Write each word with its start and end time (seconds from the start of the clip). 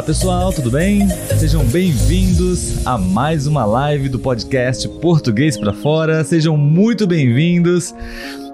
Olá 0.00 0.06
pessoal, 0.06 0.50
tudo 0.50 0.70
bem? 0.70 1.06
Sejam 1.38 1.62
bem-vindos 1.62 2.86
a 2.86 2.96
mais 2.96 3.46
uma 3.46 3.66
live 3.66 4.08
do 4.08 4.18
podcast 4.18 4.88
Português 4.88 5.58
para 5.58 5.74
Fora. 5.74 6.24
Sejam 6.24 6.56
muito 6.56 7.06
bem-vindos 7.06 7.94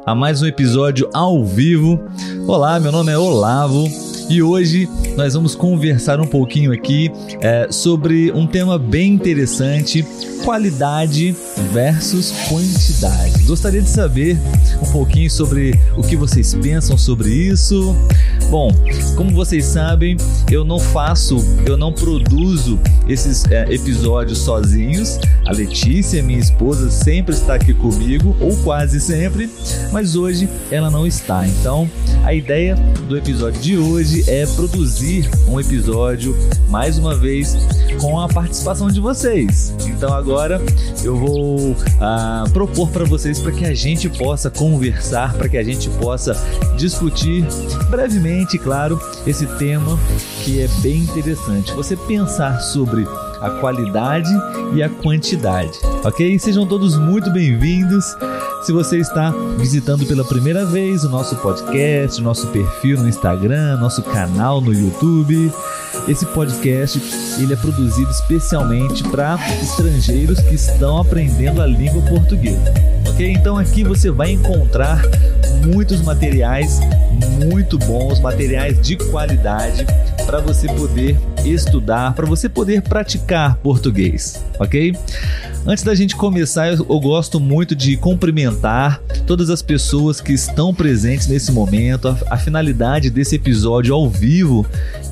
a 0.04 0.12
mais 0.12 0.42
um 0.42 0.46
episódio 0.46 1.08
ao 1.14 1.44
vivo. 1.44 2.00
Olá, 2.48 2.80
meu 2.80 2.90
nome 2.90 3.12
é 3.12 3.16
Olavo 3.16 3.88
e 4.28 4.42
hoje 4.42 4.88
nós 5.16 5.34
vamos 5.34 5.54
conversar 5.54 6.20
um 6.20 6.26
pouquinho 6.26 6.72
aqui 6.72 7.12
é, 7.40 7.68
sobre 7.70 8.32
um 8.32 8.44
tema 8.44 8.76
bem 8.76 9.12
interessante: 9.12 10.04
qualidade 10.44 11.34
versus 11.72 12.32
quantidade. 12.48 13.44
Gostaria 13.44 13.80
de 13.80 13.88
saber 13.88 14.36
um 14.82 14.90
pouquinho 14.90 15.30
sobre 15.30 15.78
o 15.96 16.02
que 16.02 16.16
vocês 16.16 16.54
pensam 16.54 16.98
sobre 16.98 17.30
isso. 17.30 17.96
Bom, 18.50 18.72
como 19.16 19.30
vocês 19.32 19.64
sabem, 19.64 20.16
eu 20.50 20.64
não 20.64 20.78
faço, 20.78 21.38
eu 21.66 21.76
não 21.76 21.92
produzo 21.92 22.78
esses 23.08 23.44
é, 23.46 23.64
episódios 23.72 24.38
sozinhos. 24.38 25.18
A 25.46 25.52
Letícia, 25.52 26.22
minha 26.22 26.38
esposa, 26.38 26.90
sempre 26.90 27.34
está 27.34 27.54
aqui 27.54 27.74
comigo, 27.74 28.36
ou 28.40 28.56
quase 28.58 29.00
sempre, 29.00 29.50
mas 29.92 30.14
hoje 30.14 30.48
ela 30.70 30.90
não 30.90 31.06
está. 31.06 31.46
Então, 31.46 31.90
a 32.24 32.32
ideia 32.32 32.76
do 33.08 33.16
episódio 33.16 33.60
de 33.60 33.76
hoje 33.76 34.28
é 34.28 34.46
produzir 34.46 35.28
um 35.48 35.58
episódio 35.60 36.36
mais 36.68 36.98
uma 36.98 37.14
vez 37.14 37.56
com 38.00 38.20
a 38.20 38.28
participação 38.28 38.88
de 38.88 39.00
vocês. 39.00 39.74
Então 39.86 40.12
agora 40.12 40.60
eu 41.02 41.16
vou 41.16 41.70
uh, 41.70 42.50
propor 42.52 42.88
para 42.90 43.04
vocês 43.04 43.38
para 43.38 43.52
que 43.52 43.64
a 43.64 43.74
gente 43.74 44.08
possa 44.08 44.50
conversar, 44.50 45.34
para 45.34 45.48
que 45.48 45.56
a 45.56 45.62
gente 45.62 45.88
possa 45.90 46.34
discutir 46.76 47.44
brevemente, 47.88 48.35
claro, 48.44 49.00
esse 49.26 49.46
tema 49.46 49.98
que 50.44 50.60
é 50.60 50.68
bem 50.82 50.98
interessante. 50.98 51.72
Você 51.72 51.96
pensar 51.96 52.60
sobre 52.60 53.06
a 53.40 53.50
qualidade 53.60 54.30
e 54.74 54.82
a 54.82 54.88
quantidade, 54.88 55.78
ok? 56.04 56.38
Sejam 56.38 56.66
todos 56.66 56.98
muito 56.98 57.30
bem-vindos. 57.30 58.04
Se 58.62 58.72
você 58.72 58.98
está 58.98 59.30
visitando 59.58 60.04
pela 60.06 60.24
primeira 60.24 60.66
vez 60.66 61.04
o 61.04 61.08
nosso 61.08 61.36
podcast, 61.36 62.20
nosso 62.20 62.48
perfil 62.48 62.98
no 62.98 63.08
Instagram, 63.08 63.76
nosso 63.78 64.02
canal 64.02 64.60
no 64.60 64.72
YouTube, 64.74 65.52
esse 66.08 66.24
podcast 66.26 67.00
ele 67.40 67.52
é 67.52 67.56
produzido 67.56 68.10
especialmente 68.10 69.02
para 69.04 69.38
estrangeiros 69.62 70.40
que 70.40 70.54
estão 70.54 70.98
aprendendo 70.98 71.60
a 71.60 71.66
língua 71.66 72.02
portuguesa. 72.02 72.72
Ok? 73.08 73.32
Então 73.32 73.56
aqui 73.56 73.82
você 73.84 74.10
vai 74.10 74.30
encontrar 74.32 75.02
muitos 75.64 76.00
materiais 76.02 76.80
muito 77.44 77.78
bons, 77.78 78.20
materiais 78.20 78.80
de 78.80 78.96
qualidade 78.96 79.86
para 80.24 80.40
você 80.40 80.66
poder 80.66 81.18
estudar, 81.44 82.14
para 82.14 82.26
você 82.26 82.48
poder 82.48 82.82
praticar 82.82 83.56
português, 83.56 84.44
ok? 84.58 84.94
Antes 85.66 85.82
da 85.82 85.94
gente 85.94 86.14
começar, 86.14 86.68
eu, 86.68 87.00
gosto 87.00 87.40
muito 87.40 87.74
de 87.74 87.96
cumprimentar 87.96 89.00
todas 89.26 89.50
as 89.50 89.62
pessoas 89.62 90.20
que 90.20 90.32
estão 90.32 90.72
presentes 90.72 91.26
nesse 91.26 91.50
momento. 91.50 92.08
A, 92.08 92.16
a 92.30 92.38
finalidade 92.38 93.10
desse 93.10 93.34
episódio 93.34 93.92
ao 93.92 94.08
vivo 94.08 94.64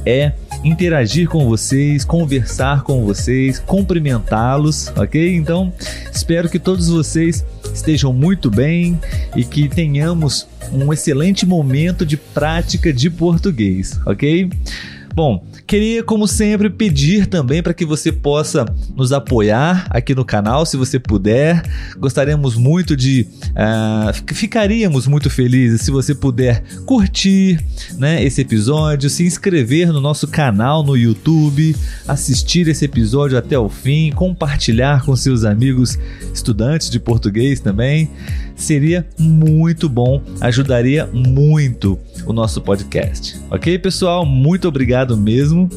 é 0.06 0.32
interagir 0.64 1.28
com 1.28 1.46
vocês, 1.46 2.04
conversar 2.04 2.82
com 2.82 3.04
vocês, 3.04 3.58
cumprimentá-los, 3.58 4.88
ok? 4.96 5.36
Então, 5.36 5.72
espero 6.10 6.48
que 6.48 6.58
todos 6.58 6.88
vocês 6.88 7.44
estejam 7.72 8.12
muito 8.12 8.50
bem 8.50 8.98
e 9.36 9.44
que 9.44 9.68
tenhamos 9.68 10.48
um 10.72 10.92
excelente 10.92 11.44
momento 11.44 12.06
de 12.06 12.16
prática 12.16 12.92
de 12.92 13.10
português, 13.10 14.00
ok? 14.06 14.50
Bom, 15.14 15.44
queria, 15.66 16.02
como 16.02 16.26
sempre, 16.26 16.68
pedir 16.70 17.26
também 17.26 17.62
para 17.62 17.74
que 17.74 17.84
você 17.84 18.12
possa 18.12 18.64
nos 18.94 19.12
apoiar 19.12 19.86
aqui 19.90 20.14
no 20.14 20.24
canal, 20.24 20.64
se 20.66 20.76
você 20.76 20.98
puder. 20.98 21.62
Gostaríamos 21.98 22.56
muito 22.56 22.96
de. 22.96 23.26
Uh, 23.50 24.34
ficaríamos 24.34 25.06
muito 25.06 25.30
felizes 25.30 25.82
se 25.82 25.90
você 25.90 26.14
puder 26.14 26.62
curtir 26.84 27.64
né, 27.98 28.22
esse 28.22 28.40
episódio, 28.40 29.08
se 29.08 29.24
inscrever 29.24 29.92
no 29.92 30.00
nosso 30.00 30.28
canal 30.28 30.82
no 30.82 30.96
YouTube, 30.96 31.74
assistir 32.06 32.68
esse 32.68 32.84
episódio 32.84 33.38
até 33.38 33.58
o 33.58 33.68
fim, 33.68 34.10
compartilhar 34.12 35.04
com 35.04 35.14
seus 35.16 35.44
amigos 35.44 35.98
estudantes 36.32 36.90
de 36.90 36.98
português 37.00 37.60
também. 37.60 38.10
Seria 38.56 39.06
muito 39.18 39.88
bom, 39.88 40.22
ajudaria 40.40 41.08
muito 41.12 41.98
o 42.26 42.32
nosso 42.32 42.60
podcast. 42.60 43.40
Ok, 43.50 43.78
pessoal? 43.78 44.24
Muito 44.24 44.68
obrigado 44.68 45.16
mesmo. 45.16 45.68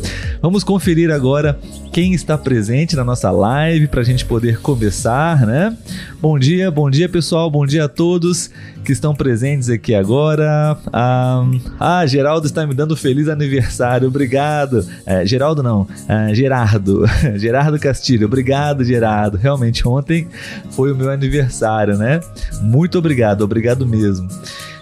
Vamos 0.41 0.63
conferir 0.63 1.11
agora 1.11 1.59
quem 1.91 2.13
está 2.13 2.37
presente 2.37 2.95
na 2.95 3.03
nossa 3.03 3.31
live 3.31 3.87
para 3.87 4.01
a 4.01 4.03
gente 4.03 4.23
poder 4.23 4.59
começar, 4.59 5.45
né? 5.45 5.75
Bom 6.21 6.37
dia, 6.37 6.69
bom 6.69 6.89
dia, 6.89 7.09
pessoal. 7.09 7.49
Bom 7.49 7.65
dia 7.65 7.85
a 7.85 7.89
todos 7.89 8.51
que 8.85 8.93
estão 8.93 9.13
presentes 9.13 9.69
aqui 9.69 9.93
agora. 9.93 10.77
Ah, 10.93 11.43
ah 11.79 12.05
Geraldo 12.05 12.47
está 12.47 12.65
me 12.65 12.73
dando 12.73 12.95
feliz 12.95 13.27
aniversário. 13.27 14.07
Obrigado. 14.07 14.87
É, 15.05 15.25
Geraldo 15.25 15.61
não, 15.61 15.87
é, 16.07 16.33
Gerardo. 16.33 17.03
Gerardo 17.35 17.77
Castilho. 17.79 18.27
Obrigado, 18.27 18.83
Gerardo. 18.83 19.37
Realmente 19.37 19.85
ontem 19.85 20.27
foi 20.71 20.91
o 20.91 20.95
meu 20.95 21.09
aniversário, 21.09 21.97
né? 21.97 22.21
Muito 22.61 22.76
obrigado, 22.97 23.41
obrigado 23.41 23.85
mesmo. 23.85 24.27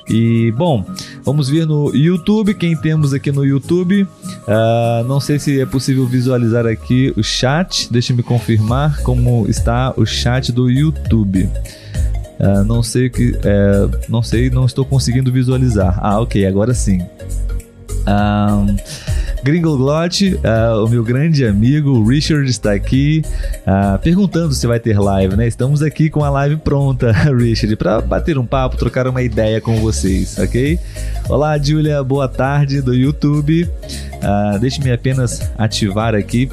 E 0.08 0.52
bom, 0.52 0.86
vamos 1.24 1.50
ver 1.50 1.66
no 1.66 1.94
YouTube 1.96 2.54
quem 2.54 2.76
temos 2.76 3.14
aqui 3.14 3.32
no 3.32 3.44
YouTube. 3.44 4.04
Uh, 4.04 5.04
não 5.08 5.20
sei 5.20 5.40
se 5.40 5.60
é 5.60 5.66
possível 5.66 6.06
visualizar 6.06 6.68
aqui 6.68 7.12
o 7.18 7.24
chat. 7.24 7.92
Deixa 7.92 8.14
me 8.14 8.22
confirmar 8.22 9.02
como 9.02 9.48
está 9.50 9.94
o 9.98 10.06
chat 10.06 10.52
do 10.52 10.70
YouTube. 10.70 11.50
Uh, 12.40 12.64
não 12.66 12.84
sei 12.84 13.10
que, 13.10 13.32
uh, 13.32 13.92
não 14.08 14.22
sei, 14.22 14.50
não 14.50 14.66
estou 14.66 14.86
conseguindo 14.86 15.32
visualizar. 15.32 15.98
Ah, 16.02 16.20
ok, 16.20 16.46
agora 16.46 16.74
sim. 16.74 17.02
Um, 18.08 18.76
Gringo 19.46 19.78
Glot, 19.78 20.34
uh, 20.34 20.84
o 20.84 20.90
meu 20.90 21.04
grande 21.04 21.46
amigo 21.46 22.04
Richard 22.04 22.50
está 22.50 22.74
aqui 22.74 23.22
uh, 23.60 24.00
perguntando 24.00 24.56
se 24.56 24.66
vai 24.66 24.80
ter 24.80 25.00
live, 25.00 25.36
né? 25.36 25.48
Estamos 25.48 25.84
aqui 25.84 26.10
com 26.10 26.24
a 26.24 26.32
live 26.32 26.58
pronta, 26.58 27.12
Richard, 27.32 27.76
para 27.76 28.02
bater 28.02 28.40
um 28.40 28.46
papo, 28.46 28.76
trocar 28.76 29.08
uma 29.08 29.22
ideia 29.22 29.62
com 29.62 29.76
vocês, 29.76 30.40
ok? 30.40 30.80
Olá, 31.30 31.60
Julia, 31.60 32.04
boa 32.04 32.28
tarde 32.28 32.82
do 32.82 32.92
YouTube. 32.92 33.70
Uh, 34.16 34.58
Deixe-me 34.60 34.92
apenas 34.92 35.52
ativar 35.60 36.16
aqui 36.16 36.50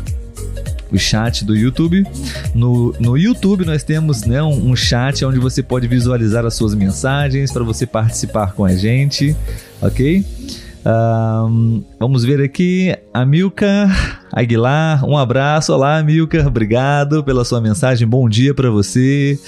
o 0.93 0.99
chat 0.99 1.47
do 1.47 1.57
YouTube. 1.57 2.07
No, 2.55 2.95
no 3.01 3.17
YouTube 3.17 3.65
nós 3.65 3.83
temos 3.83 4.27
né, 4.27 4.43
um, 4.43 4.73
um 4.73 4.77
chat 4.77 5.25
onde 5.25 5.39
você 5.39 5.63
pode 5.63 5.89
visualizar 5.89 6.45
as 6.45 6.53
suas 6.53 6.75
mensagens 6.75 7.51
para 7.51 7.65
você 7.65 7.87
participar 7.87 8.53
com 8.53 8.67
a 8.67 8.77
gente, 8.77 9.35
ok? 9.81 10.23
Um, 10.85 11.85
vamos 11.99 12.25
ver 12.25 12.41
aqui, 12.43 12.93
Amilcar 13.15 14.27
Aguilar, 14.33 15.05
um 15.05 15.17
abraço, 15.17 15.73
olá 15.73 15.99
Amilcar, 15.99 16.47
obrigado 16.47 17.23
pela 17.23 17.45
sua 17.45 17.61
mensagem, 17.61 18.07
bom 18.07 18.29
dia 18.29 18.53
para 18.53 18.69
você. 18.69 19.39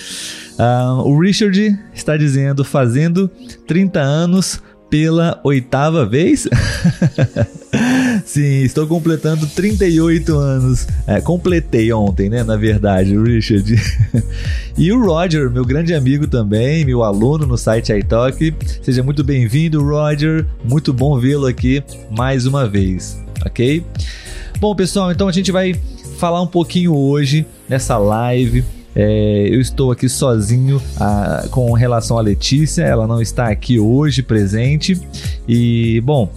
Um, 0.58 1.00
o 1.00 1.18
Richard 1.18 1.76
está 1.92 2.16
dizendo, 2.16 2.64
fazendo 2.64 3.28
30 3.66 4.00
anos 4.00 4.62
pela 4.88 5.40
oitava 5.42 6.06
vez? 6.06 6.46
Sim, 8.24 8.62
estou 8.62 8.86
completando 8.86 9.46
38 9.46 10.36
anos. 10.36 10.86
É, 11.06 11.20
completei 11.20 11.92
ontem, 11.92 12.30
né? 12.30 12.42
Na 12.42 12.56
verdade, 12.56 13.16
Richard. 13.16 13.74
e 14.76 14.90
o 14.92 15.04
Roger, 15.04 15.50
meu 15.50 15.64
grande 15.64 15.94
amigo 15.94 16.26
também, 16.26 16.84
meu 16.84 17.02
aluno 17.02 17.46
no 17.46 17.58
site 17.58 17.93
iTalk. 17.93 18.54
Seja 18.82 19.02
muito 19.02 19.22
bem-vindo, 19.22 19.82
Roger. 19.82 20.46
Muito 20.64 20.93
bom 20.93 21.19
vê-lo 21.19 21.46
aqui 21.46 21.82
mais 22.10 22.46
uma 22.46 22.66
vez, 22.66 23.19
ok? 23.44 23.84
Bom, 24.58 24.75
pessoal, 24.75 25.12
então 25.12 25.28
a 25.28 25.32
gente 25.32 25.52
vai 25.52 25.75
falar 26.19 26.40
um 26.40 26.46
pouquinho 26.46 26.94
hoje 26.94 27.44
nessa 27.69 27.99
live 27.99 28.64
é, 28.96 29.49
eu 29.50 29.60
estou 29.60 29.90
aqui 29.90 30.08
sozinho 30.08 30.81
a, 30.96 31.40
ah, 31.44 31.49
com 31.49 31.72
relação 31.72 32.16
a 32.16 32.20
Letícia, 32.20 32.82
ela 32.82 33.06
não 33.06 33.20
está 33.20 33.49
aqui 33.49 33.78
hoje 33.78 34.22
presente. 34.22 35.00
E, 35.49 36.00
bom, 36.02 36.31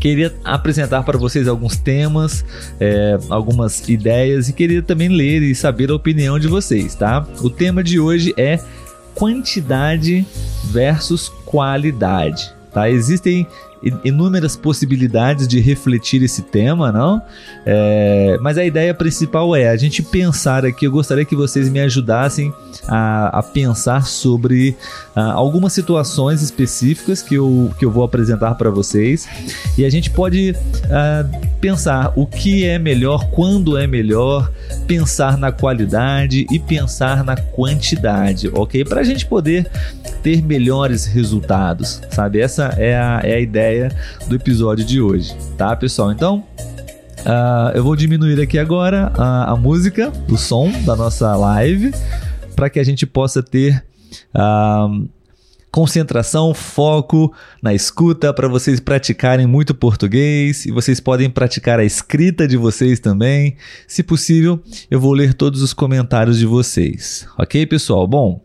queria 0.00 0.34
apresentar 0.44 1.02
para 1.02 1.18
vocês 1.18 1.48
alguns 1.48 1.76
temas, 1.76 2.44
é, 2.80 3.18
algumas 3.28 3.88
ideias 3.88 4.48
e 4.48 4.52
queria 4.52 4.82
também 4.82 5.08
ler 5.08 5.42
e 5.42 5.54
saber 5.54 5.90
a 5.90 5.94
opinião 5.94 6.38
de 6.38 6.48
vocês, 6.48 6.94
tá? 6.94 7.26
O 7.40 7.50
tema 7.50 7.82
de 7.82 7.98
hoje 7.98 8.34
é 8.36 8.60
quantidade 9.14 10.26
versus 10.72 11.28
qualidade 11.44 12.55
Tá? 12.76 12.90
Existem 12.90 13.46
inúmeras 14.04 14.54
possibilidades 14.54 15.48
de 15.48 15.60
refletir 15.60 16.22
esse 16.22 16.42
tema, 16.42 16.92
não? 16.92 17.22
É, 17.64 18.36
mas 18.42 18.58
a 18.58 18.64
ideia 18.66 18.92
principal 18.92 19.56
é 19.56 19.70
a 19.70 19.76
gente 19.76 20.02
pensar 20.02 20.62
aqui. 20.62 20.86
Eu 20.86 20.92
gostaria 20.92 21.24
que 21.24 21.34
vocês 21.34 21.70
me 21.70 21.80
ajudassem 21.80 22.52
a, 22.86 23.38
a 23.38 23.42
pensar 23.42 24.06
sobre 24.06 24.76
uh, 25.16 25.20
algumas 25.20 25.72
situações 25.72 26.42
específicas 26.42 27.22
que 27.22 27.36
eu, 27.36 27.70
que 27.78 27.84
eu 27.86 27.90
vou 27.90 28.04
apresentar 28.04 28.54
para 28.56 28.68
vocês 28.68 29.26
e 29.78 29.84
a 29.84 29.90
gente 29.90 30.10
pode 30.10 30.50
uh, 30.50 31.56
pensar 31.60 32.12
o 32.14 32.26
que 32.26 32.66
é 32.66 32.78
melhor, 32.78 33.30
quando 33.30 33.78
é 33.78 33.86
melhor, 33.86 34.52
pensar 34.86 35.38
na 35.38 35.50
qualidade 35.50 36.46
e 36.50 36.58
pensar 36.58 37.24
na 37.24 37.36
quantidade, 37.36 38.50
ok? 38.52 38.84
Para 38.84 39.00
a 39.00 39.04
gente 39.04 39.24
poder 39.24 39.66
ter 40.26 40.42
melhores 40.42 41.06
resultados, 41.06 42.02
sabe? 42.10 42.40
Essa 42.40 42.74
é 42.76 42.96
a, 42.96 43.20
é 43.22 43.34
a 43.34 43.38
ideia 43.38 43.96
do 44.26 44.34
episódio 44.34 44.84
de 44.84 45.00
hoje, 45.00 45.32
tá, 45.56 45.76
pessoal? 45.76 46.10
Então, 46.10 46.44
uh, 47.20 47.70
eu 47.76 47.84
vou 47.84 47.94
diminuir 47.94 48.40
aqui 48.40 48.58
agora 48.58 49.12
a, 49.16 49.52
a 49.52 49.56
música, 49.56 50.12
o 50.28 50.36
som 50.36 50.68
da 50.84 50.96
nossa 50.96 51.36
live, 51.36 51.94
para 52.56 52.68
que 52.68 52.80
a 52.80 52.84
gente 52.84 53.06
possa 53.06 53.40
ter. 53.40 53.84
Uh, 54.34 55.08
concentração, 55.70 56.54
foco 56.54 57.34
na 57.62 57.74
escuta 57.74 58.32
para 58.32 58.48
vocês 58.48 58.80
praticarem 58.80 59.46
muito 59.46 59.74
português 59.74 60.64
e 60.64 60.72
vocês 60.72 61.00
podem 61.00 61.28
praticar 61.28 61.78
a 61.78 61.84
escrita 61.84 62.48
de 62.48 62.56
vocês 62.56 62.98
também. 62.98 63.56
Se 63.86 64.02
possível, 64.02 64.58
eu 64.90 64.98
vou 64.98 65.12
ler 65.12 65.34
todos 65.34 65.60
os 65.60 65.74
comentários 65.74 66.38
de 66.38 66.46
vocês. 66.46 67.28
Ok, 67.38 67.66
pessoal? 67.66 68.06
Bom, 68.06 68.40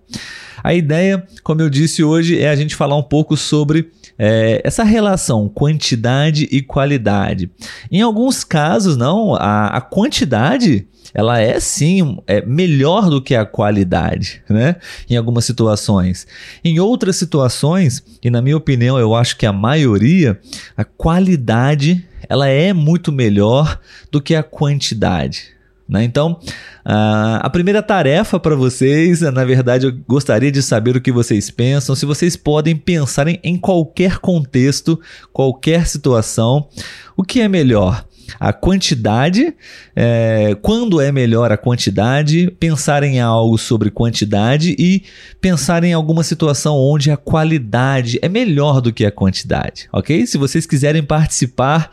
a 0.63 0.73
ideia, 0.73 1.25
como 1.43 1.61
eu 1.61 1.69
disse 1.69 2.03
hoje, 2.03 2.39
é 2.39 2.49
a 2.49 2.55
gente 2.55 2.75
falar 2.75 2.95
um 2.95 3.03
pouco 3.03 3.35
sobre 3.37 3.91
é, 4.17 4.61
essa 4.63 4.83
relação 4.83 5.49
quantidade 5.49 6.47
e 6.51 6.61
qualidade. 6.61 7.49
Em 7.91 8.01
alguns 8.01 8.43
casos, 8.43 8.95
não, 8.95 9.35
a, 9.35 9.67
a 9.67 9.81
quantidade 9.81 10.87
ela 11.13 11.39
é 11.39 11.59
sim 11.59 12.19
é 12.25 12.41
melhor 12.45 13.09
do 13.09 13.21
que 13.21 13.35
a 13.35 13.45
qualidade, 13.45 14.41
né? 14.49 14.77
Em 15.09 15.17
algumas 15.17 15.43
situações. 15.43 16.25
Em 16.63 16.79
outras 16.79 17.17
situações, 17.17 18.03
e 18.23 18.29
na 18.29 18.41
minha 18.41 18.55
opinião, 18.55 18.97
eu 18.97 19.13
acho 19.13 19.35
que 19.35 19.45
a 19.45 19.51
maioria, 19.51 20.39
a 20.77 20.85
qualidade 20.85 22.05
ela 22.29 22.47
é 22.47 22.71
muito 22.71 23.11
melhor 23.11 23.79
do 24.09 24.21
que 24.21 24.35
a 24.35 24.43
quantidade. 24.43 25.50
Né? 25.91 26.05
Então, 26.05 26.39
a 26.85 27.49
primeira 27.49 27.83
tarefa 27.83 28.39
para 28.39 28.55
vocês, 28.55 29.19
na 29.19 29.43
verdade, 29.43 29.85
eu 29.85 29.93
gostaria 30.07 30.49
de 30.49 30.63
saber 30.63 30.95
o 30.95 31.01
que 31.01 31.11
vocês 31.11 31.51
pensam, 31.51 31.93
se 31.93 32.05
vocês 32.05 32.37
podem 32.37 32.77
pensar 32.77 33.27
em, 33.27 33.37
em 33.43 33.57
qualquer 33.57 34.19
contexto, 34.19 34.97
qualquer 35.33 35.85
situação, 35.85 36.69
o 37.17 37.23
que 37.23 37.41
é 37.41 37.49
melhor? 37.49 38.05
a 38.39 38.53
quantidade, 38.53 39.53
é, 39.93 40.55
quando 40.61 41.01
é 41.01 41.11
melhor 41.11 41.51
a 41.51 41.57
quantidade, 41.57 42.49
pensar 42.57 43.03
em 43.03 43.19
algo 43.19 43.57
sobre 43.57 43.91
quantidade 43.91 44.73
e 44.79 45.03
pensar 45.41 45.83
em 45.83 45.91
alguma 45.91 46.23
situação 46.23 46.77
onde 46.77 47.11
a 47.11 47.17
qualidade 47.17 48.17
é 48.21 48.29
melhor 48.29 48.79
do 48.79 48.93
que 48.93 49.05
a 49.05 49.11
quantidade, 49.11 49.89
ok? 49.91 50.25
Se 50.25 50.37
vocês 50.37 50.65
quiserem 50.65 51.03
participar 51.03 51.91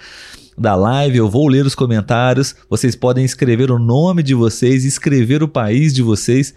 da 0.58 0.74
live, 0.74 1.18
eu 1.18 1.28
vou 1.28 1.48
ler 1.48 1.64
os 1.64 1.74
comentários. 1.74 2.54
Vocês 2.68 2.96
podem 2.96 3.24
escrever 3.24 3.70
o 3.70 3.78
nome 3.78 4.22
de 4.22 4.34
vocês, 4.34 4.84
escrever 4.84 5.42
o 5.42 5.48
país 5.48 5.94
de 5.94 6.02
vocês, 6.02 6.54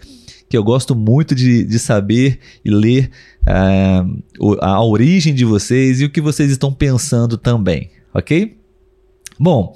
que 0.48 0.56
eu 0.56 0.64
gosto 0.64 0.94
muito 0.94 1.34
de, 1.34 1.64
de 1.64 1.78
saber 1.78 2.38
e 2.64 2.70
ler 2.70 3.10
uh, 3.42 4.56
a 4.60 4.84
origem 4.84 5.34
de 5.34 5.44
vocês 5.44 6.00
e 6.00 6.04
o 6.04 6.10
que 6.10 6.20
vocês 6.20 6.50
estão 6.50 6.72
pensando 6.72 7.38
também, 7.38 7.90
ok? 8.12 8.56
Bom. 9.38 9.74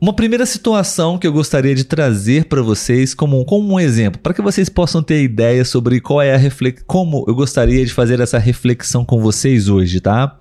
Uma 0.00 0.14
primeira 0.14 0.46
situação 0.46 1.18
que 1.18 1.26
eu 1.26 1.32
gostaria 1.32 1.74
de 1.74 1.84
trazer 1.84 2.46
para 2.46 2.62
vocês 2.62 3.12
como, 3.12 3.44
como 3.44 3.74
um 3.74 3.78
exemplo, 3.78 4.18
para 4.18 4.32
que 4.32 4.40
vocês 4.40 4.70
possam 4.70 5.02
ter 5.02 5.22
ideia 5.22 5.62
sobre 5.62 6.00
qual 6.00 6.22
é 6.22 6.32
a 6.32 6.38
reflex... 6.38 6.82
como 6.86 7.22
eu 7.28 7.34
gostaria 7.34 7.84
de 7.84 7.92
fazer 7.92 8.18
essa 8.18 8.38
reflexão 8.38 9.04
com 9.04 9.20
vocês 9.20 9.68
hoje, 9.68 10.00
tá? 10.00 10.40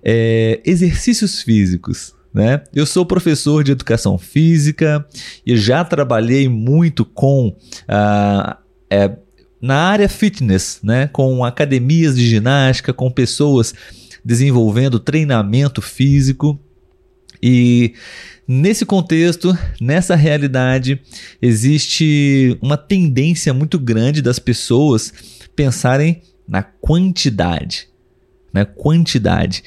É, 0.00 0.60
exercícios 0.64 1.42
físicos. 1.42 2.14
Né? 2.34 2.64
Eu 2.74 2.84
sou 2.84 3.06
professor 3.06 3.62
de 3.62 3.70
educação 3.70 4.18
física 4.18 5.06
e 5.46 5.56
já 5.56 5.84
trabalhei 5.84 6.48
muito 6.48 7.04
com 7.04 7.50
uh, 7.50 8.56
é, 8.90 9.16
na 9.62 9.76
área 9.76 10.08
fitness, 10.08 10.80
né? 10.82 11.06
com 11.06 11.44
academias 11.44 12.16
de 12.16 12.28
ginástica, 12.28 12.92
com 12.92 13.08
pessoas 13.08 13.72
desenvolvendo 14.24 14.98
treinamento 14.98 15.80
físico. 15.80 16.58
E 17.40 17.94
nesse 18.48 18.84
contexto, 18.84 19.56
nessa 19.80 20.16
realidade, 20.16 21.00
existe 21.40 22.58
uma 22.60 22.76
tendência 22.76 23.54
muito 23.54 23.78
grande 23.78 24.20
das 24.20 24.40
pessoas 24.40 25.12
pensarem 25.54 26.20
na 26.48 26.64
quantidade 26.64 27.93
né? 28.54 28.64
Quantidade. 28.64 29.64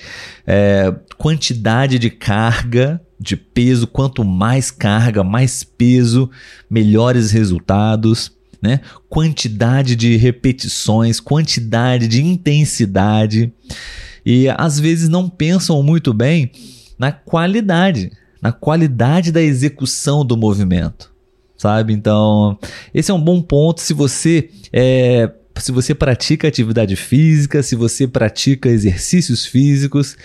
É, 0.48 0.95
quantidade 1.18 2.00
de 2.00 2.10
carga, 2.10 3.01
de 3.19 3.36
peso. 3.36 3.86
Quanto 3.86 4.24
mais 4.24 4.72
carga, 4.72 5.25
mais 5.25 5.66
peso, 5.66 6.31
melhores 6.69 7.31
resultados. 7.31 8.31
Né? 8.62 8.80
Quantidade 9.10 9.95
de 9.95 10.16
repetições, 10.16 11.19
quantidade 11.19 12.07
de 12.07 12.24
intensidade. 12.24 13.54
E 14.25 14.48
às 14.50 14.80
vezes 14.80 15.10
não 15.10 15.30
pensam 15.30 15.84
muito 15.84 16.13
bem 16.13 16.51
na 16.98 17.12
qualidade, 17.12 18.12
na 18.42 18.51
qualidade 18.51 19.31
da 19.31 19.42
execução 19.42 20.25
do 20.25 20.36
movimento 20.38 21.16
sabe? 21.57 21.92
Então, 21.92 22.57
esse 22.94 23.10
é 23.10 23.13
um 23.13 23.22
bom 23.22 23.42
ponto 23.42 23.81
se 23.81 23.92
você 23.92 24.50
é, 24.72 25.31
se 25.59 25.71
você 25.71 25.94
pratica 25.94 26.48
atividade 26.48 26.95
física, 26.95 27.63
se 27.63 27.75
você 27.75 28.07
pratica 28.07 28.69
exercícios 28.69 29.45
físicos 29.45 30.18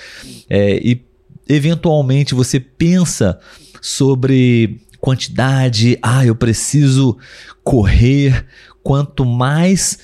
é, 0.49 0.77
e 0.77 1.05
eventualmente 1.49 2.35
você 2.35 2.61
pensa 2.61 3.39
sobre 3.81 4.81
quantidade, 5.01 5.99
ah, 6.01 6.25
eu 6.25 6.35
preciso 6.35 7.19
correr, 7.65 8.47
quanto 8.83 9.25
mais 9.25 9.99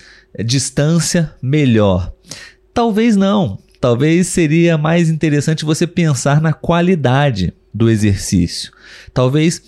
distância, 0.44 1.32
melhor. 1.40 2.12
Talvez 2.74 3.16
não. 3.16 3.58
Talvez 3.80 4.26
seria 4.26 4.76
mais 4.76 5.08
interessante 5.08 5.64
você 5.64 5.86
pensar 5.86 6.40
na 6.40 6.52
qualidade 6.52 7.54
do 7.72 7.88
exercício. 7.88 8.72
Talvez 9.14 9.62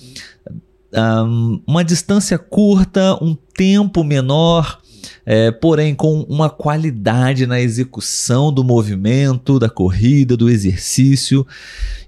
um, 0.93 1.63
uma 1.67 1.85
distância 1.85 2.37
curta, 2.39 3.17
um 3.23 3.37
tempo 3.55 4.03
menor, 4.03 4.81
é, 5.25 5.51
porém 5.51 5.95
com 5.95 6.23
uma 6.23 6.51
qualidade 6.51 7.47
na 7.47 7.61
execução 7.61 8.53
do 8.53 8.65
movimento, 8.65 9.59
da 9.59 9.69
corrida, 9.69 10.37
do 10.37 10.49
exercício. 10.49 11.47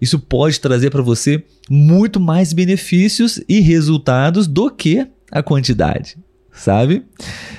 Isso 0.00 0.18
pode 0.18 0.60
trazer 0.60 0.90
para 0.90 1.02
você 1.02 1.44
muito 1.68 2.18
mais 2.18 2.52
benefícios 2.52 3.40
e 3.48 3.60
resultados 3.60 4.46
do 4.46 4.70
que 4.70 5.06
a 5.30 5.42
quantidade. 5.42 6.16
Sabe? 6.52 7.02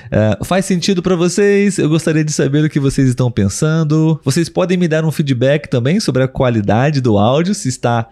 Uh, 0.06 0.44
faz 0.44 0.64
sentido 0.64 1.02
para 1.02 1.16
vocês? 1.16 1.78
Eu 1.78 1.88
gostaria 1.88 2.24
de 2.24 2.32
saber 2.32 2.64
o 2.64 2.70
que 2.70 2.78
vocês 2.78 3.08
estão 3.08 3.28
pensando. 3.28 4.20
Vocês 4.24 4.48
podem 4.48 4.76
me 4.76 4.86
dar 4.86 5.04
um 5.04 5.10
feedback 5.10 5.68
também 5.68 5.98
sobre 5.98 6.22
a 6.22 6.28
qualidade 6.28 7.00
do 7.00 7.18
áudio, 7.18 7.54
se 7.54 7.68
está 7.68 8.08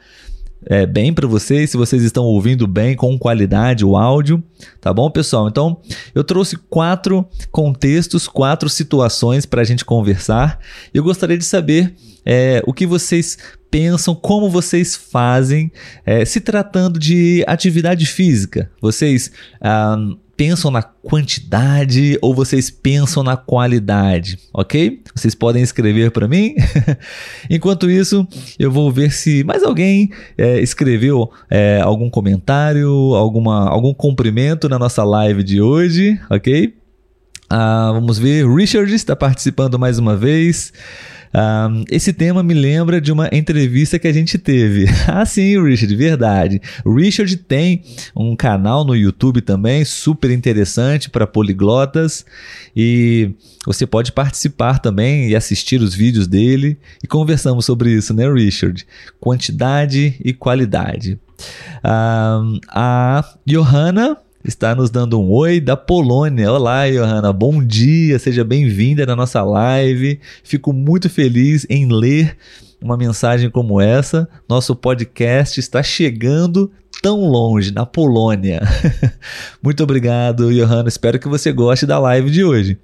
é, 0.67 0.87
bem 0.87 1.13
para 1.13 1.27
vocês, 1.27 1.71
se 1.71 1.77
vocês 1.77 2.03
estão 2.03 2.25
ouvindo 2.25 2.67
bem, 2.67 2.95
com 2.95 3.19
qualidade 3.19 3.85
o 3.85 3.97
áudio, 3.97 4.43
tá 4.81 4.93
bom, 4.93 5.11
pessoal? 5.11 5.49
Então, 5.49 5.81
eu 6.15 6.23
trouxe 6.23 6.57
quatro 6.57 7.27
contextos, 7.51 8.29
quatro 8.29 8.69
situações 8.69 9.45
para 9.47 9.63
a 9.63 9.65
gente 9.65 9.85
conversar. 9.85 10.59
Eu 10.93 11.03
gostaria 11.03 11.39
de 11.39 11.45
saber 11.45 11.95
é, 12.25 12.63
o 12.67 12.73
que 12.73 12.87
vocês 12.87 13.39
pensam, 13.71 14.15
como 14.15 14.51
vocês 14.51 14.95
fazem, 14.95 15.73
é, 16.05 16.25
se 16.25 16.41
tratando 16.41 16.99
de 16.99 17.43
atividade 17.47 18.07
física. 18.07 18.71
Vocês 18.81 19.33
ah, 19.61 19.97
pensam 20.43 20.73
na 20.73 20.83
quantidade 20.83 22.19
ou 22.21 22.35
vocês 22.35 22.69
pensam 22.69 23.23
na 23.23 23.37
qualidade, 23.37 24.41
ok? 24.53 25.01
Vocês 25.15 25.37
podem 25.37 25.63
escrever 25.63 26.11
para 26.11 26.27
mim. 26.27 26.57
Enquanto 27.49 27.89
isso, 27.89 28.27
eu 28.59 28.69
vou 28.69 28.91
ver 28.91 29.13
se 29.13 29.45
mais 29.45 29.63
alguém 29.63 30.11
é, 30.37 30.59
escreveu 30.61 31.31
é, 31.49 31.81
algum 31.81 32.11
comentário, 32.11 32.91
alguma, 33.15 33.69
algum 33.69 33.95
cumprimento 33.95 34.69
na 34.69 34.81
nossa 34.81 35.05
live 35.05 35.45
de 35.45 35.61
hoje, 35.61 36.21
ok? 36.29 36.75
Ah, 37.49 37.93
vamos 37.93 38.19
ver, 38.19 38.45
Richard 38.45 38.93
está 38.93 39.15
participando 39.15 39.79
mais 39.79 39.97
uma 39.97 40.17
vez. 40.17 40.73
Um, 41.35 41.85
esse 41.91 42.13
tema 42.13 42.43
me 42.43 42.53
lembra 42.53 43.01
de 43.01 43.11
uma 43.11 43.29
entrevista 43.33 43.99
que 43.99 44.07
a 44.07 44.13
gente 44.13 44.37
teve. 44.39 44.87
ah, 45.09 45.25
sim, 45.25 45.63
Richard, 45.63 45.95
verdade. 45.97 46.61
O 46.85 46.95
Richard 46.95 47.35
tem 47.37 47.83
um 48.15 48.37
canal 48.37 48.85
no 48.85 48.95
YouTube 48.95 49.41
também, 49.41 49.85
super 49.85 50.31
interessante 50.31 51.09
para 51.09 51.27
poliglotas. 51.27 52.25
E 52.77 53.31
você 53.67 53.87
pode 53.87 54.13
participar 54.13 54.79
também 54.79 55.29
e 55.29 55.37
assistir 55.37 55.81
os 55.81 55.95
vídeos 55.95 56.27
dele. 56.27 56.79
E 57.03 57.07
conversamos 57.07 57.65
sobre 57.65 57.91
isso, 57.91 58.13
né, 58.13 58.31
Richard? 58.31 58.87
Quantidade 59.19 60.17
e 60.23 60.33
qualidade. 60.33 61.19
Um, 61.85 62.61
a 62.69 63.25
Johanna 63.47 64.17
está 64.45 64.75
nos 64.75 64.91
dando 64.91 65.21
um 65.21 65.31
oi 65.31 65.61
da 65.61 65.77
Polônia. 65.77 66.51
Olá, 66.53 66.89
Johanna, 66.91 67.33
bom 67.33 67.65
dia, 67.65 68.19
seja 68.19 68.43
bem-vinda 68.43 69.07
na 69.07 69.15
nossa 69.15 69.43
live. 69.43 70.19
Fico 70.43 70.73
muito 70.73 71.09
feliz 71.09 71.65
em 71.71 71.87
ler 71.87 72.37
uma 72.81 72.97
mensagem 72.97 73.49
como 73.49 73.81
essa. 73.81 74.29
Nosso 74.49 74.75
podcast 74.75 75.61
está 75.61 75.83
chegando 75.83 76.71
tão 77.01 77.21
longe, 77.21 77.73
na 77.73 77.87
Polônia. 77.87 78.61
muito 79.63 79.83
obrigado, 79.83 80.53
Johanna. 80.53 80.89
Espero 80.89 81.19
que 81.19 81.29
você 81.29 81.53
goste 81.53 81.87
da 81.87 81.99
live 82.01 82.31
de 82.31 82.43
hoje. 82.43 82.79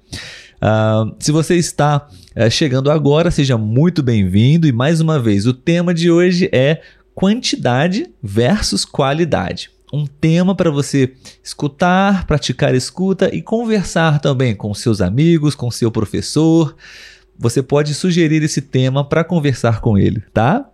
Uh, 0.61 1.13
se 1.19 1.31
você 1.31 1.55
está 1.55 2.07
uh, 2.37 2.49
chegando 2.49 2.89
agora, 2.89 3.31
seja 3.31 3.57
muito 3.57 4.01
bem-vindo. 4.01 4.65
E 4.65 4.71
mais 4.71 5.01
uma 5.01 5.19
vez, 5.19 5.45
o 5.45 5.53
tema 5.53 5.93
de 5.93 6.09
hoje 6.09 6.49
é 6.53 6.81
quantidade 7.13 8.09
versus 8.23 8.85
qualidade 8.85 9.69
um 9.91 10.05
tema 10.05 10.55
para 10.55 10.69
você 10.69 11.13
escutar, 11.43 12.25
praticar 12.25 12.75
escuta 12.75 13.33
e 13.33 13.41
conversar 13.41 14.19
também 14.19 14.55
com 14.55 14.73
seus 14.73 15.01
amigos, 15.01 15.55
com 15.55 15.71
seu 15.71 15.91
professor. 15.91 16.75
Você 17.37 17.63
pode 17.63 17.93
sugerir 17.93 18.43
esse 18.43 18.61
tema 18.61 19.03
para 19.03 19.23
conversar 19.23 19.79
com 19.79 19.97
ele, 19.97 20.21
tá? 20.33 20.65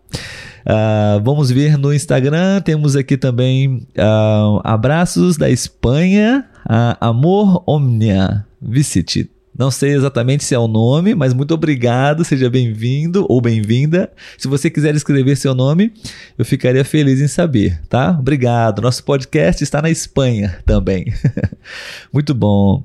Uh, 0.65 1.21
vamos 1.23 1.51
ver 1.51 1.77
no 1.77 1.93
Instagram. 1.93 2.59
Temos 2.61 2.95
aqui 2.95 3.15
também 3.17 3.87
uh, 3.97 4.61
abraços 4.63 5.37
da 5.37 5.49
Espanha. 5.49 6.45
Uh, 6.65 6.97
Amor 6.99 7.63
Omnia. 7.67 8.45
Visite. 8.59 9.34
Não 9.57 9.71
sei 9.71 9.93
exatamente 9.93 10.43
se 10.43 10.53
é 10.53 10.59
o 10.59 10.67
nome, 10.67 11.15
mas 11.15 11.33
muito 11.33 11.53
obrigado, 11.53 12.25
seja 12.25 12.49
bem-vindo 12.49 13.25
ou 13.29 13.39
bem-vinda. 13.39 14.11
Se 14.37 14.49
você 14.49 14.69
quiser 14.69 14.93
escrever 14.95 15.37
seu 15.37 15.55
nome, 15.55 15.93
eu 16.37 16.43
ficaria 16.43 16.83
feliz 16.83 17.21
em 17.21 17.27
saber, 17.27 17.81
tá? 17.87 18.17
Obrigado. 18.19 18.81
Nosso 18.81 19.01
podcast 19.05 19.63
está 19.63 19.81
na 19.81 19.89
Espanha 19.89 20.57
também. 20.65 21.05
muito 22.11 22.33
bom. 22.33 22.83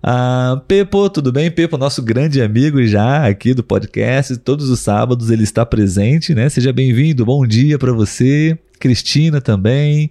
Ah, 0.00 0.62
Pepo, 0.68 1.10
tudo 1.10 1.32
bem? 1.32 1.50
Pepo, 1.50 1.76
nosso 1.76 2.00
grande 2.00 2.40
amigo 2.40 2.84
já 2.84 3.26
aqui 3.26 3.52
do 3.52 3.64
podcast, 3.64 4.36
todos 4.36 4.70
os 4.70 4.78
sábados 4.78 5.28
ele 5.28 5.42
está 5.42 5.66
presente, 5.66 6.34
né? 6.34 6.48
Seja 6.48 6.72
bem-vindo, 6.72 7.24
bom 7.24 7.44
dia 7.44 7.78
para 7.78 7.92
você. 7.92 8.56
Cristina 8.82 9.40
também. 9.40 10.10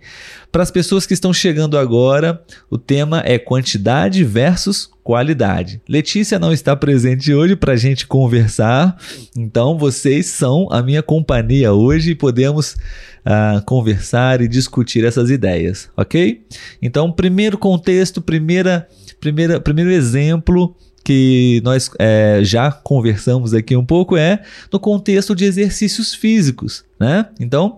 Para 0.50 0.64
as 0.64 0.72
pessoas 0.72 1.06
que 1.06 1.14
estão 1.14 1.34
chegando 1.34 1.78
agora, 1.78 2.42
o 2.70 2.78
tema 2.78 3.22
é 3.26 3.38
quantidade 3.38 4.24
versus 4.24 4.90
qualidade. 5.04 5.82
Letícia 5.90 6.40
não 6.40 6.54
está 6.54 6.74
presente 6.74 7.34
hoje 7.34 7.58
para 7.58 7.74
a 7.74 7.76
gente 7.76 8.08
conversar, 8.08 8.96
então 9.38 9.78
vocês 9.78 10.28
são 10.28 10.70
a 10.72 10.82
minha 10.82 11.04
companhia 11.04 11.74
hoje 11.74 12.12
e 12.12 12.16
podemos 12.16 12.78
uh, 13.26 13.62
conversar 13.66 14.40
e 14.40 14.48
discutir 14.48 15.04
essas 15.04 15.30
ideias, 15.30 15.90
ok? 15.98 16.42
Então, 16.82 17.12
primeiro 17.12 17.58
contexto, 17.58 18.22
primeira, 18.22 18.88
primeira, 19.20 19.60
primeiro 19.60 19.92
exemplo 19.92 20.74
que 21.04 21.62
nós 21.64 21.90
é, 22.00 22.42
já 22.44 22.72
conversamos 22.72 23.54
aqui 23.54 23.76
um 23.76 23.86
pouco 23.86 24.16
é 24.16 24.42
no 24.72 24.80
contexto 24.80 25.36
de 25.36 25.46
exercícios 25.46 26.14
físicos, 26.14 26.86
né? 27.00 27.28
Então, 27.40 27.78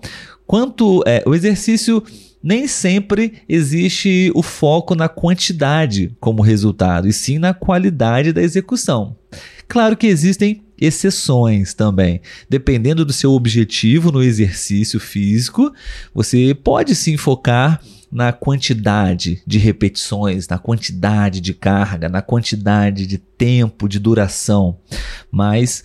quanto 0.54 1.02
é, 1.08 1.24
o 1.26 1.34
exercício 1.34 2.04
nem 2.44 2.68
sempre 2.68 3.42
existe 3.50 4.32
o 4.36 4.44
foco 4.44 4.94
na 4.94 5.10
quantidade 5.10 6.16
como 6.20 6.44
resultado, 6.44 7.08
e 7.08 7.12
sim 7.12 7.40
na 7.40 7.56
qualidade 7.56 8.32
da 8.32 8.40
execução. 8.40 9.16
Claro 9.68 9.98
que 9.98 10.06
existem 10.06 10.62
exceções 10.80 11.74
também. 11.74 12.22
Dependendo 12.48 13.04
do 13.04 13.12
seu 13.12 13.32
objetivo 13.32 14.12
no 14.12 14.22
exercício 14.22 15.00
físico, 15.00 15.74
você 16.14 16.54
pode 16.54 16.94
se 16.94 17.18
focar 17.18 17.82
na 18.12 18.32
quantidade 18.32 19.42
de 19.48 19.58
repetições, 19.58 20.48
na 20.48 20.60
quantidade 20.60 21.42
de 21.42 21.56
carga, 21.56 22.08
na 22.08 22.22
quantidade 22.22 23.08
de 23.08 23.18
tempo 23.18 23.90
de 23.90 23.98
duração, 23.98 24.78
mas 25.32 25.84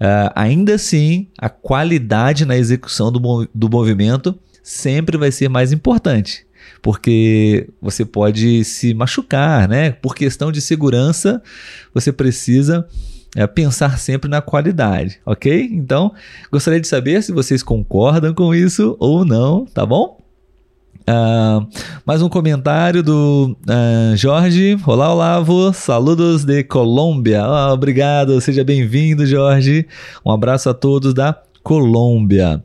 uh, 0.00 0.32
ainda 0.34 0.74
assim 0.74 1.28
a 1.38 1.48
qualidade 1.48 2.44
na 2.44 2.56
execução 2.56 3.10
do, 3.10 3.48
do 3.54 3.68
movimento 3.68 4.38
sempre 4.62 5.16
vai 5.16 5.32
ser 5.32 5.48
mais 5.48 5.72
importante, 5.72 6.46
porque 6.82 7.68
você 7.80 8.04
pode 8.04 8.64
se 8.64 8.94
machucar, 8.94 9.68
né? 9.68 9.92
Por 9.92 10.14
questão 10.14 10.52
de 10.52 10.60
segurança, 10.60 11.42
você 11.92 12.12
precisa 12.12 12.86
é, 13.36 13.46
pensar 13.46 13.98
sempre 13.98 14.28
na 14.28 14.40
qualidade, 14.40 15.20
ok? 15.24 15.68
Então, 15.72 16.12
gostaria 16.50 16.80
de 16.80 16.88
saber 16.88 17.22
se 17.22 17.32
vocês 17.32 17.62
concordam 17.62 18.34
com 18.34 18.54
isso 18.54 18.96
ou 18.98 19.24
não, 19.24 19.64
tá 19.66 19.86
bom? 19.86 20.19
Uh, 21.10 21.66
mais 22.06 22.22
um 22.22 22.28
comentário 22.28 23.02
do 23.02 23.56
uh, 23.66 24.16
Jorge. 24.16 24.78
Olá, 24.86 25.12
Olavo. 25.12 25.72
Saludos 25.72 26.44
de 26.44 26.62
Colômbia. 26.62 27.42
Oh, 27.44 27.72
obrigado, 27.72 28.40
seja 28.40 28.62
bem-vindo, 28.62 29.26
Jorge. 29.26 29.88
Um 30.24 30.30
abraço 30.30 30.70
a 30.70 30.74
todos 30.74 31.12
da 31.12 31.36
Colômbia. 31.64 32.62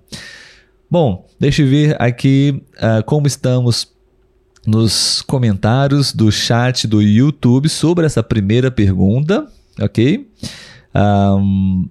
Bom, 0.91 1.25
deixa 1.39 1.63
eu 1.63 1.67
ver 1.67 1.99
aqui 1.99 2.61
uh, 2.77 3.03
como 3.05 3.25
estamos 3.25 3.91
nos 4.67 5.23
comentários 5.23 6.13
do 6.13 6.31
chat 6.31 6.87
do 6.87 7.01
YouTube 7.01 7.67
sobre 7.67 8.05
essa 8.05 8.21
primeira 8.21 8.69
pergunta, 8.69 9.47
ok? 9.81 10.29
Um, 10.93 11.89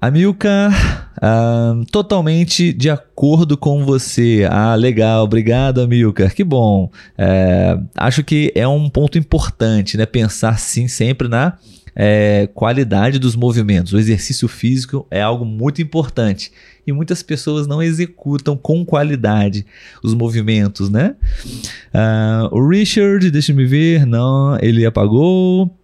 Amilcar, 0.00 1.10
um, 1.20 1.84
totalmente 1.84 2.72
de 2.72 2.88
acordo 2.88 3.56
com 3.56 3.84
você. 3.84 4.46
Ah, 4.48 4.76
legal, 4.76 5.24
obrigado, 5.24 5.80
Amilcar. 5.80 6.32
Que 6.32 6.44
bom. 6.44 6.88
É, 7.16 7.76
acho 7.96 8.22
que 8.22 8.52
é 8.54 8.66
um 8.68 8.88
ponto 8.88 9.18
importante, 9.18 9.96
né? 9.96 10.06
Pensar 10.06 10.56
sim 10.60 10.86
sempre 10.86 11.26
na 11.26 11.58
é, 11.96 12.48
qualidade 12.54 13.18
dos 13.18 13.34
movimentos. 13.34 13.92
O 13.92 13.98
exercício 13.98 14.46
físico 14.46 15.04
é 15.10 15.20
algo 15.20 15.44
muito 15.44 15.82
importante 15.82 16.52
e 16.86 16.92
muitas 16.92 17.20
pessoas 17.20 17.66
não 17.66 17.82
executam 17.82 18.56
com 18.56 18.84
qualidade 18.84 19.66
os 20.00 20.14
movimentos, 20.14 20.88
né? 20.88 21.16
Uh, 21.92 22.56
o 22.56 22.68
Richard, 22.68 23.28
deixa 23.32 23.52
me 23.52 23.66
ver, 23.66 24.06
não, 24.06 24.56
ele 24.62 24.86
apagou. 24.86 25.76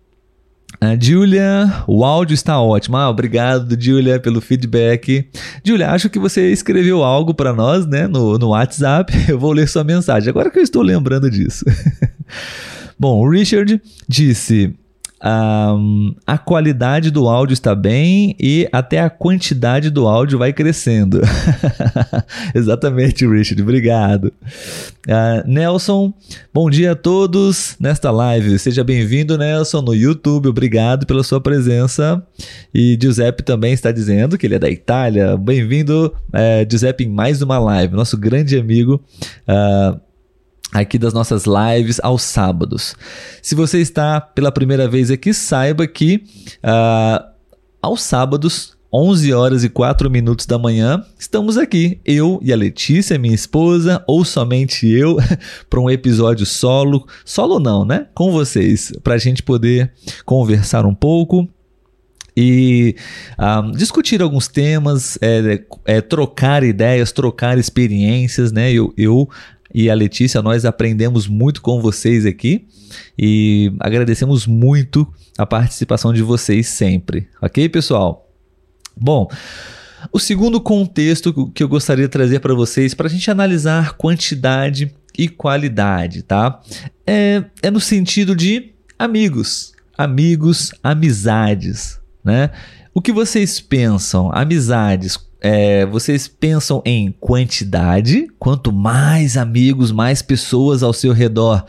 A 0.84 0.98
Julia, 1.00 1.84
o 1.86 2.04
áudio 2.04 2.34
está 2.34 2.60
ótimo. 2.60 2.98
Ah, 2.98 3.08
obrigado, 3.08 3.74
Julia, 3.80 4.20
pelo 4.20 4.40
feedback. 4.40 5.26
Julia, 5.64 5.90
acho 5.90 6.10
que 6.10 6.18
você 6.18 6.52
escreveu 6.52 7.02
algo 7.02 7.32
para 7.32 7.54
nós, 7.54 7.86
né, 7.86 8.06
no, 8.06 8.38
no 8.38 8.48
WhatsApp. 8.48 9.12
Eu 9.26 9.38
vou 9.38 9.52
ler 9.52 9.66
sua 9.66 9.82
mensagem, 9.82 10.28
agora 10.28 10.50
que 10.50 10.58
eu 10.58 10.62
estou 10.62 10.82
lembrando 10.82 11.30
disso. 11.30 11.64
Bom, 12.98 13.18
o 13.18 13.30
Richard 13.30 13.80
disse: 14.06 14.74
um, 15.24 16.14
a 16.26 16.36
qualidade 16.36 17.10
do 17.10 17.26
áudio 17.26 17.54
está 17.54 17.74
bem 17.74 18.36
e 18.38 18.68
até 18.70 19.00
a 19.00 19.08
quantidade 19.08 19.88
do 19.88 20.06
áudio 20.06 20.38
vai 20.38 20.52
crescendo. 20.52 21.22
Exatamente, 22.54 23.26
Richard, 23.26 23.62
obrigado. 23.62 24.26
Uh, 25.08 25.46
Nelson, 25.46 26.12
bom 26.52 26.68
dia 26.68 26.92
a 26.92 26.94
todos 26.94 27.74
nesta 27.80 28.10
live. 28.10 28.58
Seja 28.58 28.84
bem-vindo, 28.84 29.38
Nelson, 29.38 29.80
no 29.80 29.94
YouTube. 29.94 30.48
Obrigado 30.48 31.06
pela 31.06 31.22
sua 31.22 31.40
presença. 31.40 32.22
E 32.74 32.98
Giuseppe 33.00 33.42
também 33.42 33.72
está 33.72 33.90
dizendo 33.90 34.36
que 34.36 34.46
ele 34.46 34.56
é 34.56 34.58
da 34.58 34.68
Itália. 34.68 35.38
Bem-vindo, 35.38 36.14
uh, 36.28 36.70
Giuseppe, 36.70 37.04
em 37.04 37.08
mais 37.08 37.40
uma 37.40 37.58
live. 37.58 37.94
Nosso 37.94 38.18
grande 38.18 38.58
amigo. 38.58 39.02
Uh, 39.48 39.98
aqui 40.74 40.98
das 40.98 41.14
nossas 41.14 41.44
lives 41.46 42.00
aos 42.02 42.22
sábados. 42.22 42.96
Se 43.40 43.54
você 43.54 43.78
está 43.80 44.20
pela 44.20 44.50
primeira 44.50 44.88
vez 44.88 45.10
aqui, 45.10 45.32
saiba 45.32 45.86
que 45.86 46.24
uh, 46.64 47.24
aos 47.80 48.02
sábados 48.02 48.74
11 48.92 49.32
horas 49.32 49.64
e 49.64 49.68
4 49.68 50.10
minutos 50.10 50.46
da 50.46 50.58
manhã, 50.58 51.04
estamos 51.18 51.56
aqui, 51.56 52.00
eu 52.04 52.40
e 52.42 52.52
a 52.52 52.56
Letícia, 52.56 53.18
minha 53.18 53.34
esposa, 53.34 54.02
ou 54.06 54.24
somente 54.24 54.86
eu, 54.88 55.16
para 55.70 55.80
um 55.80 55.88
episódio 55.88 56.44
solo. 56.44 57.06
Solo 57.24 57.58
não, 57.60 57.84
né? 57.84 58.06
Com 58.14 58.32
vocês, 58.32 58.92
para 59.02 59.14
a 59.14 59.18
gente 59.18 59.42
poder 59.42 59.92
conversar 60.24 60.86
um 60.86 60.94
pouco 60.94 61.48
e 62.36 62.96
um, 63.38 63.70
discutir 63.72 64.20
alguns 64.20 64.48
temas, 64.48 65.18
é, 65.20 65.62
é, 65.84 66.00
trocar 66.00 66.64
ideias, 66.64 67.12
trocar 67.12 67.58
experiências, 67.58 68.50
né? 68.50 68.72
Eu, 68.72 68.92
eu 68.96 69.28
e 69.74 69.90
a 69.90 69.94
Letícia, 69.94 70.40
nós 70.40 70.64
aprendemos 70.64 71.26
muito 71.26 71.60
com 71.60 71.80
vocês 71.80 72.24
aqui 72.24 72.68
e 73.18 73.72
agradecemos 73.80 74.46
muito 74.46 75.12
a 75.36 75.44
participação 75.44 76.12
de 76.12 76.22
vocês 76.22 76.68
sempre. 76.68 77.28
Ok, 77.42 77.68
pessoal? 77.68 78.30
Bom, 78.96 79.28
o 80.12 80.20
segundo 80.20 80.60
contexto 80.60 81.50
que 81.50 81.62
eu 81.62 81.68
gostaria 81.68 82.04
de 82.04 82.10
trazer 82.10 82.38
para 82.38 82.54
vocês, 82.54 82.94
para 82.94 83.08
a 83.08 83.10
gente 83.10 83.28
analisar 83.30 83.94
quantidade 83.94 84.94
e 85.18 85.28
qualidade, 85.28 86.22
tá? 86.22 86.60
É, 87.04 87.42
é 87.60 87.70
no 87.70 87.80
sentido 87.80 88.36
de 88.36 88.72
amigos, 88.96 89.72
amigos, 89.98 90.72
amizades, 90.82 91.98
né? 92.22 92.50
O 92.94 93.02
que 93.02 93.12
vocês 93.12 93.60
pensam? 93.60 94.30
Amizades, 94.32 95.18
é, 95.46 95.84
vocês 95.84 96.26
pensam 96.26 96.80
em 96.86 97.12
quantidade? 97.20 98.28
Quanto 98.38 98.72
mais 98.72 99.36
amigos, 99.36 99.92
mais 99.92 100.22
pessoas 100.22 100.82
ao 100.82 100.94
seu 100.94 101.12
redor, 101.12 101.66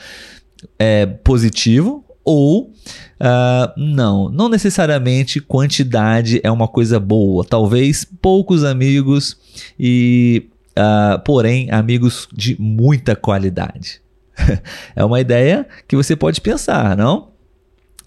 é 0.80 1.06
positivo? 1.06 2.06
Ou 2.24 2.72
uh, 3.20 3.74
não, 3.76 4.30
não 4.30 4.48
necessariamente 4.48 5.42
quantidade 5.42 6.40
é 6.42 6.50
uma 6.50 6.70
coisa 6.70 7.02
boa. 7.02 7.44
Talvez 7.44 8.08
poucos 8.22 8.64
amigos 8.64 9.38
e, 9.78 10.48
uh, 10.72 11.20
porém, 11.26 11.70
amigos 11.70 12.30
de 12.32 12.56
muita 12.58 13.14
qualidade. 13.14 14.00
é 14.96 15.04
uma 15.04 15.20
ideia 15.20 15.68
que 15.86 15.98
você 15.98 16.16
pode 16.16 16.40
pensar, 16.40 16.96
não? 16.96 17.35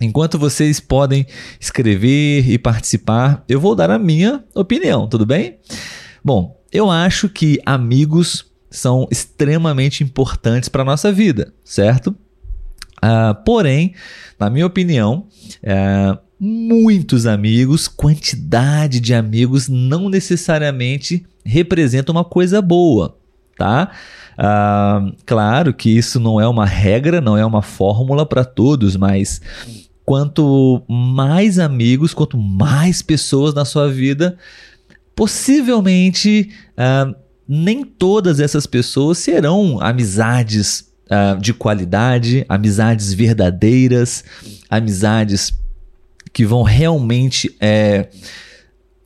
Enquanto 0.00 0.38
vocês 0.38 0.78
podem 0.78 1.26
escrever 1.60 2.48
e 2.48 2.58
participar, 2.58 3.44
eu 3.48 3.60
vou 3.60 3.74
dar 3.74 3.90
a 3.90 3.98
minha 3.98 4.44
opinião, 4.54 5.08
tudo 5.08 5.26
bem? 5.26 5.58
Bom, 6.24 6.60
eu 6.72 6.90
acho 6.90 7.28
que 7.28 7.60
amigos 7.66 8.46
são 8.70 9.08
extremamente 9.10 10.04
importantes 10.04 10.68
para 10.68 10.82
a 10.82 10.84
nossa 10.84 11.10
vida, 11.10 11.52
certo? 11.64 12.14
Uh, 12.98 13.34
porém, 13.44 13.94
na 14.38 14.50
minha 14.50 14.66
opinião, 14.66 15.26
uh, 15.62 16.18
muitos 16.38 17.26
amigos, 17.26 17.88
quantidade 17.88 19.00
de 19.00 19.14
amigos, 19.14 19.68
não 19.68 20.08
necessariamente 20.08 21.24
representa 21.44 22.12
uma 22.12 22.24
coisa 22.24 22.60
boa, 22.60 23.16
tá? 23.56 23.90
Uh, 24.38 25.16
claro 25.26 25.72
que 25.74 25.90
isso 25.90 26.20
não 26.20 26.40
é 26.40 26.46
uma 26.46 26.66
regra, 26.66 27.20
não 27.20 27.36
é 27.36 27.44
uma 27.44 27.62
fórmula 27.62 28.26
para 28.26 28.44
todos, 28.44 28.96
mas 28.96 29.40
quanto 30.08 30.82
mais 30.88 31.58
amigos, 31.58 32.14
quanto 32.14 32.38
mais 32.38 33.02
pessoas 33.02 33.52
na 33.52 33.66
sua 33.66 33.92
vida, 33.92 34.38
possivelmente 35.14 36.48
uh, 36.78 37.14
nem 37.46 37.84
todas 37.84 38.40
essas 38.40 38.66
pessoas 38.66 39.18
serão 39.18 39.78
amizades 39.82 40.88
uh, 41.10 41.38
de 41.38 41.52
qualidade, 41.52 42.42
amizades 42.48 43.12
verdadeiras, 43.12 44.24
amizades 44.70 45.52
que 46.32 46.46
vão 46.46 46.62
realmente 46.62 47.54
é, 47.60 48.08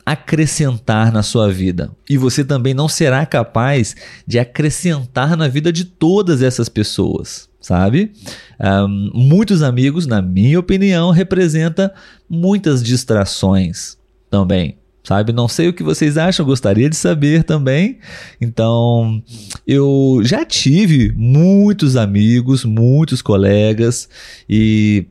acrescentar 0.06 1.10
na 1.10 1.24
sua 1.24 1.50
vida. 1.50 1.90
E 2.08 2.16
você 2.16 2.44
também 2.44 2.74
não 2.74 2.88
será 2.88 3.26
capaz 3.26 3.96
de 4.24 4.38
acrescentar 4.38 5.36
na 5.36 5.48
vida 5.48 5.72
de 5.72 5.84
todas 5.84 6.42
essas 6.42 6.68
pessoas, 6.68 7.48
sabe? 7.62 8.12
Um, 8.60 9.10
muitos 9.14 9.62
amigos, 9.62 10.06
na 10.06 10.20
minha 10.20 10.60
opinião, 10.60 11.10
representa 11.10 11.94
muitas 12.28 12.82
distrações 12.82 13.96
também 14.28 14.76
sabe? 15.04 15.32
Não 15.32 15.48
sei 15.48 15.68
o 15.68 15.72
que 15.72 15.82
vocês 15.82 16.16
acham, 16.16 16.46
gostaria 16.46 16.88
de 16.88 16.96
saber 16.96 17.42
também. 17.42 17.98
Então, 18.40 19.22
eu 19.66 20.20
já 20.22 20.44
tive 20.44 21.12
muitos 21.16 21.96
amigos, 21.96 22.64
muitos 22.64 23.20
colegas 23.20 24.08
e 24.48 25.06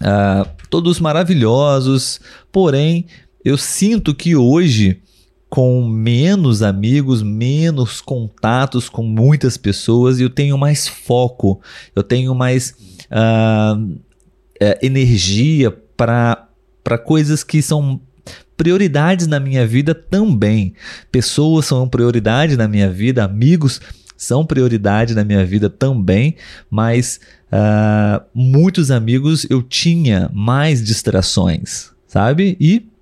uh, 0.00 0.48
todos 0.70 1.00
maravilhosos, 1.00 2.20
porém, 2.50 3.06
eu 3.44 3.58
sinto 3.58 4.14
que 4.14 4.34
hoje. 4.34 5.00
Com 5.54 5.86
menos 5.86 6.62
amigos, 6.62 7.22
menos 7.22 8.00
contatos 8.00 8.88
com 8.88 9.04
muitas 9.04 9.56
pessoas, 9.56 10.18
eu 10.18 10.28
tenho 10.28 10.58
mais 10.58 10.88
foco, 10.88 11.60
eu 11.94 12.02
tenho 12.02 12.34
mais 12.34 12.74
uh, 13.08 13.96
energia 14.82 15.70
para 15.70 16.48
coisas 17.04 17.44
que 17.44 17.62
são 17.62 18.00
prioridades 18.56 19.28
na 19.28 19.38
minha 19.38 19.64
vida 19.64 19.94
também. 19.94 20.74
Pessoas 21.12 21.66
são 21.66 21.88
prioridade 21.88 22.56
na 22.56 22.66
minha 22.66 22.90
vida, 22.90 23.22
amigos 23.22 23.80
são 24.16 24.44
prioridade 24.44 25.14
na 25.14 25.22
minha 25.22 25.46
vida 25.46 25.70
também, 25.70 26.34
mas 26.68 27.20
uh, 27.52 28.24
muitos 28.34 28.90
amigos 28.90 29.46
eu 29.48 29.62
tinha 29.62 30.28
mais 30.34 30.82
distrações, 30.82 31.92
sabe? 32.08 32.56
E 32.58 32.92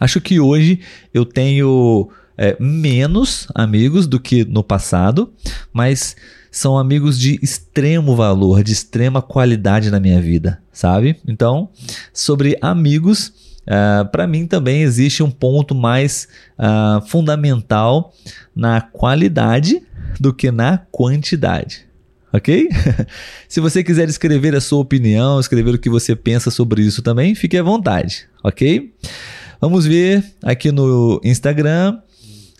acho 0.00 0.20
que 0.20 0.40
hoje 0.40 0.80
eu 1.12 1.24
tenho 1.24 2.08
é, 2.36 2.56
menos 2.60 3.48
amigos 3.54 4.06
do 4.06 4.20
que 4.20 4.44
no 4.44 4.62
passado, 4.62 5.32
mas 5.72 6.16
são 6.50 6.78
amigos 6.78 7.18
de 7.18 7.38
extremo 7.42 8.16
valor, 8.16 8.62
de 8.62 8.72
extrema 8.72 9.20
qualidade 9.20 9.90
na 9.90 10.00
minha 10.00 10.20
vida, 10.20 10.60
sabe? 10.72 11.16
Então, 11.26 11.68
sobre 12.12 12.56
amigos, 12.60 13.32
Uh, 13.66 13.68
ah, 13.68 14.04
para 14.04 14.28
mim 14.28 14.46
também 14.46 14.82
existe 14.82 15.24
um 15.24 15.30
ponto 15.30 15.74
mais 15.74 16.28
uh, 16.56 17.04
fundamental 17.08 18.14
na 18.54 18.80
qualidade 18.80 19.82
do 20.20 20.32
que 20.32 20.52
na 20.52 20.78
quantidade. 20.92 21.84
Ok? 22.32 22.68
Se 23.48 23.60
você 23.60 23.82
quiser 23.82 24.08
escrever 24.08 24.54
a 24.54 24.60
sua 24.60 24.78
opinião, 24.78 25.40
escrever 25.40 25.74
o 25.74 25.78
que 25.80 25.90
você 25.90 26.14
pensa 26.14 26.48
sobre 26.48 26.82
isso 26.82 27.02
também, 27.02 27.34
fique 27.34 27.58
à 27.58 27.62
vontade. 27.64 28.28
Ok? 28.44 28.92
Vamos 29.60 29.86
ver 29.86 30.24
aqui 30.42 30.70
no 30.70 31.20
Instagram. 31.24 31.98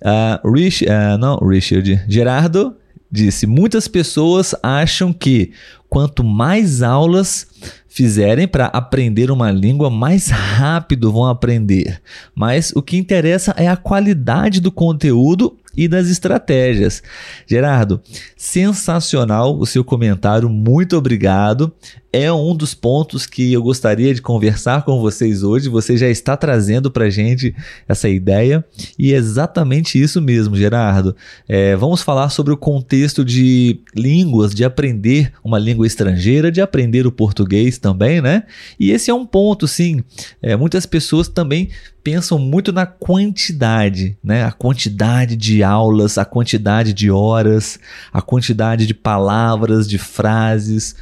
Uh, 0.02 0.50
Rich, 0.52 0.84
uh, 0.84 1.18
não, 1.18 1.38
Richard, 1.38 2.04
Gerardo 2.08 2.74
disse: 3.10 3.46
muitas 3.46 3.86
pessoas 3.86 4.54
acham 4.62 5.12
que 5.12 5.52
quanto 5.88 6.24
mais 6.24 6.82
aulas 6.82 7.46
fizerem 7.86 8.46
para 8.46 8.66
aprender 8.66 9.30
uma 9.30 9.50
língua, 9.50 9.88
mais 9.88 10.28
rápido 10.28 11.10
vão 11.10 11.24
aprender. 11.24 12.00
Mas 12.34 12.72
o 12.74 12.82
que 12.82 12.96
interessa 12.96 13.54
é 13.56 13.68
a 13.68 13.76
qualidade 13.76 14.60
do 14.60 14.70
conteúdo 14.70 15.56
e 15.76 15.86
das 15.86 16.08
estratégias. 16.08 17.02
Gerardo, 17.46 18.00
sensacional 18.36 19.58
o 19.58 19.66
seu 19.66 19.84
comentário, 19.84 20.48
muito 20.48 20.96
obrigado. 20.96 21.72
É 22.12 22.32
um 22.32 22.56
dos 22.56 22.72
pontos 22.72 23.26
que 23.26 23.52
eu 23.52 23.62
gostaria 23.62 24.14
de 24.14 24.22
conversar 24.22 24.86
com 24.86 24.98
vocês 24.98 25.42
hoje. 25.42 25.68
Você 25.68 25.98
já 25.98 26.08
está 26.08 26.34
trazendo 26.34 26.90
para 26.90 27.10
gente 27.10 27.54
essa 27.86 28.08
ideia 28.08 28.64
e 28.98 29.12
é 29.12 29.16
exatamente 29.16 30.00
isso 30.00 30.22
mesmo, 30.22 30.56
Gerardo. 30.56 31.14
É, 31.46 31.76
vamos 31.76 32.00
falar 32.00 32.30
sobre 32.30 32.54
o 32.54 32.56
contexto 32.56 33.22
de 33.22 33.80
línguas, 33.94 34.54
de 34.54 34.64
aprender 34.64 35.30
uma 35.44 35.58
língua 35.58 35.86
estrangeira, 35.86 36.50
de 36.50 36.62
aprender 36.62 37.06
o 37.06 37.12
português 37.12 37.76
também, 37.76 38.22
né? 38.22 38.44
E 38.80 38.92
esse 38.92 39.10
é 39.10 39.14
um 39.14 39.26
ponto, 39.26 39.68
sim. 39.68 40.02
É, 40.40 40.56
muitas 40.56 40.86
pessoas 40.86 41.28
também 41.28 41.68
pensam 42.02 42.38
muito 42.38 42.72
na 42.72 42.86
quantidade, 42.86 44.16
né? 44.22 44.44
A 44.44 44.52
quantidade 44.52 45.36
de 45.36 45.62
aulas, 45.66 46.16
a 46.18 46.24
quantidade 46.24 46.92
de 46.92 47.10
horas, 47.10 47.78
a 48.12 48.22
quantidade 48.22 48.86
de 48.86 48.94
palavras, 48.94 49.88
de 49.88 49.98
frases. 49.98 50.96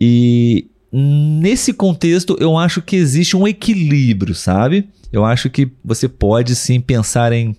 E 0.00 0.68
nesse 0.92 1.72
contexto, 1.72 2.36
eu 2.40 2.56
acho 2.56 2.82
que 2.82 2.96
existe 2.96 3.36
um 3.36 3.46
equilíbrio, 3.46 4.34
sabe? 4.34 4.88
Eu 5.12 5.24
acho 5.24 5.48
que 5.48 5.70
você 5.84 6.08
pode 6.08 6.54
sim 6.56 6.80
pensar 6.80 7.32
em 7.32 7.50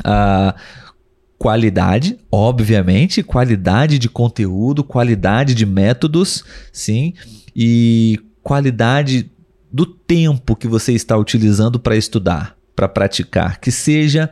uh, 0.00 0.54
qualidade, 1.38 2.18
obviamente, 2.30 3.22
qualidade 3.22 3.98
de 3.98 4.08
conteúdo, 4.08 4.84
qualidade 4.84 5.54
de 5.54 5.64
métodos, 5.64 6.44
sim, 6.72 7.14
e 7.56 8.20
qualidade 8.42 9.30
do 9.72 9.86
tempo 9.86 10.56
que 10.56 10.68
você 10.68 10.92
está 10.92 11.16
utilizando 11.16 11.78
para 11.78 11.96
estudar, 11.96 12.56
para 12.74 12.88
praticar, 12.88 13.58
que 13.58 13.70
seja 13.70 14.30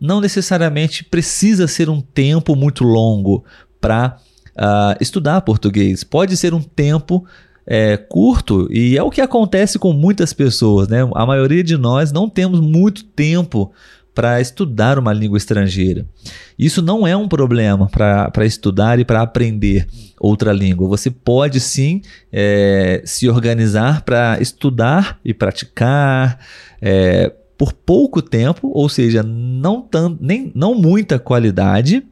não 0.00 0.20
necessariamente 0.20 1.04
precisa 1.04 1.66
ser 1.66 1.88
um 1.88 2.00
tempo 2.00 2.54
muito 2.54 2.84
longo 2.84 3.44
para 3.80 4.16
uh, 4.50 4.54
ah, 4.56 4.96
estudar 5.00 5.40
português. 5.42 6.04
Pode 6.04 6.36
ser 6.36 6.54
um 6.54 6.62
tempo 6.62 7.24
é, 7.66 7.96
curto 7.96 8.66
e 8.72 8.96
é 8.96 9.02
o 9.02 9.10
que 9.10 9.20
acontece 9.20 9.78
com 9.78 9.92
muitas 9.92 10.32
pessoas, 10.32 10.88
né? 10.88 11.08
A 11.14 11.26
maioria 11.26 11.62
de 11.62 11.76
nós 11.76 12.10
não 12.10 12.28
temos 12.28 12.60
muito 12.60 13.04
tempo 13.04 13.70
para 14.14 14.40
estudar 14.40 14.98
uma 14.98 15.12
língua 15.12 15.38
estrangeira. 15.38 16.04
Isso 16.58 16.82
não 16.82 17.06
é 17.06 17.16
um 17.16 17.28
problema 17.28 17.88
para 17.88 18.44
estudar 18.44 18.98
e 18.98 19.04
para 19.04 19.22
aprender 19.22 19.86
outra 20.18 20.52
língua. 20.52 20.88
Você 20.88 21.08
pode 21.08 21.60
sim 21.60 22.02
é, 22.32 23.00
se 23.04 23.28
organizar 23.28 24.02
para 24.02 24.40
estudar 24.40 25.20
e 25.24 25.32
praticar 25.32 26.40
é, 26.82 27.32
por 27.58 27.72
pouco 27.72 28.22
tempo, 28.22 28.70
ou 28.72 28.88
seja, 28.88 29.22
não, 29.22 29.82
tam, 29.82 30.16
nem, 30.20 30.50
não 30.54 30.74
muita 30.74 31.18
qualidade. 31.18 32.02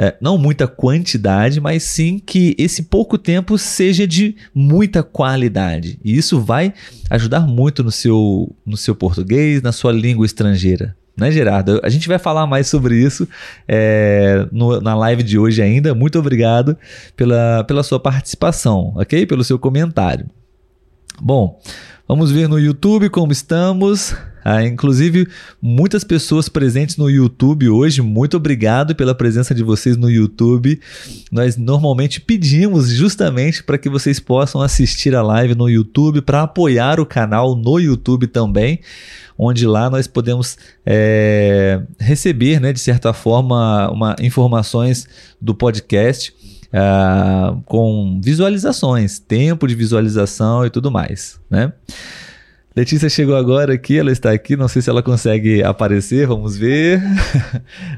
é, 0.00 0.16
não 0.18 0.38
muita 0.38 0.66
quantidade, 0.66 1.60
mas 1.60 1.82
sim 1.82 2.18
que 2.18 2.56
esse 2.58 2.84
pouco 2.84 3.18
tempo 3.18 3.58
seja 3.58 4.06
de 4.06 4.34
muita 4.54 5.02
qualidade. 5.02 6.00
E 6.02 6.16
isso 6.16 6.40
vai 6.40 6.72
ajudar 7.10 7.40
muito 7.40 7.84
no 7.84 7.90
seu, 7.90 8.50
no 8.64 8.78
seu 8.78 8.94
português, 8.94 9.60
na 9.60 9.72
sua 9.72 9.92
língua 9.92 10.24
estrangeira. 10.24 10.96
Né, 11.14 11.30
Gerardo? 11.30 11.78
A 11.84 11.90
gente 11.90 12.08
vai 12.08 12.18
falar 12.18 12.46
mais 12.46 12.66
sobre 12.66 12.96
isso 12.96 13.28
é, 13.68 14.48
no, 14.50 14.80
na 14.80 14.94
live 14.94 15.22
de 15.22 15.38
hoje 15.38 15.60
ainda. 15.60 15.94
Muito 15.94 16.18
obrigado 16.18 16.78
pela, 17.14 17.62
pela 17.64 17.82
sua 17.82 18.00
participação, 18.00 18.94
ok? 18.96 19.26
Pelo 19.26 19.44
seu 19.44 19.58
comentário. 19.58 20.24
Bom, 21.20 21.60
vamos 22.08 22.32
ver 22.32 22.48
no 22.48 22.58
YouTube 22.58 23.10
como 23.10 23.32
estamos. 23.32 24.16
Ah, 24.44 24.64
inclusive, 24.64 25.28
muitas 25.60 26.02
pessoas 26.02 26.48
presentes 26.48 26.96
no 26.96 27.10
YouTube 27.10 27.68
hoje, 27.68 28.00
muito 28.00 28.36
obrigado 28.36 28.94
pela 28.94 29.14
presença 29.14 29.54
de 29.54 29.62
vocês 29.62 29.96
no 29.96 30.10
YouTube. 30.10 30.80
Nós 31.30 31.56
normalmente 31.56 32.20
pedimos 32.20 32.90
justamente 32.90 33.62
para 33.62 33.76
que 33.76 33.88
vocês 33.88 34.18
possam 34.18 34.62
assistir 34.62 35.14
a 35.14 35.22
live 35.22 35.54
no 35.54 35.68
YouTube, 35.68 36.22
para 36.22 36.42
apoiar 36.42 36.98
o 37.00 37.06
canal 37.06 37.54
no 37.54 37.78
YouTube 37.78 38.26
também, 38.26 38.80
onde 39.36 39.66
lá 39.66 39.90
nós 39.90 40.06
podemos 40.06 40.56
é, 40.86 41.82
receber, 41.98 42.60
né, 42.60 42.72
de 42.72 42.80
certa 42.80 43.12
forma, 43.12 43.90
uma, 43.90 44.16
informações 44.20 45.06
do 45.40 45.54
podcast. 45.54 46.34
Uh, 46.70 47.60
com 47.62 48.20
visualizações, 48.22 49.18
tempo 49.18 49.66
de 49.66 49.74
visualização 49.74 50.64
e 50.64 50.70
tudo 50.70 50.88
mais, 50.88 51.40
né? 51.50 51.72
Letícia 52.80 53.10
chegou 53.10 53.36
agora 53.36 53.74
aqui, 53.74 53.98
ela 53.98 54.10
está 54.10 54.30
aqui, 54.30 54.56
não 54.56 54.66
sei 54.66 54.80
se 54.80 54.88
ela 54.88 55.02
consegue 55.02 55.62
aparecer, 55.62 56.26
vamos 56.26 56.56
ver. 56.56 56.98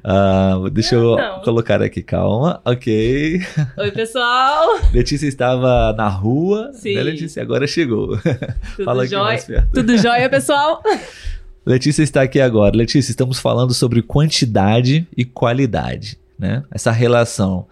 uh, 0.05 0.69
deixa 0.75 0.97
eu 0.97 1.17
não. 1.17 1.41
colocar 1.43 1.81
aqui, 1.81 2.03
calma, 2.03 2.61
ok. 2.65 3.41
Oi, 3.79 3.91
pessoal. 3.93 4.81
Letícia 4.93 5.29
estava 5.29 5.93
na 5.93 6.09
rua, 6.09 6.73
né, 6.73 6.73
Sim. 6.73 6.95
né, 6.97 7.03
Letícia? 7.05 7.41
Agora 7.41 7.65
chegou. 7.65 8.19
Tudo 8.19 8.85
Fala 8.85 9.05
aqui 9.05 9.15
mais 9.15 9.45
perto. 9.45 9.71
Tudo 9.73 9.97
jóia, 9.97 10.29
pessoal? 10.29 10.83
Letícia 11.65 12.03
está 12.03 12.23
aqui 12.23 12.41
agora. 12.41 12.77
Letícia, 12.77 13.13
estamos 13.13 13.39
falando 13.39 13.73
sobre 13.73 14.03
quantidade 14.03 15.07
e 15.17 15.25
qualidade, 15.25 16.19
né? 16.37 16.65
Essa 16.73 16.91
relação. 16.91 17.69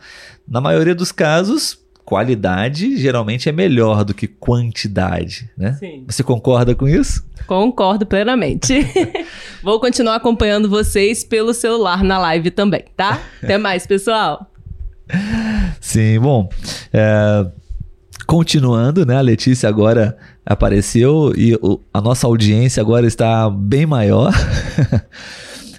Na 0.46 0.60
maioria 0.60 0.94
dos 0.94 1.10
casos, 1.10 1.76
qualidade 2.04 2.96
geralmente 2.96 3.48
é 3.48 3.52
melhor 3.52 4.04
do 4.04 4.14
que 4.14 4.26
quantidade, 4.26 5.50
né? 5.56 5.74
Sim. 5.74 6.04
Você 6.06 6.22
concorda 6.22 6.74
com 6.74 6.88
isso? 6.88 7.24
Concordo 7.46 8.06
plenamente. 8.06 8.74
Vou 9.62 9.78
continuar 9.80 10.16
acompanhando 10.16 10.68
vocês 10.68 11.24
pelo 11.24 11.54
celular 11.54 12.02
na 12.02 12.18
live 12.18 12.50
também, 12.50 12.84
tá? 12.96 13.20
Até 13.42 13.58
mais, 13.58 13.86
pessoal. 13.86 14.50
Sim, 15.80 16.18
bom. 16.20 16.48
É, 16.92 17.46
continuando, 18.26 19.04
né? 19.04 19.16
A 19.16 19.20
Letícia 19.20 19.68
agora 19.68 20.16
apareceu 20.46 21.32
e 21.36 21.54
o, 21.60 21.80
a 21.92 22.00
nossa 22.00 22.26
audiência 22.26 22.80
agora 22.80 23.06
está 23.06 23.50
bem 23.50 23.86
maior. 23.86 24.32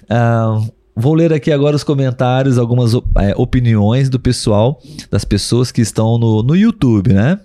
uh, 0.04 0.72
Vou 0.94 1.14
ler 1.14 1.32
aqui 1.32 1.50
agora 1.50 1.74
os 1.74 1.82
comentários, 1.82 2.58
algumas 2.58 2.94
é, 2.94 3.34
opiniões 3.36 4.10
do 4.10 4.20
pessoal, 4.20 4.80
das 5.10 5.24
pessoas 5.24 5.72
que 5.72 5.80
estão 5.80 6.18
no, 6.18 6.42
no 6.42 6.54
YouTube, 6.54 7.14
né? 7.14 7.40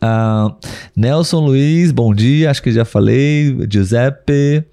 Uh, 0.00 0.54
Nelson 0.94 1.40
Luiz, 1.40 1.90
bom 1.90 2.14
dia, 2.14 2.50
acho 2.50 2.62
que 2.62 2.70
já 2.70 2.84
falei. 2.84 3.56
Giuseppe. 3.68 4.64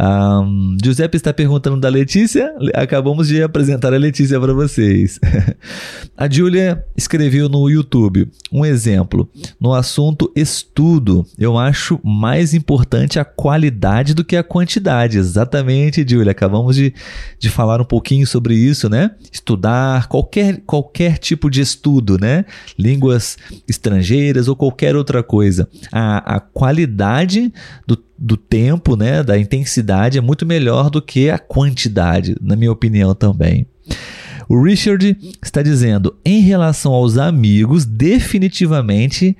Um, 0.00 0.78
Giuseppe 0.82 1.18
está 1.18 1.32
perguntando 1.32 1.78
da 1.78 1.88
Letícia. 1.90 2.54
Acabamos 2.74 3.28
de 3.28 3.42
apresentar 3.42 3.92
a 3.92 3.98
Letícia 3.98 4.40
para 4.40 4.54
vocês. 4.54 5.20
a 6.16 6.30
Júlia 6.30 6.82
escreveu 6.96 7.50
no 7.50 7.68
YouTube 7.68 8.30
um 8.50 8.64
exemplo. 8.64 9.28
No 9.60 9.74
assunto 9.74 10.32
estudo, 10.34 11.26
eu 11.38 11.58
acho 11.58 12.00
mais 12.02 12.54
importante 12.54 13.18
a 13.18 13.24
qualidade 13.26 14.14
do 14.14 14.24
que 14.24 14.36
a 14.36 14.42
quantidade. 14.42 15.18
Exatamente, 15.18 16.06
Júlia. 16.08 16.30
Acabamos 16.30 16.76
de, 16.76 16.94
de 17.38 17.50
falar 17.50 17.78
um 17.80 17.84
pouquinho 17.84 18.26
sobre 18.26 18.54
isso, 18.54 18.88
né? 18.88 19.10
Estudar 19.30 20.08
qualquer, 20.08 20.62
qualquer 20.64 21.18
tipo 21.18 21.50
de 21.50 21.60
estudo, 21.60 22.16
né? 22.18 22.46
Línguas 22.78 23.36
estrangeiras 23.68 24.48
ou 24.48 24.56
qualquer 24.56 24.96
outra 24.96 25.22
coisa. 25.22 25.68
A, 25.92 26.36
a 26.36 26.40
qualidade 26.40 27.52
do 27.86 27.96
do 28.20 28.36
tempo, 28.36 28.96
né, 28.96 29.22
da 29.22 29.38
intensidade 29.38 30.18
é 30.18 30.20
muito 30.20 30.44
melhor 30.44 30.90
do 30.90 31.00
que 31.00 31.30
a 31.30 31.38
quantidade, 31.38 32.36
na 32.38 32.54
minha 32.54 32.70
opinião 32.70 33.14
também. 33.14 33.66
O 34.50 34.60
Richard 34.60 35.16
está 35.40 35.62
dizendo: 35.62 36.16
em 36.24 36.40
relação 36.40 36.92
aos 36.92 37.16
amigos, 37.16 37.86
definitivamente 37.86 39.36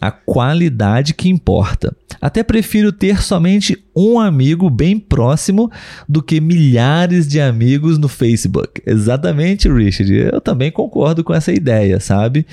a 0.00 0.12
qualidade 0.12 1.14
que 1.14 1.28
importa. 1.28 1.96
Até 2.20 2.44
prefiro 2.44 2.92
ter 2.92 3.20
somente 3.20 3.76
um 3.94 4.20
amigo 4.20 4.70
bem 4.70 5.00
próximo 5.00 5.68
do 6.08 6.22
que 6.22 6.40
milhares 6.40 7.26
de 7.26 7.40
amigos 7.40 7.98
no 7.98 8.06
Facebook. 8.06 8.80
Exatamente, 8.86 9.68
Richard. 9.68 10.14
Eu 10.14 10.40
também 10.40 10.70
concordo 10.70 11.24
com 11.24 11.34
essa 11.34 11.52
ideia, 11.52 11.98
sabe? 11.98 12.46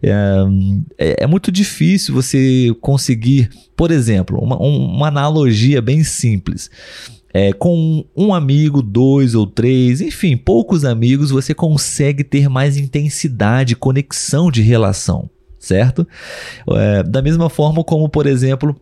É, 0.00 1.24
é 1.24 1.26
muito 1.26 1.50
difícil 1.50 2.14
você 2.14 2.72
conseguir, 2.80 3.50
por 3.76 3.90
exemplo, 3.90 4.38
uma, 4.38 4.56
uma 4.56 5.08
analogia 5.08 5.82
bem 5.82 6.04
simples 6.04 6.70
é, 7.32 7.52
com 7.52 8.04
um 8.16 8.32
amigo, 8.32 8.82
dois 8.82 9.34
ou 9.34 9.46
três, 9.46 10.00
enfim, 10.00 10.36
poucos 10.36 10.84
amigos, 10.84 11.30
você 11.30 11.54
consegue 11.54 12.24
ter 12.24 12.48
mais 12.48 12.76
intensidade, 12.76 13.76
conexão 13.76 14.50
de 14.50 14.62
relação, 14.62 15.28
certo? 15.58 16.06
É, 16.70 17.02
da 17.02 17.20
mesma 17.20 17.50
forma 17.50 17.84
como, 17.84 18.08
por 18.08 18.26
exemplo, 18.26 18.74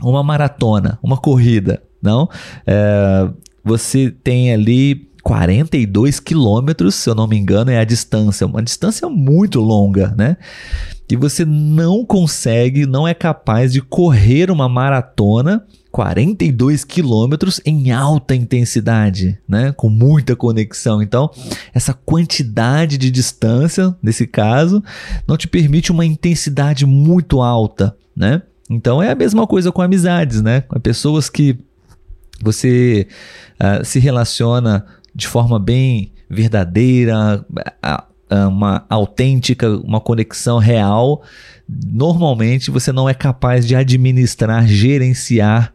uma 0.00 0.22
maratona, 0.22 0.98
uma 1.02 1.16
corrida, 1.16 1.82
não? 2.00 2.28
É, 2.66 3.28
você 3.64 4.10
tem 4.10 4.52
ali 4.52 5.08
42 5.22 6.20
quilômetros, 6.20 6.94
se 6.94 7.08
eu 7.08 7.14
não 7.14 7.26
me 7.26 7.38
engano, 7.38 7.70
é 7.70 7.78
a 7.78 7.84
distância, 7.84 8.46
uma 8.46 8.62
distância 8.62 9.08
muito 9.08 9.60
longa, 9.60 10.14
né? 10.16 10.36
E 11.10 11.16
você 11.16 11.44
não 11.44 12.06
consegue, 12.06 12.86
não 12.86 13.06
é 13.06 13.12
capaz 13.12 13.72
de 13.72 13.82
correr 13.82 14.50
uma 14.50 14.68
maratona 14.68 15.64
42 15.90 16.84
quilômetros 16.84 17.60
em 17.66 17.92
alta 17.92 18.34
intensidade, 18.34 19.38
né? 19.46 19.72
Com 19.72 19.90
muita 19.90 20.34
conexão. 20.34 21.02
Então, 21.02 21.30
essa 21.74 21.92
quantidade 21.92 22.96
de 22.96 23.10
distância, 23.10 23.94
nesse 24.02 24.26
caso, 24.26 24.82
não 25.28 25.36
te 25.36 25.46
permite 25.46 25.92
uma 25.92 26.06
intensidade 26.06 26.86
muito 26.86 27.42
alta, 27.42 27.94
né? 28.16 28.42
Então 28.70 29.02
é 29.02 29.10
a 29.10 29.14
mesma 29.14 29.46
coisa 29.46 29.70
com 29.70 29.82
amizades, 29.82 30.40
né? 30.40 30.62
Com 30.62 30.80
pessoas 30.80 31.28
que 31.28 31.58
você 32.40 33.06
uh, 33.60 33.84
se 33.84 33.98
relaciona 33.98 34.86
de 35.14 35.26
forma 35.26 35.58
bem 35.58 36.12
verdadeira, 36.28 37.44
uma 38.48 38.86
autêntica, 38.88 39.68
uma 39.68 40.00
conexão 40.00 40.58
real, 40.58 41.22
normalmente 41.68 42.70
você 42.70 42.90
não 42.92 43.08
é 43.08 43.14
capaz 43.14 43.66
de 43.66 43.76
administrar, 43.76 44.66
gerenciar 44.66 45.74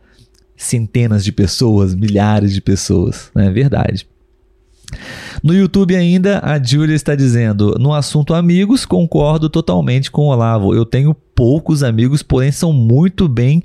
centenas 0.55 1.23
de 1.23 1.31
pessoas, 1.31 1.93
milhares 1.93 2.53
de 2.53 2.61
pessoas, 2.61 3.29
não 3.35 3.43
é 3.43 3.51
verdade? 3.51 4.07
No 5.43 5.53
YouTube 5.53 5.95
ainda, 5.95 6.39
a 6.43 6.61
Julia 6.61 6.95
está 6.95 7.15
dizendo: 7.15 7.75
no 7.79 7.93
assunto 7.93 8.33
amigos, 8.33 8.85
concordo 8.85 9.49
totalmente 9.49 10.09
com 10.09 10.23
o 10.23 10.31
Olavo. 10.31 10.73
Eu 10.73 10.85
tenho 10.85 11.13
poucos 11.13 11.83
amigos, 11.83 12.23
porém 12.23 12.51
são 12.51 12.73
muito 12.73 13.27
bem 13.27 13.61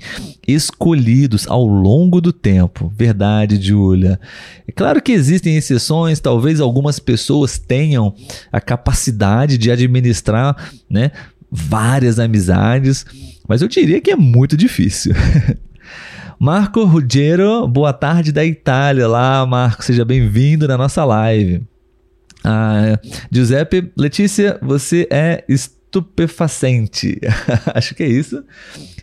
escolhidos 0.47 1.47
ao 1.47 1.65
longo 1.65 2.21
do 2.21 2.31
tempo. 2.31 2.91
Verdade, 2.95 3.59
Julia. 3.59 4.19
É 4.67 4.71
claro 4.71 5.01
que 5.01 5.11
existem 5.11 5.55
exceções, 5.55 6.19
talvez 6.19 6.59
algumas 6.59 6.99
pessoas 6.99 7.57
tenham 7.57 8.13
a 8.51 8.61
capacidade 8.61 9.57
de 9.57 9.71
administrar, 9.71 10.55
né, 10.89 11.11
várias 11.51 12.19
amizades, 12.19 13.05
mas 13.47 13.61
eu 13.61 13.67
diria 13.67 13.99
que 13.99 14.11
é 14.11 14.15
muito 14.15 14.55
difícil. 14.55 15.13
Marco 16.39 16.83
Ruggiero, 16.83 17.67
boa 17.67 17.93
tarde 17.93 18.31
da 18.31 18.43
Itália. 18.43 19.07
Lá, 19.07 19.45
Marco, 19.45 19.83
seja 19.83 20.03
bem-vindo 20.03 20.67
na 20.67 20.77
nossa 20.77 21.05
live. 21.05 21.63
Ah, 22.43 22.99
Giuseppe, 23.31 23.91
Letícia, 23.95 24.59
você 24.61 25.07
é 25.09 25.43
estupefacente. 25.47 27.19
Acho 27.73 27.95
que 27.95 28.03
é 28.03 28.07
isso. 28.07 28.43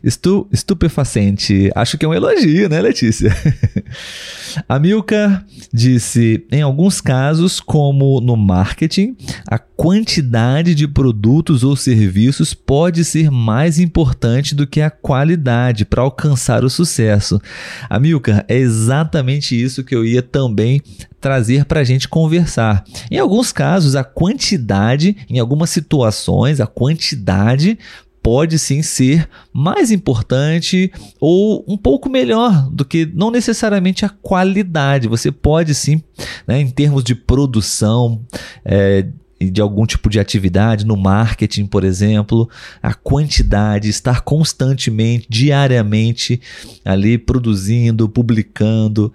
Estu, 0.03 0.49
estupefacente. 0.51 1.71
Acho 1.75 1.99
que 1.99 2.05
é 2.05 2.09
um 2.09 2.15
elogio, 2.15 2.69
né, 2.69 2.81
Letícia? 2.81 3.35
A 4.69 4.79
Milka 4.79 5.45
disse: 5.73 6.45
em 6.51 6.63
alguns 6.63 7.01
casos, 7.01 7.61
como 7.61 8.21
no 8.21 8.37
marketing, 8.37 9.17
a 9.47 9.59
quantidade 9.59 10.75
de 10.75 10.89
produtos 10.89 11.63
ou 11.63 11.77
serviços 11.77 12.53
pode 12.55 13.05
ser 13.05 13.31
mais 13.31 13.79
importante 13.79 14.55
do 14.55 14.67
que 14.67 14.81
a 14.81 14.91
qualidade 14.91 15.85
para 15.85 16.03
alcançar 16.03 16.65
o 16.65 16.71
sucesso. 16.71 17.41
A 17.89 17.99
Milka, 17.99 18.45
é 18.49 18.57
exatamente 18.57 19.61
isso 19.61 19.85
que 19.85 19.95
eu 19.95 20.05
ia 20.05 20.23
também 20.23 20.83
trazer 21.21 21.65
para 21.65 21.81
a 21.81 21.85
gente 21.85 22.09
conversar. 22.09 22.85
Em 23.11 23.19
alguns 23.19 23.53
casos, 23.53 23.95
a 23.95 24.03
quantidade, 24.03 25.17
em 25.29 25.39
algumas 25.39 25.71
situações, 25.71 26.61
a 26.61 26.67
quantidade 26.67 27.79
pode 28.23 28.59
sim 28.59 28.83
ser 28.83 29.29
mais 29.53 29.91
importante 29.91 30.93
ou 31.19 31.65
um 31.67 31.77
pouco 31.77 32.09
melhor 32.09 32.69
do 32.71 32.85
que 32.85 33.07
não 33.15 33.31
necessariamente 33.31 34.05
a 34.05 34.09
qualidade. 34.09 35.09
Você 35.09 35.33
pode 35.33 35.75
sim, 35.75 36.03
né, 36.47 36.61
em 36.61 36.71
termos 36.71 37.03
de 37.03 37.15
produção, 37.15 38.21
é, 38.65 39.07
de 39.41 39.61
algum 39.61 39.87
tipo 39.87 40.11
de 40.11 40.21
atividade, 40.21 40.85
no 40.85 40.97
marketing, 40.97 41.65
por 41.65 41.83
exemplo, 41.83 42.49
a 42.83 42.93
quantidade, 42.93 43.89
estar 43.89 44.21
constantemente, 44.21 45.27
diariamente 45.31 46.41
ali 46.85 47.17
produzindo, 47.17 48.09
publicando, 48.09 49.13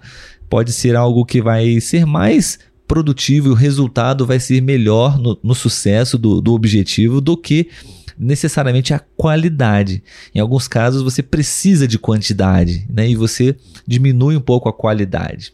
pode 0.48 0.72
ser 0.72 0.96
algo 0.96 1.24
que 1.24 1.40
vai 1.40 1.80
ser 1.80 2.04
mais 2.04 2.58
produtivo 2.88 3.48
e 3.48 3.50
o 3.50 3.54
resultado 3.54 4.26
vai 4.26 4.40
ser 4.40 4.60
melhor 4.60 5.18
no, 5.18 5.38
no 5.42 5.54
sucesso 5.54 6.18
do, 6.18 6.40
do 6.40 6.54
objetivo 6.54 7.20
do 7.20 7.36
que 7.36 7.68
necessariamente 8.18 8.94
a 8.94 8.98
qualidade. 8.98 10.02
Em 10.34 10.40
alguns 10.40 10.68
casos 10.68 11.02
você 11.02 11.22
precisa 11.22 11.86
de 11.86 11.98
quantidade, 11.98 12.86
né? 12.88 13.08
E 13.08 13.16
você 13.16 13.56
diminui 13.86 14.36
um 14.36 14.40
pouco 14.40 14.68
a 14.68 14.72
qualidade. 14.72 15.52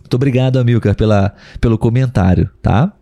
Muito 0.00 0.14
obrigado, 0.14 0.58
Amilcar, 0.58 0.94
pela, 0.94 1.34
pelo 1.60 1.76
comentário, 1.76 2.48
tá? 2.62 2.92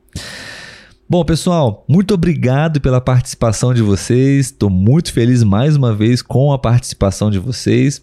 Bom, 1.06 1.22
pessoal, 1.22 1.84
muito 1.86 2.14
obrigado 2.14 2.80
pela 2.80 2.98
participação 2.98 3.74
de 3.74 3.82
vocês. 3.82 4.46
Estou 4.46 4.70
muito 4.70 5.12
feliz 5.12 5.42
mais 5.42 5.76
uma 5.76 5.94
vez 5.94 6.22
com 6.22 6.50
a 6.50 6.58
participação 6.58 7.30
de 7.30 7.38
vocês. 7.38 8.02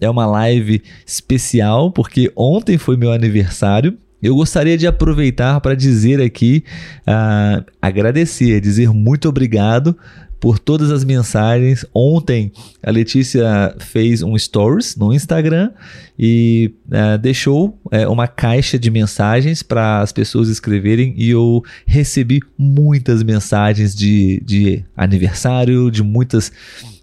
É 0.00 0.10
uma 0.10 0.26
live 0.26 0.82
especial 1.06 1.92
porque 1.92 2.32
ontem 2.36 2.76
foi 2.78 2.96
meu 2.96 3.12
aniversário 3.12 3.96
eu 4.22 4.34
gostaria 4.34 4.76
de 4.76 4.86
aproveitar 4.86 5.60
para 5.60 5.74
dizer 5.74 6.20
aqui, 6.20 6.64
uh, 7.06 7.64
agradecer, 7.80 8.60
dizer 8.60 8.90
muito 8.90 9.28
obrigado 9.28 9.96
por 10.40 10.58
todas 10.58 10.90
as 10.90 11.04
mensagens. 11.04 11.84
Ontem 11.94 12.52
a 12.82 12.90
Letícia 12.90 13.74
fez 13.78 14.22
um 14.22 14.36
stories 14.36 14.96
no 14.96 15.12
Instagram 15.12 15.70
e 16.18 16.74
uh, 16.88 17.18
deixou 17.18 17.78
uh, 17.86 18.10
uma 18.10 18.26
caixa 18.26 18.78
de 18.78 18.90
mensagens 18.90 19.62
para 19.62 20.00
as 20.00 20.12
pessoas 20.12 20.48
escreverem 20.48 21.14
e 21.16 21.30
eu 21.30 21.62
recebi 21.86 22.40
muitas 22.56 23.22
mensagens 23.22 23.94
de, 23.94 24.42
de 24.44 24.84
aniversário, 24.96 25.90
de 25.90 26.02
muitas 26.02 26.52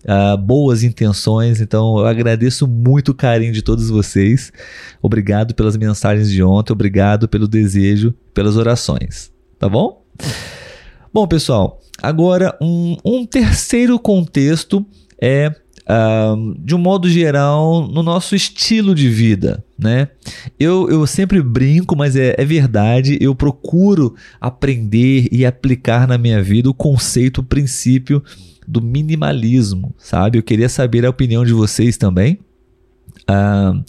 uh, 0.05 0.37
boas 0.37 0.83
intenções. 0.83 1.61
Então 1.61 1.99
eu 1.99 2.05
agradeço 2.05 2.67
muito 2.67 3.09
o 3.09 3.15
carinho 3.15 3.53
de 3.53 3.61
todos 3.61 3.89
vocês. 3.89 4.51
Obrigado 5.01 5.53
pelas 5.53 5.77
mensagens 5.77 6.29
de 6.29 6.43
ontem, 6.43 6.73
obrigado 6.73 7.27
pelo 7.27 7.47
desejo, 7.47 8.13
pelas 8.33 8.55
orações. 8.55 9.31
Tá 9.59 9.69
bom? 9.69 10.03
Bom, 11.13 11.25
pessoal, 11.27 11.79
agora 12.07 12.57
um, 12.61 12.95
um 13.03 13.25
terceiro 13.25 13.99
contexto 13.99 14.85
é 15.21 15.53
Uh, 15.87 16.55
de 16.57 16.73
um 16.73 16.79
modo 16.79 17.07
geral, 17.07 17.87
no 17.87 18.01
nosso 18.01 18.35
estilo 18.35 18.95
de 18.95 19.07
vida, 19.07 19.63
né? 19.77 20.07
Eu, 20.59 20.89
eu 20.89 21.05
sempre 21.05 21.43
brinco, 21.43 21.95
mas 21.95 22.15
é, 22.15 22.33
é 22.39 22.43
verdade, 22.43 23.19
eu 23.21 23.35
procuro 23.35 24.15
aprender 24.41 25.27
e 25.31 25.45
aplicar 25.45 26.07
na 26.07 26.17
minha 26.17 26.41
vida 26.41 26.67
o 26.67 26.73
conceito, 26.73 27.41
o 27.41 27.43
princípio 27.43 28.23
do 28.67 28.81
minimalismo, 28.81 29.93
sabe? 29.99 30.39
Eu 30.39 30.43
queria 30.43 30.69
saber 30.69 31.05
a 31.05 31.11
opinião 31.11 31.45
de 31.45 31.53
vocês 31.53 31.97
também. 31.97 32.39
Uh, 33.29 33.83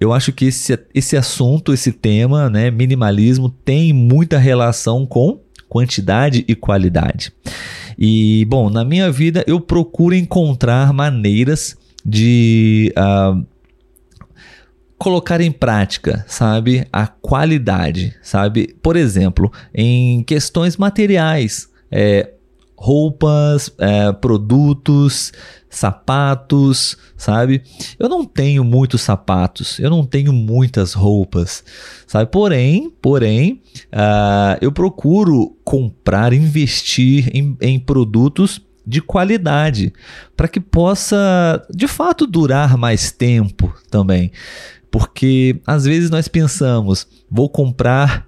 eu 0.00 0.12
acho 0.12 0.32
que 0.32 0.46
esse, 0.46 0.76
esse 0.92 1.16
assunto, 1.16 1.72
esse 1.72 1.92
tema, 1.92 2.50
né, 2.50 2.72
minimalismo, 2.72 3.50
tem 3.50 3.92
muita 3.92 4.36
relação 4.36 5.06
com 5.06 5.38
quantidade 5.70 6.44
e 6.48 6.54
qualidade. 6.54 7.32
E, 7.96 8.44
bom, 8.46 8.68
na 8.68 8.84
minha 8.84 9.10
vida 9.10 9.44
eu 9.46 9.60
procuro 9.60 10.14
encontrar 10.14 10.92
maneiras 10.92 11.76
de 12.04 12.92
uh, 12.98 13.46
colocar 14.98 15.40
em 15.40 15.52
prática, 15.52 16.24
sabe, 16.26 16.86
a 16.92 17.06
qualidade, 17.06 18.14
sabe? 18.20 18.74
Por 18.82 18.96
exemplo, 18.96 19.50
em 19.72 20.24
questões 20.24 20.76
materiais, 20.76 21.68
é, 21.90 22.30
roupas, 22.80 23.70
é, 23.78 24.10
produtos, 24.10 25.32
sapatos, 25.68 26.96
sabe? 27.14 27.62
Eu 27.98 28.08
não 28.08 28.24
tenho 28.24 28.64
muitos 28.64 29.02
sapatos, 29.02 29.78
eu 29.78 29.90
não 29.90 30.02
tenho 30.02 30.32
muitas 30.32 30.94
roupas, 30.94 31.62
sabe? 32.06 32.30
Porém, 32.30 32.90
porém, 33.02 33.60
uh, 33.92 34.56
eu 34.62 34.72
procuro 34.72 35.58
comprar, 35.62 36.32
investir 36.32 37.30
em, 37.36 37.54
em 37.60 37.78
produtos 37.78 38.62
de 38.86 39.02
qualidade 39.02 39.92
para 40.34 40.48
que 40.48 40.58
possa 40.58 41.62
de 41.68 41.86
fato 41.86 42.26
durar 42.26 42.78
mais 42.78 43.12
tempo 43.12 43.72
também. 43.90 44.32
Porque 44.90 45.60
às 45.66 45.84
vezes 45.84 46.08
nós 46.08 46.28
pensamos, 46.28 47.06
vou 47.30 47.50
comprar 47.50 48.26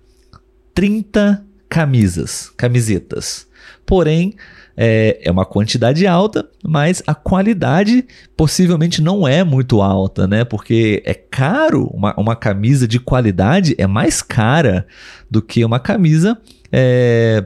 30 0.75 1.43
camisas, 1.71 2.53
camisetas. 2.55 3.51
Porém, 3.85 4.35
é, 4.77 5.21
é 5.23 5.31
uma 5.31 5.45
quantidade 5.45 6.07
alta, 6.07 6.49
mas 6.65 7.03
a 7.07 7.15
qualidade 7.15 8.05
possivelmente 8.37 9.03
não 9.03 9.27
é 9.27 9.45
muito 9.45 9.83
alta, 9.83 10.27
né? 10.27 10.45
Porque 10.45 11.03
é 11.05 11.15
caro, 11.15 11.91
uma, 11.93 12.15
uma 12.17 12.37
camisa 12.37 12.89
de 12.89 12.99
qualidade 12.99 13.75
é 13.79 13.87
mais 13.87 14.23
cara 14.23 14.87
do 15.31 15.43
que 15.43 15.65
uma 15.65 15.79
camisa. 15.79 16.39
É, 16.71 17.45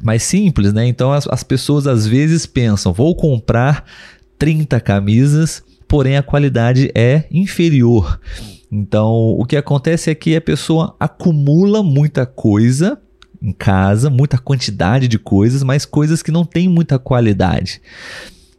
mais 0.00 0.22
simples, 0.22 0.72
né? 0.72 0.86
Então 0.86 1.12
as, 1.12 1.26
as 1.28 1.42
pessoas 1.42 1.86
às 1.86 2.06
vezes 2.06 2.46
pensam, 2.46 2.92
vou 2.92 3.14
comprar 3.16 3.84
30 4.38 4.80
camisas, 4.80 5.62
porém 5.88 6.16
a 6.16 6.22
qualidade 6.22 6.90
é 6.94 7.24
inferior. 7.30 8.20
Então 8.70 9.10
o 9.10 9.44
que 9.44 9.56
acontece 9.56 10.10
é 10.10 10.14
que 10.14 10.36
a 10.36 10.40
pessoa 10.40 10.94
acumula 11.00 11.82
muita 11.82 12.24
coisa 12.24 13.00
em 13.40 13.52
casa, 13.52 14.10
muita 14.10 14.38
quantidade 14.38 15.08
de 15.08 15.18
coisas, 15.18 15.62
mas 15.62 15.84
coisas 15.84 16.22
que 16.22 16.30
não 16.30 16.44
têm 16.44 16.68
muita 16.68 16.98
qualidade. 16.98 17.80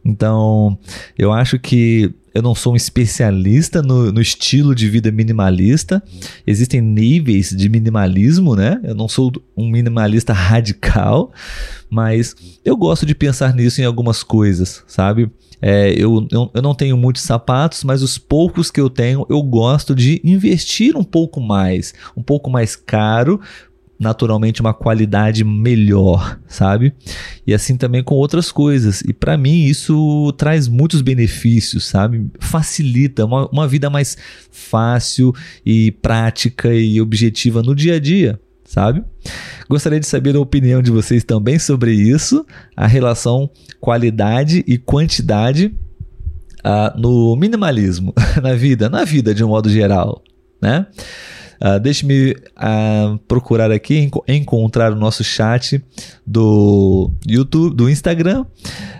Então, 0.04 0.78
eu 1.18 1.32
acho 1.32 1.58
que 1.58 2.14
eu 2.32 2.42
não 2.42 2.54
sou 2.54 2.72
um 2.72 2.76
especialista 2.76 3.82
no, 3.82 4.12
no, 4.12 4.20
estilo 4.20 4.74
de 4.74 4.88
vida 4.88 5.10
minimalista. 5.10 6.02
Existem 6.46 6.80
níveis 6.80 7.50
de 7.50 7.68
minimalismo, 7.68 8.54
né? 8.54 8.80
Eu 8.84 8.94
não 8.94 9.08
sou 9.08 9.32
um 9.56 9.68
minimalista 9.68 10.32
radical, 10.32 11.32
mas 11.90 12.34
eu 12.64 12.76
gosto 12.76 13.04
de 13.04 13.14
pensar 13.14 13.54
nisso 13.54 13.80
em 13.80 13.84
algumas 13.84 14.22
coisas, 14.22 14.82
sabe? 14.86 15.30
É, 15.62 15.92
eu, 15.92 16.26
eu, 16.30 16.50
eu 16.54 16.62
não 16.62 16.74
tenho 16.74 16.96
muitos 16.96 17.22
sapatos, 17.22 17.84
mas 17.84 18.00
os 18.02 18.16
poucos 18.16 18.70
que 18.70 18.80
eu 18.80 18.88
tenho, 18.88 19.26
eu 19.28 19.42
gosto 19.42 19.94
de 19.94 20.20
investir 20.24 20.96
um 20.96 21.04
pouco 21.04 21.40
mais, 21.40 21.92
um 22.16 22.22
pouco 22.22 22.48
mais 22.48 22.74
caro, 22.74 23.40
naturalmente 24.00 24.62
uma 24.62 24.72
qualidade 24.72 25.44
melhor, 25.44 26.40
sabe? 26.48 26.94
E 27.46 27.52
assim 27.52 27.76
também 27.76 28.02
com 28.02 28.14
outras 28.14 28.50
coisas. 28.50 29.02
E 29.02 29.12
para 29.12 29.36
mim 29.36 29.64
isso 29.64 30.32
traz 30.38 30.66
muitos 30.66 31.02
benefícios, 31.02 31.86
sabe? 31.86 32.26
Facilita 32.40 33.26
uma, 33.26 33.46
uma 33.48 33.68
vida 33.68 33.90
mais 33.90 34.16
fácil 34.50 35.34
e 35.64 35.92
prática 35.92 36.72
e 36.72 36.98
objetiva 36.98 37.62
no 37.62 37.74
dia 37.74 37.96
a 37.96 38.00
dia, 38.00 38.40
sabe? 38.64 39.04
Gostaria 39.68 40.00
de 40.00 40.06
saber 40.06 40.34
a 40.34 40.40
opinião 40.40 40.80
de 40.80 40.90
vocês 40.90 41.22
também 41.22 41.58
sobre 41.58 41.92
isso, 41.92 42.46
a 42.74 42.86
relação 42.86 43.50
qualidade 43.78 44.64
e 44.66 44.78
quantidade 44.78 45.74
uh, 46.64 46.98
no 46.98 47.36
minimalismo 47.36 48.14
na 48.42 48.54
vida, 48.54 48.88
na 48.88 49.04
vida 49.04 49.34
de 49.34 49.44
um 49.44 49.48
modo 49.48 49.68
geral, 49.68 50.24
né? 50.60 50.86
Uh, 51.60 51.78
Deixe-me 51.78 52.32
uh, 52.32 53.18
procurar 53.28 53.70
aqui, 53.70 53.98
enc 53.98 54.14
encontrar 54.26 54.92
o 54.92 54.96
nosso 54.96 55.22
chat 55.22 55.82
do 56.26 57.10
YouTube, 57.26 57.74
do 57.76 57.90
Instagram. 57.90 58.46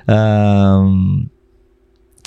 Uh, 0.07 1.27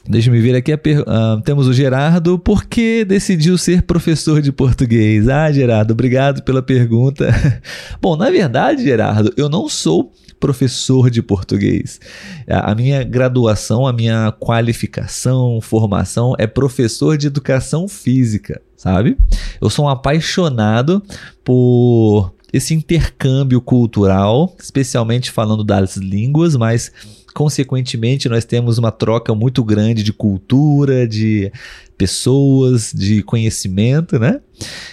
Deixa 0.08 0.30
eu 0.30 0.42
ver 0.42 0.56
aqui. 0.56 0.74
Uh, 0.74 1.42
temos 1.46 1.66
o 1.66 1.74
Gerardo. 1.74 2.38
Por 2.38 2.66
que 2.66 3.06
decidiu 3.06 3.58
ser 3.58 3.84
professor 3.84 4.42
de 4.42 4.52
português? 4.52 5.30
Ah, 5.30 5.50
Gerardo, 5.50 5.94
obrigado 5.94 6.44
pela 6.44 6.62
pergunta. 6.62 7.30
Bom, 8.02 8.18
na 8.18 8.30
verdade, 8.30 8.84
Gerardo, 8.84 9.34
eu 9.38 9.48
não 9.48 9.70
sou 9.70 10.12
professor 10.42 11.10
de 11.10 11.22
português. 11.22 12.02
A 12.50 12.76
minha 12.76 13.02
graduação, 13.02 13.88
a 13.88 13.94
minha 13.94 14.30
qualificação, 14.34 15.62
formação 15.62 16.36
é 16.38 16.46
professor 16.46 17.18
de 17.18 17.28
educação 17.28 17.88
física, 17.88 18.62
sabe? 18.76 19.18
Eu 19.62 19.70
sou 19.70 19.86
um 19.86 19.90
apaixonado 19.90 21.02
por 21.46 22.34
esse 22.52 22.74
intercâmbio 22.74 23.62
cultural, 23.62 24.54
especialmente 24.60 25.32
falando 25.32 25.64
das 25.64 25.96
línguas, 25.96 26.58
mas 26.58 26.92
consequentemente 27.34 28.30
nós 28.30 28.46
temos 28.46 28.78
uma 28.78 28.92
troca 28.92 29.34
muito 29.34 29.64
grande 29.64 30.04
de 30.04 30.14
cultura, 30.14 31.08
de 31.08 31.52
pessoas, 31.98 32.92
de 32.94 33.24
conhecimento, 33.24 34.20
né? 34.20 34.40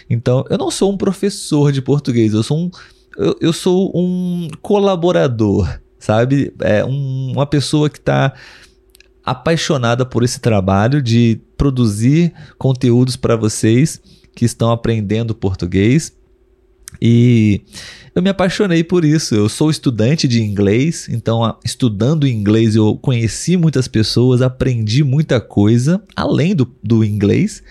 Então, 0.09 0.45
eu 0.49 0.59
não 0.59 0.71
sou 0.71 0.93
um 0.93 0.97
professor 0.97 1.71
de 1.73 1.83
português, 1.83 2.33
eu 2.33 2.43
sou 2.43 2.59
um 2.59 2.71
eu, 3.17 3.37
eu 3.41 3.53
sou 3.53 3.93
um 3.95 4.49
colaborador, 4.63 5.81
sabe? 5.99 6.53
É 6.61 6.85
um, 6.85 7.33
uma 7.33 7.47
pessoa 7.47 7.91
que 7.91 7.99
está 7.99 8.33
apaixonada 9.25 10.07
por 10.07 10.23
esse 10.23 10.41
trabalho 10.41 11.03
de 11.03 11.41
produzir 11.57 12.33
conteúdos 12.57 13.17
para 13.17 13.37
vocês 13.37 14.01
que 14.35 14.45
estão 14.45 14.71
aprendendo 14.71 15.35
português. 15.35 16.13
E 17.01 17.61
eu 18.15 18.23
me 18.23 18.31
apaixonei 18.31 18.85
por 18.85 19.05
isso. 19.05 19.35
Eu 19.35 19.49
sou 19.49 19.71
estudante 19.71 20.27
de 20.29 20.43
inglês, 20.43 21.09
então 21.09 21.57
estudando 21.65 22.27
inglês 22.27 22.77
eu 22.77 22.97
conheci 22.97 23.57
muitas 23.57 23.89
pessoas, 23.89 24.43
aprendi 24.43 25.03
muita 25.03 25.41
coisa 25.41 26.03
além 26.15 26.55
do, 26.55 26.71
do 26.83 27.05
inglês 27.05 27.63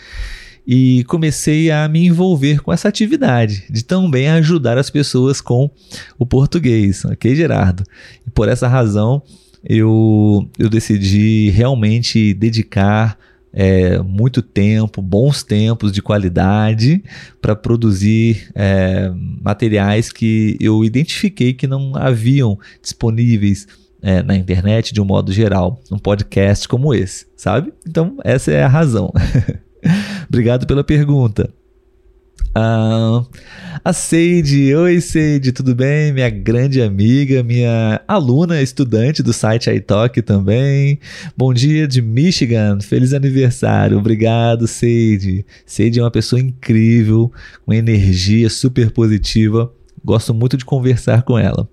e 0.65 1.04
comecei 1.06 1.72
a 1.72 1.88
me 1.88 2.06
envolver 2.06 2.62
com 2.62 2.72
essa 2.72 2.88
atividade 2.88 3.63
de 3.70 3.84
também 3.84 4.28
ajudar 4.30 4.78
as 4.78 4.89
pessoas 4.89 5.42
com 5.42 5.70
o 6.18 6.26
português, 6.26 7.04
ok, 7.06 7.36
Gerardo? 7.36 7.84
E 8.26 8.30
por 8.30 8.48
essa 8.48 8.68
razão 8.68 9.22
eu, 9.63 10.48
eu 10.58 10.70
decidi 10.70 11.50
realmente 11.50 12.34
dedicar 12.34 13.18
é, 13.54 14.00
muito 14.00 14.42
tempo, 14.42 15.02
bons 15.02 15.44
tempos 15.44 15.92
de 15.92 16.02
qualidade 16.02 17.04
para 17.42 17.56
produzir 17.56 18.50
é, 18.56 19.12
materiais 19.42 20.12
que 20.12 20.58
eu 20.60 20.84
identifiquei 20.84 21.54
que 21.54 21.68
não 21.68 21.96
haviam 21.96 22.58
disponíveis 22.82 23.68
é, 24.02 24.24
na 24.24 24.36
internet 24.36 24.94
de 24.94 25.02
um 25.02 25.06
modo 25.06 25.32
geral, 25.32 25.82
um 25.92 25.98
podcast 25.98 26.68
como 26.68 26.94
esse, 26.94 27.26
sabe? 27.36 27.74
Então, 27.88 28.18
essa 28.24 28.52
é 28.52 28.64
a 28.64 28.68
razão. 28.68 29.12
Obrigado 30.28 30.66
pela 30.66 30.84
pergunta. 30.84 31.50
Ah, 32.54 33.24
a 33.86 33.94
Seide, 33.94 34.74
oi 34.74 35.00
Seide, 35.02 35.52
tudo 35.52 35.76
bem? 35.76 36.12
Minha 36.12 36.32
grande 36.32 36.82
amiga, 36.82 37.44
minha 37.44 38.02
aluna, 38.08 38.60
estudante 38.60 39.22
do 39.22 39.32
site 39.32 39.70
iTalk 39.70 40.20
também. 40.24 41.00
Bom 41.38 41.54
dia 41.54 41.88
de 41.88 42.02
Michigan, 42.02 42.80
feliz 42.82 43.14
aniversário, 43.14 44.00
obrigado 44.00 44.68
Seide. 44.68 45.46
Seide 45.64 46.00
é 46.00 46.04
uma 46.04 46.10
pessoa 46.10 46.42
incrível, 46.42 47.32
com 47.64 47.72
energia 47.72 48.50
super 48.50 48.90
positiva, 48.90 49.72
gosto 50.04 50.34
muito 50.34 50.58
de 50.58 50.66
conversar 50.66 51.22
com 51.22 51.38
ela. 51.38 51.70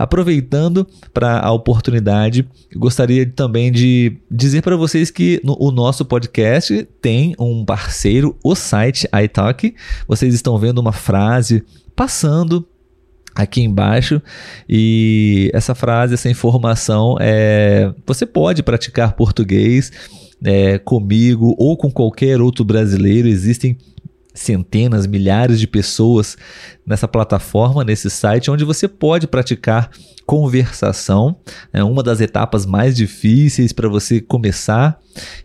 Aproveitando 0.00 0.86
para 1.12 1.40
a 1.40 1.52
oportunidade, 1.52 2.48
gostaria 2.74 3.26
também 3.26 3.70
de 3.70 4.16
dizer 4.30 4.62
para 4.62 4.74
vocês 4.74 5.10
que 5.10 5.38
no, 5.44 5.54
o 5.60 5.70
nosso 5.70 6.06
podcast 6.06 6.88
tem 7.02 7.34
um 7.38 7.66
parceiro, 7.66 8.34
o 8.42 8.54
site 8.54 9.06
iTalk. 9.22 9.74
Vocês 10.08 10.32
estão 10.32 10.56
vendo 10.56 10.78
uma 10.78 10.92
frase 10.92 11.62
passando 11.94 12.66
aqui 13.34 13.60
embaixo 13.60 14.22
e 14.66 15.50
essa 15.52 15.74
frase, 15.74 16.14
essa 16.14 16.30
informação 16.30 17.16
é 17.20 17.92
você 18.06 18.24
pode 18.24 18.62
praticar 18.62 19.12
português 19.12 19.92
é, 20.42 20.78
comigo 20.78 21.54
ou 21.58 21.76
com 21.76 21.90
qualquer 21.90 22.40
outro 22.40 22.64
brasileiro. 22.64 23.28
Existem 23.28 23.76
centenas, 24.40 25.06
milhares 25.06 25.60
de 25.60 25.66
pessoas 25.66 26.36
nessa 26.86 27.06
plataforma, 27.06 27.84
nesse 27.84 28.08
site, 28.08 28.50
onde 28.50 28.64
você 28.64 28.88
pode 28.88 29.26
praticar 29.26 29.90
conversação. 30.24 31.36
É 31.72 31.84
uma 31.84 32.02
das 32.02 32.20
etapas 32.20 32.64
mais 32.64 32.96
difíceis 32.96 33.72
para 33.72 33.88
você 33.88 34.20
começar. 34.20 34.98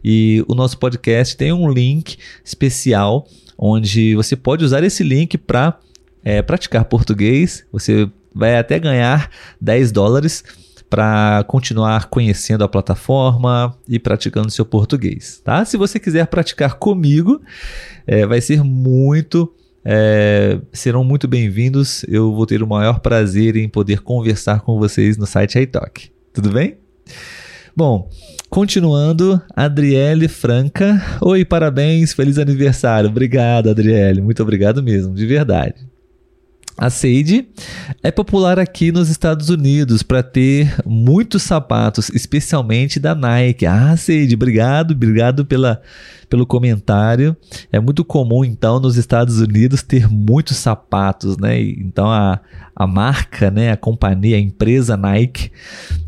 E 0.03 0.43
o 0.47 0.55
nosso 0.55 0.77
podcast 0.77 1.35
tem 1.35 1.51
um 1.51 1.69
link 1.69 2.17
especial 2.43 3.27
onde 3.57 4.15
você 4.15 4.35
pode 4.35 4.63
usar 4.63 4.83
esse 4.83 5.03
link 5.03 5.37
para 5.37 5.77
é, 6.23 6.41
praticar 6.41 6.85
português. 6.85 7.65
Você 7.71 8.09
vai 8.33 8.57
até 8.57 8.79
ganhar 8.79 9.29
10 9.59 9.91
dólares 9.91 10.43
para 10.89 11.43
continuar 11.47 12.05
conhecendo 12.05 12.63
a 12.63 12.69
plataforma 12.69 13.75
e 13.87 13.99
praticando 13.99 14.49
seu 14.49 14.65
português, 14.65 15.41
tá? 15.43 15.65
Se 15.65 15.77
você 15.77 15.99
quiser 15.99 16.27
praticar 16.27 16.75
comigo, 16.75 17.41
é, 18.05 18.25
vai 18.25 18.41
ser 18.41 18.63
muito 18.63 19.53
é, 19.87 20.59
serão 20.73 21.03
muito 21.03 21.27
bem-vindos. 21.27 22.03
Eu 22.07 22.33
vou 22.33 22.47
ter 22.47 22.63
o 22.63 22.67
maior 22.67 22.99
prazer 22.99 23.55
em 23.55 23.69
poder 23.69 24.01
conversar 24.01 24.61
com 24.61 24.79
vocês 24.79 25.15
no 25.15 25.27
site 25.27 25.59
iTalk. 25.59 26.09
Tudo 26.33 26.49
bem? 26.49 26.77
Bom, 27.77 28.09
continuando, 28.49 29.39
Adriele 29.55 30.27
Franca. 30.27 31.19
Oi, 31.21 31.45
parabéns, 31.45 32.13
feliz 32.13 32.39
aniversário. 32.39 33.09
Obrigado, 33.09 33.69
Adriele. 33.69 34.21
Muito 34.21 34.41
obrigado 34.41 34.81
mesmo, 34.81 35.13
de 35.13 35.25
verdade. 35.25 35.75
A 36.77 36.89
Seide 36.89 37.47
é 38.03 38.11
popular 38.11 38.59
aqui 38.59 38.91
nos 38.91 39.09
Estados 39.09 39.49
Unidos 39.49 40.03
para 40.03 40.21
ter 40.21 40.75
muitos 40.85 41.41
sapatos, 41.43 42.09
especialmente 42.09 42.99
da 42.99 43.15
Nike. 43.15 43.65
Ah, 43.65 43.95
Seide, 43.95 44.35
obrigado, 44.35 44.91
obrigado 44.91 45.45
pela, 45.45 45.81
pelo 46.29 46.45
comentário. 46.45 47.35
É 47.71 47.79
muito 47.79 48.03
comum, 48.03 48.43
então, 48.43 48.77
nos 48.77 48.97
Estados 48.97 49.39
Unidos 49.39 49.83
ter 49.83 50.09
muitos 50.09 50.57
sapatos, 50.57 51.37
né? 51.37 51.61
Então, 51.61 52.11
a, 52.11 52.41
a 52.75 52.85
marca, 52.85 53.49
né, 53.49 53.71
a 53.71 53.77
companhia, 53.77 54.35
a 54.35 54.39
empresa 54.39 54.97
Nike 54.97 55.51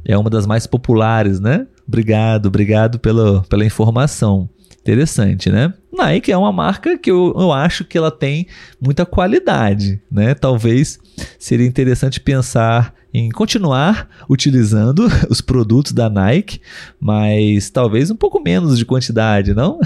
é 0.04 0.18
uma 0.18 0.30
das 0.30 0.46
mais 0.46 0.68
populares, 0.68 1.40
né? 1.40 1.66
Obrigado, 1.88 2.48
obrigado 2.48 3.00
pela, 3.00 3.42
pela 3.44 3.66
informação. 3.66 4.50
Interessante, 4.88 5.50
né? 5.50 5.74
Nike 5.92 6.32
é 6.32 6.38
uma 6.38 6.54
marca 6.54 6.98
que 6.98 7.12
eu, 7.12 7.36
eu 7.38 7.52
acho 7.52 7.84
que 7.84 7.98
ela 7.98 8.10
tem 8.10 8.48
muita 8.80 9.06
qualidade, 9.06 10.02
né? 10.10 10.34
Talvez 10.34 10.98
seria 11.38 11.68
interessante 11.68 12.22
pensar 12.22 12.94
em 13.14 13.30
continuar 13.30 14.08
utilizando 14.30 15.06
os 15.30 15.42
produtos 15.42 15.92
da 15.92 16.10
Nike, 16.10 16.62
mas 17.02 17.70
talvez 17.70 18.10
um 18.10 18.16
pouco 18.16 18.42
menos 18.42 18.78
de 18.78 18.86
quantidade, 18.86 19.54
não? 19.54 19.78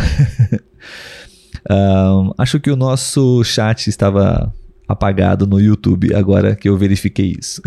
um, 1.68 2.34
acho 2.38 2.60
que 2.60 2.70
o 2.70 2.76
nosso 2.76 3.44
chat 3.44 3.88
estava 3.88 4.54
apagado 4.88 5.48
no 5.48 5.60
YouTube 5.60 6.14
agora 6.14 6.56
que 6.56 6.70
eu 6.70 6.78
verifiquei 6.78 7.36
isso. 7.40 7.60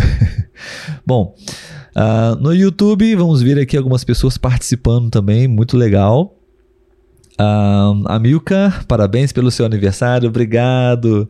Bom, 1.05 1.35
uh, 1.97 2.41
no 2.41 2.55
YouTube 2.55 3.13
vamos 3.17 3.43
ver 3.43 3.59
aqui 3.59 3.77
algumas 3.77 4.05
pessoas 4.05 4.39
participando 4.39 5.11
também, 5.11 5.49
muito 5.49 5.77
legal. 5.77 6.39
Um, 7.41 8.05
parabéns 8.87 9.33
pelo 9.33 9.51
seu 9.51 9.67
aniversário, 9.67 10.29
obrigado. 10.29 11.29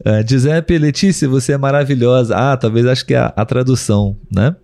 Uh, 0.00 0.28
Giuseppe 0.28 0.76
Letícia, 0.78 1.28
você 1.28 1.52
é 1.52 1.58
maravilhosa. 1.58 2.36
Ah, 2.36 2.56
talvez 2.56 2.86
acho 2.86 3.06
que 3.06 3.14
é 3.14 3.18
a, 3.18 3.32
a 3.34 3.44
tradução, 3.44 4.16
né? 4.30 4.54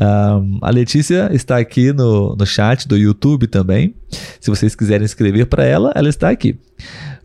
Um, 0.00 0.58
a 0.62 0.70
Letícia 0.70 1.28
está 1.32 1.58
aqui 1.58 1.92
no, 1.92 2.36
no 2.36 2.46
chat 2.46 2.86
do 2.86 2.96
YouTube 2.96 3.48
também. 3.48 3.94
Se 4.40 4.48
vocês 4.48 4.74
quiserem 4.74 5.04
escrever 5.04 5.46
para 5.46 5.64
ela, 5.64 5.92
ela 5.94 6.08
está 6.08 6.30
aqui. 6.30 6.56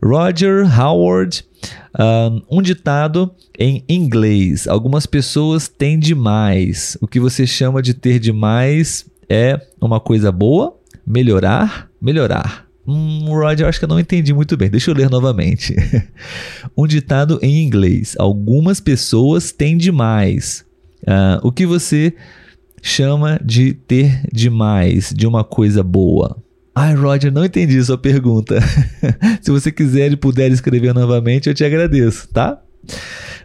Roger 0.02 0.66
Howard, 0.80 1.44
um, 1.98 2.58
um 2.58 2.62
ditado 2.62 3.30
em 3.58 3.84
inglês. 3.88 4.66
Algumas 4.66 5.06
pessoas 5.06 5.68
têm 5.68 5.98
demais. 5.98 6.98
O 7.00 7.06
que 7.06 7.20
você 7.20 7.46
chama 7.46 7.80
de 7.80 7.94
ter 7.94 8.18
demais 8.18 9.06
é 9.28 9.60
uma 9.80 10.00
coisa 10.00 10.32
boa, 10.32 10.76
melhorar, 11.06 11.88
melhorar. 12.00 12.66
Hum, 12.86 13.26
Roger, 13.28 13.66
acho 13.66 13.78
que 13.78 13.84
eu 13.84 13.88
não 13.88 13.98
entendi 13.98 14.34
muito 14.34 14.56
bem. 14.56 14.68
Deixa 14.68 14.90
eu 14.90 14.94
ler 14.94 15.08
novamente. 15.08 15.74
um 16.76 16.86
ditado 16.86 17.38
em 17.42 17.62
inglês. 17.62 18.14
Algumas 18.18 18.80
pessoas 18.80 19.52
têm 19.52 19.76
demais. 19.76 20.64
Uh, 21.02 21.46
o 21.46 21.52
que 21.52 21.66
você 21.66 22.14
chama 22.82 23.40
de 23.42 23.72
ter 23.72 24.20
demais, 24.30 25.12
de 25.16 25.26
uma 25.26 25.42
coisa 25.42 25.82
boa? 25.82 26.36
Ai, 26.74 26.94
Roger, 26.94 27.32
não 27.32 27.44
entendi 27.44 27.82
sua 27.82 27.96
pergunta. 27.96 28.58
Se 29.40 29.50
você 29.50 29.70
quiser 29.70 30.12
e 30.12 30.16
puder 30.16 30.50
escrever 30.50 30.92
novamente, 30.92 31.48
eu 31.48 31.54
te 31.54 31.64
agradeço, 31.64 32.28
tá? 32.28 32.60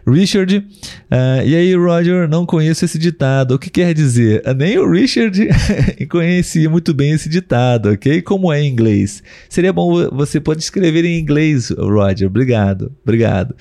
Richard, 0.06 0.56
uh, 0.56 1.46
e 1.46 1.54
aí, 1.54 1.74
Roger, 1.74 2.28
não 2.28 2.46
conheço 2.46 2.84
esse 2.84 2.98
ditado. 2.98 3.54
O 3.54 3.58
que 3.58 3.70
quer 3.70 3.94
dizer? 3.94 4.42
Uh, 4.46 4.54
nem 4.54 4.78
o 4.78 4.90
Richard 4.90 5.48
conhecia 6.10 6.68
muito 6.70 6.94
bem 6.94 7.12
esse 7.12 7.28
ditado, 7.28 7.90
ok? 7.90 8.22
Como 8.22 8.52
é 8.52 8.62
em 8.62 8.68
inglês? 8.68 9.22
Seria 9.48 9.72
bom 9.72 10.08
você 10.10 10.40
pode 10.40 10.62
escrever 10.62 11.04
em 11.04 11.18
inglês, 11.18 11.70
Roger. 11.70 12.28
Obrigado, 12.28 12.92
obrigado. 13.02 13.52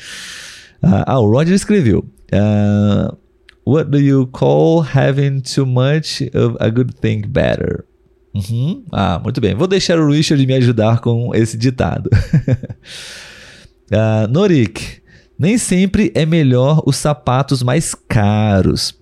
Uh, 0.82 1.04
ah, 1.06 1.20
o 1.20 1.30
Roger 1.30 1.54
escreveu. 1.54 2.06
What 3.66 3.92
do 3.92 4.00
you 4.00 4.26
call 4.28 4.82
having 4.82 5.42
too 5.42 5.66
much 5.66 6.22
of 6.34 6.58
a 6.60 6.70
good 6.70 6.96
thing 6.96 7.22
better? 7.28 7.86
Uhum. 8.34 8.84
Ah, 8.92 9.20
muito 9.22 9.42
bem. 9.42 9.56
Vou 9.56 9.68
deixar 9.68 10.00
o 10.00 10.10
Richard 10.10 10.44
me 10.46 10.54
ajudar 10.56 11.00
com 11.02 11.34
esse 11.36 11.58
ditado. 11.58 12.10
uh, 13.92 14.28
Norik, 14.32 15.02
nem 15.40 15.58
sempre 15.58 16.12
é 16.14 16.26
melhor 16.26 16.84
os 16.86 16.98
sapatos 16.98 17.64
mais 17.64 17.96
caros 17.96 18.94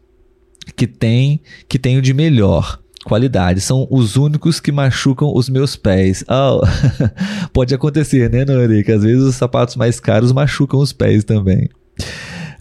que 0.75 0.85
tem 0.85 1.41
que 1.67 1.79
tenho 1.79 2.01
de 2.01 2.13
melhor 2.13 2.79
qualidade. 3.03 3.61
São 3.61 3.87
os 3.89 4.15
únicos 4.15 4.59
que 4.59 4.71
machucam 4.71 5.33
os 5.33 5.49
meus 5.49 5.75
pés. 5.75 6.23
Oh, 6.29 6.61
pode 7.51 7.73
acontecer, 7.73 8.29
né, 8.29 8.45
Norik? 8.45 8.91
Às 8.91 9.01
vezes 9.01 9.23
os 9.23 9.35
sapatos 9.35 9.75
mais 9.75 9.99
caros 9.99 10.31
machucam 10.31 10.79
os 10.79 10.93
pés 10.93 11.23
também. 11.23 11.69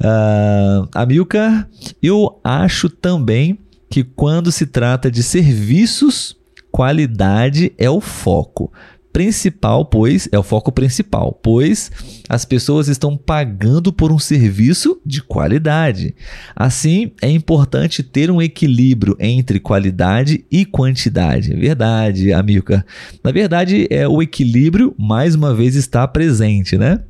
Uh, 0.00 0.88
Amilcar, 0.94 1.68
eu 2.02 2.40
acho 2.42 2.88
também 2.88 3.58
que 3.90 4.04
quando 4.04 4.50
se 4.50 4.66
trata 4.66 5.10
de 5.10 5.22
serviços, 5.22 6.36
qualidade 6.70 7.72
é 7.76 7.90
o 7.90 8.00
foco 8.00 8.72
principal, 9.16 9.86
pois 9.86 10.28
é 10.30 10.38
o 10.38 10.42
foco 10.42 10.70
principal, 10.70 11.32
pois 11.42 11.90
as 12.28 12.44
pessoas 12.44 12.86
estão 12.86 13.16
pagando 13.16 13.90
por 13.90 14.12
um 14.12 14.18
serviço 14.18 15.00
de 15.06 15.22
qualidade. 15.22 16.14
Assim, 16.54 17.12
é 17.22 17.30
importante 17.30 18.02
ter 18.02 18.30
um 18.30 18.42
equilíbrio 18.42 19.16
entre 19.18 19.58
qualidade 19.58 20.44
e 20.52 20.66
quantidade. 20.66 21.50
É 21.50 21.56
verdade, 21.56 22.30
Amilcar. 22.30 22.84
Na 23.24 23.32
verdade, 23.32 23.86
é 23.88 24.06
o 24.06 24.20
equilíbrio 24.20 24.94
mais 24.98 25.34
uma 25.34 25.54
vez 25.54 25.76
está 25.76 26.06
presente, 26.06 26.76
né? 26.76 27.00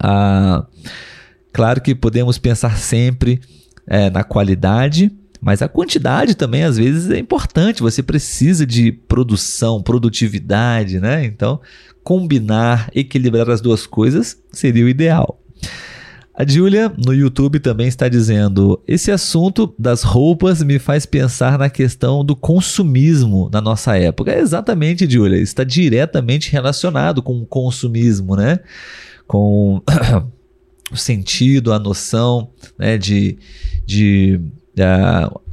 Ah, 0.00 0.66
claro 1.52 1.80
que 1.80 1.94
podemos 1.94 2.36
pensar 2.36 2.76
sempre 2.78 3.40
é, 3.86 4.10
na 4.10 4.24
qualidade, 4.24 5.12
mas 5.44 5.60
a 5.60 5.68
quantidade 5.68 6.36
também, 6.36 6.62
às 6.62 6.76
vezes, 6.76 7.10
é 7.10 7.18
importante. 7.18 7.82
Você 7.82 8.00
precisa 8.00 8.64
de 8.64 8.92
produção, 8.92 9.82
produtividade, 9.82 11.00
né? 11.00 11.24
Então, 11.24 11.60
combinar, 12.04 12.88
equilibrar 12.94 13.50
as 13.50 13.60
duas 13.60 13.84
coisas 13.84 14.40
seria 14.52 14.84
o 14.84 14.88
ideal. 14.88 15.42
A 16.32 16.46
Julia 16.48 16.92
no 16.96 17.12
YouTube 17.12 17.58
também 17.58 17.88
está 17.88 18.08
dizendo: 18.08 18.80
esse 18.86 19.10
assunto 19.10 19.74
das 19.76 20.04
roupas 20.04 20.62
me 20.62 20.78
faz 20.78 21.04
pensar 21.04 21.58
na 21.58 21.68
questão 21.68 22.24
do 22.24 22.36
consumismo 22.36 23.50
na 23.52 23.60
nossa 23.60 23.98
época. 23.98 24.30
É 24.30 24.38
exatamente, 24.38 25.10
Julia, 25.10 25.38
está 25.38 25.64
diretamente 25.64 26.52
relacionado 26.52 27.20
com 27.20 27.42
o 27.42 27.46
consumismo, 27.46 28.36
né? 28.36 28.60
Com 29.26 29.82
o 30.88 30.96
sentido, 30.96 31.72
a 31.72 31.80
noção 31.80 32.50
né, 32.78 32.96
de, 32.96 33.38
de 33.84 34.40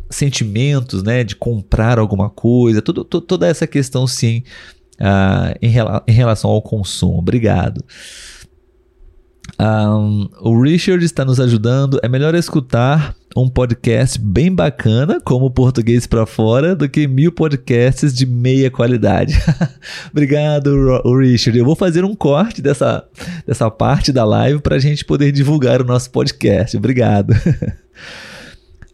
sentimentos, 0.09 1.03
né, 1.03 1.23
de 1.23 1.35
comprar 1.35 1.99
alguma 1.99 2.29
coisa, 2.29 2.81
tudo, 2.81 3.03
toda 3.03 3.47
essa 3.47 3.67
questão 3.67 4.07
sim 4.07 4.43
uh, 4.99 5.55
em, 5.61 5.69
rela 5.69 6.03
em, 6.07 6.11
relação 6.11 6.49
ao 6.49 6.61
consumo. 6.61 7.19
Obrigado. 7.19 7.83
Um, 9.59 10.29
o 10.41 10.61
Richard 10.61 11.03
está 11.03 11.25
nos 11.25 11.39
ajudando. 11.39 11.99
É 12.01 12.07
melhor 12.07 12.33
escutar 12.33 13.15
um 13.35 13.49
podcast 13.49 14.19
bem 14.19 14.53
bacana, 14.53 15.19
como 15.21 15.51
Português 15.51 16.07
para 16.07 16.25
Fora, 16.25 16.75
do 16.75 16.87
que 16.87 17.07
mil 17.07 17.31
podcasts 17.31 18.13
de 18.13 18.25
meia 18.25 18.71
qualidade. 18.71 19.37
Obrigado, 20.11 21.01
Richard. 21.17 21.57
Eu 21.57 21.65
vou 21.65 21.75
fazer 21.75 22.03
um 22.03 22.15
corte 22.15 22.61
dessa, 22.61 23.05
dessa 23.45 23.69
parte 23.69 24.11
da 24.11 24.23
live 24.23 24.61
para 24.61 24.77
a 24.77 24.79
gente 24.79 25.03
poder 25.03 25.31
divulgar 25.31 25.81
o 25.81 25.85
nosso 25.85 26.09
podcast. 26.09 26.75
Obrigado. 26.77 27.33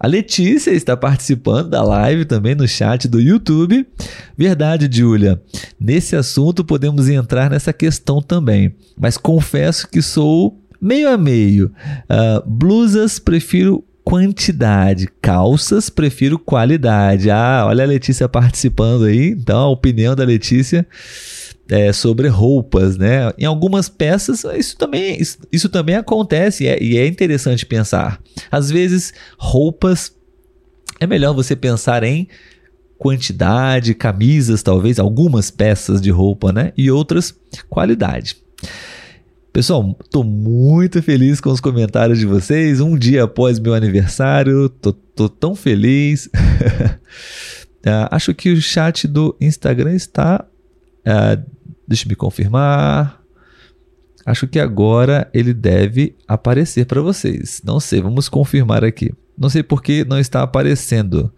A 0.05 0.07
Letícia 0.07 0.69
está 0.69 0.95
participando 0.95 1.71
da 1.71 1.81
live 1.81 2.25
também 2.25 2.53
no 2.53 2.67
chat 2.67 3.07
do 3.07 3.19
YouTube. 3.19 3.87
Verdade, 4.37 4.87
Julia. 4.91 5.41
Nesse 5.79 6.15
assunto 6.15 6.63
podemos 6.63 7.09
entrar 7.09 7.49
nessa 7.49 7.73
questão 7.73 8.21
também, 8.21 8.75
mas 8.95 9.17
confesso 9.17 9.87
que 9.87 10.03
sou 10.03 10.61
meio 10.79 11.09
a 11.09 11.17
meio. 11.17 11.71
Uh, 12.03 12.47
blusas 12.47 13.17
prefiro 13.17 13.83
quantidade, 14.03 15.09
calças 15.19 15.89
prefiro 15.89 16.37
qualidade. 16.37 17.31
Ah, 17.31 17.63
olha 17.65 17.83
a 17.83 17.87
Letícia 17.87 18.29
participando 18.29 19.05
aí. 19.05 19.29
Então 19.29 19.57
a 19.57 19.69
opinião 19.69 20.15
da 20.15 20.23
Letícia 20.23 20.85
é, 21.70 21.91
sobre 21.91 22.28
roupas, 22.28 22.97
né? 22.97 23.32
Em 23.38 23.45
algumas 23.45 23.89
peças 23.89 24.43
isso 24.57 24.78
também, 24.78 25.20
isso, 25.20 25.39
isso 25.51 25.70
também 25.70 25.95
acontece 25.95 26.66
e 26.66 26.68
é, 26.68 26.82
e 26.82 26.97
é 26.97 27.07
interessante 27.07 27.66
pensar. 27.66 28.22
Às 28.51 28.70
vezes 28.70 29.13
roupas 29.38 30.13
é 30.99 31.07
melhor 31.07 31.34
você 31.34 31.55
pensar 31.55 32.03
em 32.03 32.28
quantidade, 32.97 33.93
camisas, 33.93 34.63
talvez 34.63 34.99
algumas 34.99 35.51
peças 35.51 36.01
de 36.01 36.09
roupa, 36.09 36.51
né? 36.51 36.72
E 36.78 36.89
outras 36.89 37.34
qualidade. 37.70 38.38
Pessoal, 39.51 39.97
estou 40.03 40.24
muito 40.24 41.01
feliz 41.01 41.39
com 41.39 41.49
os 41.49 41.61
comentários 41.61 42.20
de 42.20 42.26
vocês. 42.26 42.82
Um 42.82 42.97
dia 42.97 43.24
após 43.24 43.57
meu 43.57 43.74
aniversário, 43.74 44.68
tô, 44.68 44.91
tô 44.91 45.30
tão 45.30 45.55
feliz. 45.55 46.28
uh, 46.28 46.99
acho 48.11 48.34
que 48.34 48.51
o 48.51 48.61
chat 48.61 49.07
do 49.07 49.36
Instagram 49.39 49.95
está 49.95 50.45
uh, 51.05 51.54
Deixa 51.88 52.07
me 52.07 52.15
confirmar. 52.15 53.21
Acho 54.25 54.47
que 54.47 54.59
agora 54.59 55.29
ele 55.33 55.53
deve 55.53 56.15
aparecer 56.27 56.86
para 56.86 57.01
vocês. 57.01 57.61
Não 57.63 57.79
sei, 57.79 58.01
vamos 58.01 58.27
confirmar 58.27 58.83
aqui. 58.83 59.13
Não 59.38 59.49
sei 59.49 59.61
por 59.61 59.83
que 59.83 60.03
não 60.03 60.17
está 60.19 60.41
aparecendo 60.41 61.31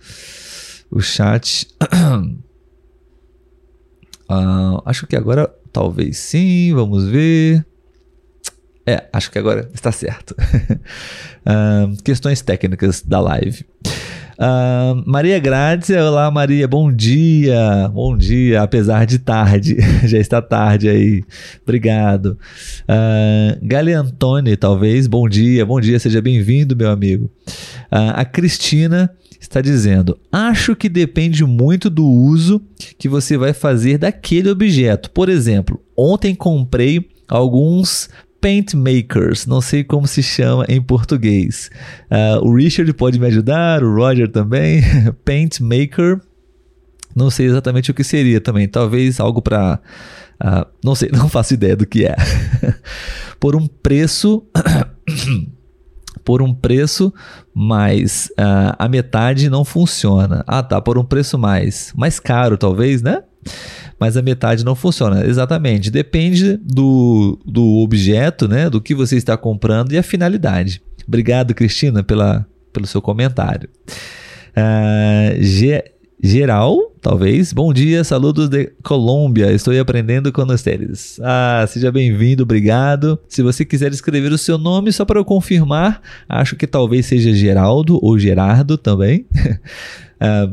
o 0.90 1.02
chat. 1.02 1.68
uh, 4.30 4.82
acho 4.86 5.06
que 5.06 5.16
agora 5.16 5.54
talvez 5.74 6.18
sim, 6.18 6.74
vamos 6.74 7.06
ver. 7.06 7.66
É, 8.86 9.10
acho 9.12 9.30
que 9.30 9.38
agora 9.38 9.70
está 9.74 9.92
certo. 9.92 10.32
uh, 10.32 11.94
questões 12.04 12.42
técnicas 12.42 13.02
da 13.02 13.20
live. 13.20 13.66
Uh, 14.38 15.02
Maria 15.04 15.40
Grácia, 15.40 16.06
olá 16.06 16.30
Maria, 16.30 16.68
bom 16.68 16.94
dia, 16.94 17.90
bom 17.92 18.16
dia, 18.16 18.62
apesar 18.62 19.04
de 19.08 19.18
tarde, 19.18 19.78
já 20.06 20.20
está 20.20 20.40
tarde 20.40 20.88
aí, 20.88 21.24
obrigado. 21.64 22.38
Uh, 22.84 23.58
Gali 23.64 23.94
Antoni, 23.94 24.56
talvez, 24.56 25.08
bom 25.08 25.28
dia, 25.28 25.66
bom 25.66 25.82
dia, 25.82 25.98
seja 25.98 26.22
bem-vindo, 26.22 26.76
meu 26.76 26.92
amigo. 26.92 27.32
Uh, 27.92 28.14
a 28.14 28.26
Cristina 28.26 29.10
está 29.40 29.60
dizendo: 29.60 30.20
Acho 30.32 30.76
que 30.76 30.88
depende 30.88 31.44
muito 31.44 31.90
do 31.90 32.06
uso 32.06 32.62
que 33.00 33.10
você 33.10 33.38
vai 33.38 33.54
fazer 33.54 33.98
daquele 33.98 34.52
objeto. 34.52 35.10
Por 35.10 35.30
exemplo, 35.30 35.82
ontem 35.98 36.36
comprei 36.36 37.10
alguns 37.28 38.08
paint 38.42 38.74
makers, 38.74 39.46
não 39.46 39.62
sei 39.62 39.84
como 39.84 40.08
se 40.08 40.22
chama 40.22 40.66
em 40.68 40.82
português. 40.82 41.70
Uh, 42.12 42.46
o 42.46 42.56
Richard 42.56 42.92
pode 42.94 43.20
me 43.20 43.28
ajudar, 43.28 43.84
o 43.84 43.96
Roger 43.96 44.28
também. 44.28 44.82
paint 45.26 45.60
maker, 45.60 46.20
não 47.16 47.30
sei 47.30 47.48
exatamente 47.48 47.92
o 47.92 47.94
que 47.94 48.04
seria 48.04 48.40
também. 48.40 48.68
Talvez 48.68 49.20
algo 49.20 49.42
para. 49.42 49.76
Uh, 49.76 50.48
ah, 50.48 50.68
não 50.84 50.94
sei, 50.94 51.10
não 51.14 51.28
faço 51.30 51.54
ideia 51.54 51.76
do 51.76 51.86
que 51.86 52.06
é. 52.06 52.16
por 53.40 53.56
um 53.56 53.68
preço. 53.68 54.46
por 56.24 56.42
um 56.42 56.54
preço, 56.54 57.14
mas 57.56 58.30
uh, 58.38 58.76
a 58.78 58.90
metade 58.90 59.50
não 59.50 59.64
funciona. 59.64 60.44
Ah, 60.46 60.62
tá, 60.62 60.82
por 60.82 60.98
um 60.98 61.04
preço 61.04 61.38
mais, 61.38 61.94
mais 61.96 62.20
caro, 62.20 62.58
talvez, 62.58 63.02
né? 63.02 63.24
Mas 64.00 64.16
a 64.16 64.22
metade 64.22 64.64
não 64.64 64.76
funciona. 64.76 65.26
Exatamente. 65.26 65.90
Depende 65.90 66.58
do, 66.58 67.40
do 67.46 67.64
objeto, 67.80 68.48
né? 68.48 68.70
Do 68.70 68.82
que 68.82 68.94
você 68.94 69.16
está 69.16 69.36
comprando 69.36 69.92
e 69.92 69.98
a 69.98 70.04
finalidade. 70.04 70.82
Obrigado, 71.08 71.56
Cristina, 71.56 72.04
pela, 72.04 72.46
pelo 72.72 72.86
seu 72.86 73.02
comentário. 73.02 73.70
Uh, 74.58 75.42
ge, 75.42 75.84
geral, 76.22 76.80
talvez. 77.02 77.54
Bom 77.54 77.72
dia, 77.72 78.04
saludos 78.04 78.50
de 78.50 78.72
Colômbia. 78.84 79.52
Estou 79.52 79.80
aprendendo 79.80 80.32
com 80.32 80.46
vocês. 80.46 81.20
Ah, 81.24 81.66
seja 81.68 81.92
bem-vindo, 81.92 82.44
obrigado. 82.44 83.20
Se 83.30 83.42
você 83.42 83.64
quiser 83.64 83.92
escrever 83.92 84.32
o 84.32 84.38
seu 84.38 84.58
nome 84.58 84.92
só 84.92 85.06
para 85.06 85.20
eu 85.20 85.26
confirmar, 85.26 86.02
acho 86.28 86.56
que 86.56 86.68
talvez 86.68 87.06
seja 87.06 87.34
Geraldo 87.34 88.00
ou 88.04 88.18
Gerardo 88.18 88.78
também. 88.78 89.26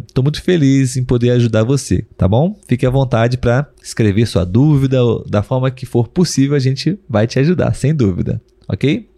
Estou 0.06 0.22
uh, 0.22 0.24
muito 0.24 0.42
feliz 0.42 0.96
em 0.96 1.04
poder 1.04 1.30
ajudar 1.30 1.64
você, 1.64 2.04
tá 2.16 2.28
bom? 2.28 2.58
Fique 2.68 2.84
à 2.84 2.90
vontade 2.90 3.38
para 3.38 3.66
escrever 3.82 4.26
sua 4.26 4.44
dúvida 4.44 4.98
da 5.26 5.42
forma 5.42 5.70
que 5.70 5.86
for 5.86 6.08
possível, 6.08 6.54
a 6.54 6.60
gente 6.60 6.98
vai 7.08 7.26
te 7.26 7.38
ajudar, 7.38 7.74
sem 7.74 7.94
dúvida, 7.94 8.40
ok? 8.68 9.08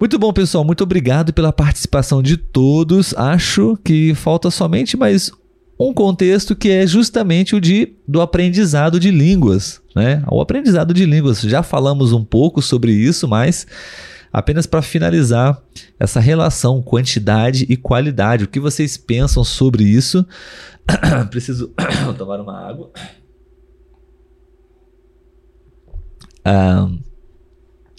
Muito 0.00 0.18
bom, 0.18 0.32
pessoal. 0.32 0.64
Muito 0.64 0.82
obrigado 0.82 1.32
pela 1.32 1.52
participação 1.52 2.22
de 2.22 2.36
todos. 2.36 3.14
Acho 3.14 3.78
que 3.84 4.14
falta 4.14 4.50
somente 4.50 4.96
mais 4.96 5.30
um 5.78 5.92
contexto 5.92 6.56
que 6.56 6.70
é 6.70 6.86
justamente 6.86 7.54
o 7.54 7.60
de 7.60 7.94
do 8.06 8.20
aprendizado 8.20 8.98
de 8.98 9.10
línguas, 9.10 9.80
né? 9.94 10.22
O 10.28 10.40
aprendizado 10.40 10.92
de 10.94 11.04
línguas. 11.04 11.40
Já 11.42 11.62
falamos 11.62 12.12
um 12.12 12.24
pouco 12.24 12.60
sobre 12.60 12.92
isso, 12.92 13.28
mas 13.28 13.66
apenas 14.32 14.66
para 14.66 14.82
finalizar 14.82 15.60
essa 15.98 16.18
relação 16.18 16.80
quantidade 16.82 17.66
e 17.68 17.76
qualidade. 17.76 18.44
O 18.44 18.48
que 18.48 18.58
vocês 18.58 18.96
pensam 18.96 19.44
sobre 19.44 19.84
isso? 19.84 20.26
Preciso 21.30 21.72
tomar 22.16 22.40
uma 22.40 22.58
água. 22.58 22.90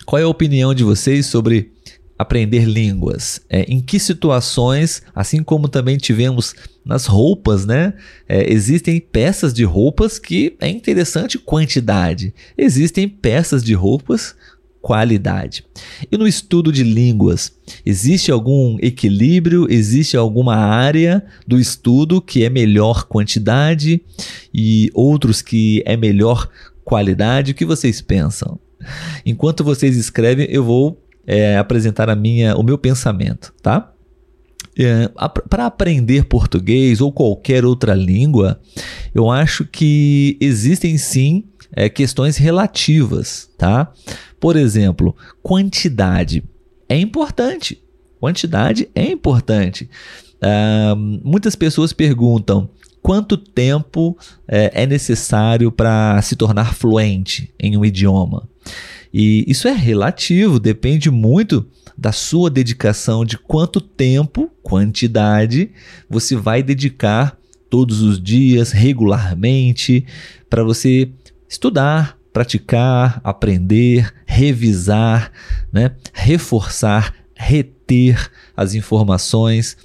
Qual 0.06 0.20
é 0.20 0.24
a 0.24 0.28
opinião 0.28 0.74
de 0.74 0.84
vocês 0.84 1.26
sobre 1.26 1.72
aprender 2.18 2.66
línguas? 2.66 3.42
É, 3.50 3.62
em 3.64 3.82
que 3.82 4.00
situações, 4.00 5.02
assim 5.16 5.42
como 5.42 5.70
também 5.70 5.98
tivemos 5.98 6.54
nas 6.86 7.06
roupas, 7.06 7.66
né? 7.66 7.94
É, 8.28 8.52
existem 8.52 9.00
peças 9.00 9.54
de 9.54 9.64
roupas 9.64 10.20
que 10.20 10.58
é 10.60 10.68
interessante 10.68 11.38
quantidade. 11.38 12.34
Existem 12.58 13.08
peças 13.08 13.64
de 13.64 13.74
roupas 13.74 14.36
qualidade. 14.84 15.64
E 16.12 16.18
no 16.18 16.28
estudo 16.28 16.70
de 16.70 16.84
línguas, 16.84 17.54
existe 17.86 18.30
algum 18.30 18.78
equilíbrio? 18.82 19.66
Existe 19.70 20.18
alguma 20.18 20.58
área 20.58 21.24
do 21.48 21.58
estudo 21.58 22.22
que 22.22 22.44
é 22.44 22.50
melhor 22.50 23.06
quantidade 23.06 24.02
e 24.54 24.92
outros 24.94 25.42
que 25.42 25.82
é 25.86 25.96
melhor 25.96 26.50
qualidade? 26.84 27.54
O 27.54 27.56
que 27.56 27.64
vocês 27.64 28.02
pensam? 28.02 28.60
Enquanto 29.26 29.64
vocês 29.64 29.96
escrevem, 29.96 30.48
eu 30.50 30.66
vou 30.66 31.02
é, 31.26 31.58
apresentar 31.58 32.10
a 32.10 32.16
minha, 32.16 32.54
o 32.58 32.62
meu 32.62 32.78
pensamento, 32.78 33.54
tá? 33.62 33.90
É, 34.78 35.10
para 35.50 35.66
aprender 35.66 36.26
português 36.26 37.00
ou 37.00 37.10
qualquer 37.10 37.64
outra 37.64 37.94
língua, 37.94 38.60
eu 39.16 39.32
acho 39.32 39.64
que 39.66 40.36
existem 40.42 40.98
sim 40.98 41.46
é, 41.76 41.90
questões 41.90 42.38
relativas, 42.38 43.50
tá? 43.58 43.92
Por 44.40 44.56
exemplo, 44.56 45.16
quantidade 45.42 46.44
é 46.88 46.98
importante. 46.98 47.82
Quantidade 48.20 48.88
é 48.96 49.12
importante. 49.12 49.90
Uh, 50.36 50.96
muitas 51.24 51.56
pessoas 51.56 51.92
perguntam 51.92 52.70
quanto 53.02 53.36
tempo 53.36 54.18
é, 54.48 54.84
é 54.84 54.86
necessário 54.86 55.72
para 55.72 56.22
se 56.22 56.36
tornar 56.36 56.74
fluente 56.74 57.54
em 57.60 57.76
um 57.78 57.84
idioma. 57.84 58.48
E 59.14 59.44
isso 59.48 59.68
é 59.68 59.74
relativo, 59.74 60.60
depende 60.60 61.12
muito 61.12 61.68
da 61.98 62.12
sua 62.12 62.50
dedicação, 62.50 63.24
de 63.24 63.38
quanto 63.38 63.80
tempo, 63.80 64.50
quantidade, 64.64 65.70
você 66.10 66.36
vai 66.36 66.64
dedicar 66.64 67.38
todos 67.70 68.02
os 68.02 68.22
dias, 68.22 68.72
regularmente, 68.72 70.06
para 70.50 70.64
você 70.64 71.10
estudar, 71.54 72.18
praticar, 72.32 73.22
aprender, 73.24 74.12
revisar, 74.26 75.32
né? 75.72 75.92
reforçar, 76.12 77.14
reter 77.36 78.32
as 78.58 78.74
informações, 78.74 79.78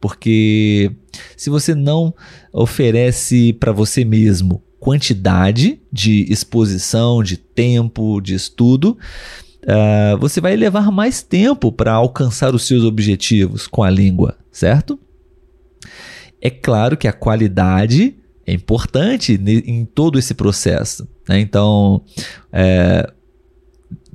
porque 0.00 0.92
se 1.36 1.50
você 1.50 1.74
não 1.74 2.14
oferece 2.52 3.52
para 3.54 3.72
você 3.72 4.04
mesmo 4.04 4.62
quantidade 4.78 5.80
de 5.92 6.30
exposição, 6.32 7.22
de 7.22 7.36
tempo, 7.36 8.20
de 8.20 8.34
estudo, 8.34 8.96
uh, 9.64 10.16
você 10.18 10.40
vai 10.40 10.54
levar 10.54 10.92
mais 10.92 11.22
tempo 11.24 11.72
para 11.72 11.92
alcançar 11.92 12.54
os 12.54 12.66
seus 12.66 12.84
objetivos 12.84 13.66
com 13.66 13.82
a 13.82 13.90
língua, 13.90 14.36
certo? 14.52 14.96
É 16.40 16.50
claro 16.50 16.96
que 16.96 17.08
a 17.08 17.12
qualidade 17.12 18.16
é 18.46 18.52
importante 18.52 19.32
em 19.34 19.84
todo 19.84 20.18
esse 20.18 20.32
processo. 20.32 21.08
Né? 21.28 21.40
Então, 21.40 22.02
é, 22.52 23.10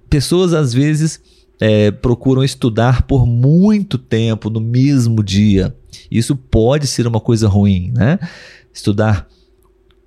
pessoas 0.09 0.53
às 0.53 0.73
vezes 0.73 1.19
é, 1.59 1.91
procuram 1.91 2.43
estudar 2.43 3.03
por 3.03 3.25
muito 3.25 3.97
tempo 3.97 4.49
no 4.49 4.61
mesmo 4.61 5.23
dia. 5.23 5.75
Isso 6.09 6.35
pode 6.35 6.87
ser 6.87 7.05
uma 7.05 7.19
coisa 7.19 7.47
ruim, 7.47 7.91
né? 7.93 8.17
Estudar 8.73 9.27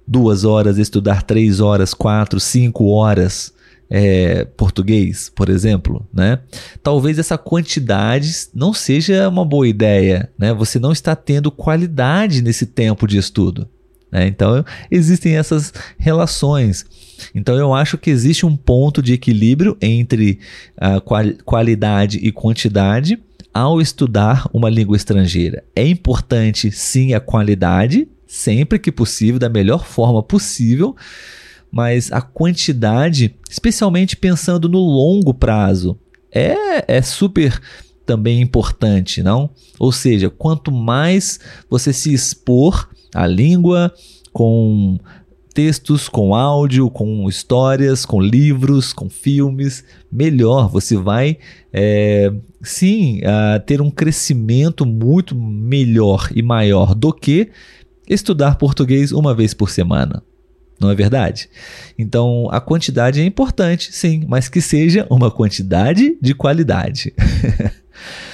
duas 0.07 0.45
horas, 0.45 0.79
estudar 0.79 1.23
três 1.23 1.61
horas, 1.61 1.95
quatro, 1.95 2.41
cinco 2.41 2.87
horas 2.87 3.53
é, 3.89 4.45
português, 4.45 5.31
por 5.35 5.49
exemplo, 5.49 6.07
né? 6.13 6.41
Talvez 6.83 7.19
essa 7.19 7.39
quantidade 7.39 8.31
não 8.55 8.73
seja 8.73 9.29
uma 9.29 9.45
boa 9.45 9.69
ideia, 9.69 10.31
né? 10.39 10.53
Você 10.55 10.79
não 10.79 10.93
está 10.93 11.15
tendo 11.15 11.51
qualidade 11.51 12.43
nesse 12.43 12.67
tempo 12.67 13.07
de 13.07 13.19
estudo. 13.19 13.69
Né? 14.15 14.29
Então 14.29 14.65
existem 14.89 15.37
essas 15.37 15.73
relações. 15.99 16.87
Então 17.35 17.57
eu 17.57 17.75
acho 17.75 17.99
que 17.99 18.11
existe 18.11 18.47
um 18.47 18.57
ponto 18.57 19.03
de 19.03 19.13
equilíbrio 19.13 19.77
entre 19.83 20.39
a 20.77 21.01
qual 21.01 21.25
qualidade 21.45 22.19
e 22.19 22.31
quantidade 22.31 23.19
ao 23.53 23.81
estudar 23.81 24.49
uma 24.53 24.71
língua 24.71 24.97
estrangeira. 24.97 25.65
É 25.75 25.87
importante 25.87 26.71
sim 26.71 27.13
a 27.13 27.21
qualidade, 27.21 28.09
sempre 28.27 28.79
que 28.79 28.93
possível, 28.93 29.39
da 29.39 29.49
melhor 29.49 29.85
forma 29.85 30.23
possível, 30.23 30.97
mas 31.71 32.13
a 32.13 32.21
quantidade, 32.21 33.35
especialmente 33.51 34.17
pensando 34.17 34.69
no 34.69 34.79
longo 34.79 35.35
prazo, 35.35 35.99
é, 36.33 36.97
é 36.99 37.03
super 37.03 37.61
também 38.05 38.41
importante, 38.41 39.23
não? 39.23 39.51
Ou 39.79 39.91
seja, 39.91 40.29
quanto 40.29 40.71
mais 40.71 41.41
você 41.71 41.93
se 41.93 42.13
expor 42.13 42.89
à 43.15 43.27
língua 43.27 43.93
com 44.33 44.99
textos, 45.55 46.09
com 46.09 46.35
áudio, 46.35 46.91
com 46.91 47.29
histórias, 47.29 48.05
com 48.05 48.21
livros, 48.21 48.93
com 48.93 49.09
filmes, 49.09 49.85
melhor. 50.11 50.69
Você 50.69 50.97
vai 50.97 51.39
é, 51.73 52.33
sim 52.61 53.21
ter 53.65 53.81
um 53.81 53.91
crescimento 53.91 54.85
muito 54.85 55.35
melhor 55.37 56.29
e 56.35 56.43
maior 56.43 56.95
do 56.95 57.13
que 57.13 57.51
estudar 58.09 58.57
português 58.57 59.13
uma 59.13 59.33
vez 59.33 59.55
por 59.55 59.71
semana. 59.71 60.23
Não 60.81 60.91
é 60.91 60.95
verdade? 60.95 61.49
Então 61.97 62.49
a 62.51 62.61
quantidade 62.61 63.21
é 63.21 63.25
importante, 63.25 63.93
sim, 63.93 64.25
mas 64.29 64.49
que 64.49 64.61
seja 64.61 65.07
uma 65.09 65.31
quantidade 65.31 66.19
de 66.21 66.35
qualidade. 66.35 67.15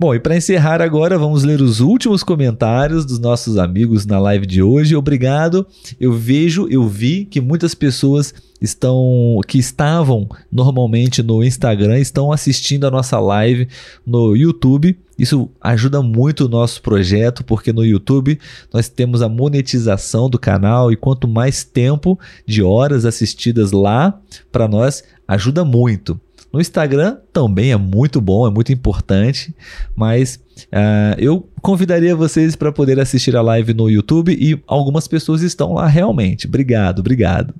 Bom, 0.00 0.14
e 0.14 0.18
para 0.18 0.34
encerrar 0.34 0.80
agora, 0.80 1.18
vamos 1.18 1.44
ler 1.44 1.60
os 1.60 1.80
últimos 1.80 2.22
comentários 2.22 3.04
dos 3.04 3.18
nossos 3.18 3.58
amigos 3.58 4.06
na 4.06 4.18
live 4.18 4.46
de 4.46 4.62
hoje. 4.62 4.96
Obrigado. 4.96 5.66
Eu 6.00 6.10
vejo, 6.14 6.66
eu 6.70 6.88
vi 6.88 7.26
que 7.26 7.38
muitas 7.38 7.74
pessoas 7.74 8.32
estão 8.62 9.38
que 9.46 9.58
estavam 9.58 10.26
normalmente 10.50 11.22
no 11.22 11.44
Instagram 11.44 11.98
estão 11.98 12.32
assistindo 12.32 12.86
a 12.86 12.90
nossa 12.90 13.20
live 13.20 13.68
no 14.06 14.34
YouTube. 14.34 14.98
Isso 15.18 15.50
ajuda 15.60 16.00
muito 16.00 16.46
o 16.46 16.48
nosso 16.48 16.80
projeto, 16.80 17.44
porque 17.44 17.70
no 17.70 17.84
YouTube 17.84 18.40
nós 18.72 18.88
temos 18.88 19.20
a 19.20 19.28
monetização 19.28 20.30
do 20.30 20.38
canal 20.38 20.90
e 20.90 20.96
quanto 20.96 21.28
mais 21.28 21.62
tempo 21.62 22.18
de 22.46 22.62
horas 22.62 23.04
assistidas 23.04 23.70
lá, 23.70 24.18
para 24.50 24.66
nós 24.66 25.04
ajuda 25.28 25.62
muito. 25.62 26.18
No 26.52 26.60
Instagram 26.60 27.18
também 27.32 27.70
é 27.70 27.76
muito 27.76 28.20
bom, 28.20 28.46
é 28.46 28.50
muito 28.50 28.72
importante, 28.72 29.54
mas 29.94 30.40
uh, 30.66 31.18
eu 31.18 31.48
convidaria 31.62 32.16
vocês 32.16 32.56
para 32.56 32.72
poder 32.72 32.98
assistir 32.98 33.36
a 33.36 33.42
live 33.42 33.72
no 33.72 33.88
YouTube 33.88 34.32
e 34.32 34.60
algumas 34.66 35.06
pessoas 35.06 35.42
estão 35.42 35.74
lá 35.74 35.86
realmente. 35.86 36.46
Obrigado, 36.46 36.98
obrigado. 36.98 37.54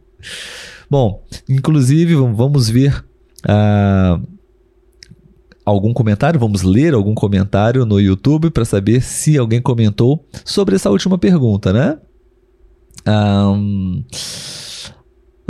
Bom, 0.90 1.22
inclusive 1.48 2.14
vamos 2.16 2.68
ver 2.68 3.04
uh, 3.48 4.26
algum 5.64 5.92
comentário, 5.92 6.40
vamos 6.40 6.62
ler 6.62 6.94
algum 6.94 7.14
comentário 7.14 7.86
no 7.86 8.00
YouTube 8.00 8.50
para 8.50 8.64
saber 8.64 9.00
se 9.02 9.38
alguém 9.38 9.62
comentou 9.62 10.26
sobre 10.44 10.74
essa 10.74 10.90
última 10.90 11.16
pergunta, 11.16 11.72
né? 11.72 11.96
Um, 13.06 14.04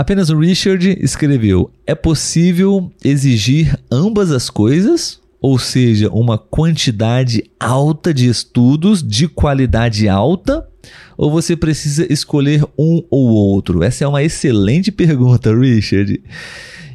Apenas 0.01 0.30
o 0.30 0.38
Richard 0.38 0.96
escreveu: 0.98 1.70
É 1.86 1.94
possível 1.94 2.90
exigir 3.05 3.78
ambas 3.92 4.32
as 4.32 4.48
coisas? 4.48 5.20
Ou 5.42 5.59
seja, 5.59 6.09
uma 6.09 6.38
quantidade 6.38 7.44
alta 7.61 8.14
de 8.14 8.26
estudos 8.26 9.03
de 9.03 9.28
qualidade 9.28 10.09
alta? 10.09 10.66
Ou 11.18 11.30
você 11.30 11.55
precisa 11.55 12.11
escolher 12.11 12.64
um 12.78 13.05
ou 13.11 13.28
outro? 13.28 13.82
Essa 13.82 14.05
é 14.05 14.09
uma 14.09 14.22
excelente 14.22 14.90
pergunta, 14.90 15.53
Richard. 15.55 16.18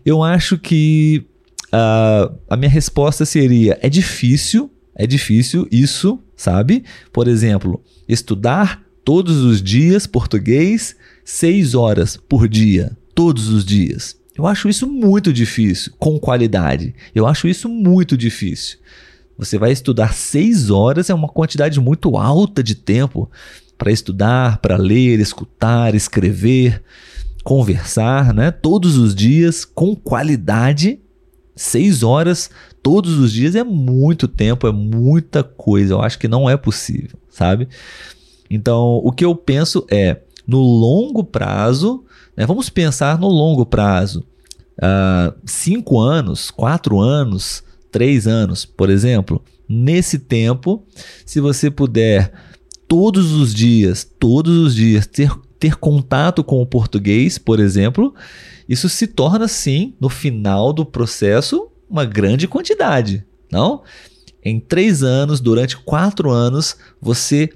Eu 0.03 0.23
acho 0.23 0.57
que 0.57 1.27
uh, 1.67 2.35
a 2.49 2.57
minha 2.57 2.71
resposta 2.71 3.23
seria: 3.23 3.77
é 3.83 3.87
difícil, 3.87 4.67
é 4.95 5.05
difícil 5.05 5.67
isso, 5.71 6.19
sabe? 6.35 6.83
Por 7.13 7.27
exemplo, 7.27 7.83
estudar 8.09 8.81
todos 9.03 9.43
os 9.43 9.61
dias 9.61 10.07
português 10.07 10.95
seis 11.25 11.73
horas 11.73 12.15
por 12.15 12.47
dia, 12.47 12.95
todos 13.15 13.49
os 13.49 13.65
dias. 13.65 14.15
Eu 14.37 14.45
acho 14.45 14.69
isso 14.69 14.87
muito 14.87 15.33
difícil, 15.33 15.91
com 15.97 16.19
qualidade. 16.19 16.93
Eu 17.13 17.25
acho 17.25 17.47
isso 17.47 17.67
muito 17.67 18.15
difícil. 18.15 18.77
Você 19.37 19.57
vai 19.57 19.71
estudar 19.71 20.13
seis 20.13 20.69
horas, 20.69 21.09
é 21.09 21.13
uma 21.13 21.27
quantidade 21.27 21.79
muito 21.79 22.15
alta 22.15 22.61
de 22.61 22.75
tempo 22.75 23.29
para 23.77 23.91
estudar, 23.91 24.59
para 24.59 24.77
ler, 24.77 25.19
escutar, 25.19 25.95
escrever, 25.95 26.81
conversar, 27.43 28.33
né? 28.33 28.51
Todos 28.51 28.97
os 28.97 29.15
dias, 29.15 29.65
com 29.65 29.95
qualidade. 29.95 30.99
Seis 31.55 32.03
horas 32.03 32.49
todos 32.83 33.17
os 33.17 33.31
dias 33.31 33.55
é 33.55 33.63
muito 33.63 34.27
tempo, 34.27 34.67
é 34.67 34.71
muita 34.71 35.43
coisa. 35.43 35.95
Eu 35.95 36.01
acho 36.01 36.19
que 36.19 36.27
não 36.27 36.47
é 36.47 36.55
possível, 36.55 37.17
sabe? 37.29 37.67
Então, 38.49 39.01
o 39.03 39.11
que 39.11 39.25
eu 39.25 39.35
penso 39.35 39.87
é, 39.89 40.19
no 40.47 40.59
longo 40.59 41.23
prazo, 41.23 42.03
né, 42.35 42.45
vamos 42.45 42.69
pensar 42.69 43.19
no 43.19 43.27
longo 43.27 43.65
prazo. 43.65 44.25
Uh, 44.77 45.33
cinco 45.45 45.99
anos, 45.99 46.51
quatro 46.51 46.99
anos, 46.99 47.63
três 47.91 48.27
anos, 48.27 48.65
por 48.65 48.89
exemplo. 48.89 49.41
Nesse 49.67 50.19
tempo, 50.19 50.85
se 51.25 51.39
você 51.39 51.71
puder 51.71 52.31
todos 52.87 53.31
os 53.31 53.53
dias, 53.53 54.03
todos 54.19 54.57
os 54.57 54.75
dias, 54.75 55.07
ter, 55.07 55.31
ter 55.59 55.75
contato 55.75 56.43
com 56.43 56.61
o 56.61 56.65
português, 56.65 57.37
por 57.37 57.59
exemplo, 57.59 58.13
isso 58.67 58.89
se 58.89 59.07
torna, 59.07 59.47
sim, 59.47 59.93
no 59.99 60.09
final 60.09 60.73
do 60.73 60.85
processo, 60.85 61.69
uma 61.89 62.05
grande 62.05 62.47
quantidade, 62.47 63.25
não? 63.51 63.81
Em 64.43 64.59
três 64.59 65.01
anos, 65.01 65.39
durante 65.39 65.77
quatro 65.77 66.29
anos, 66.29 66.77
você 67.01 67.49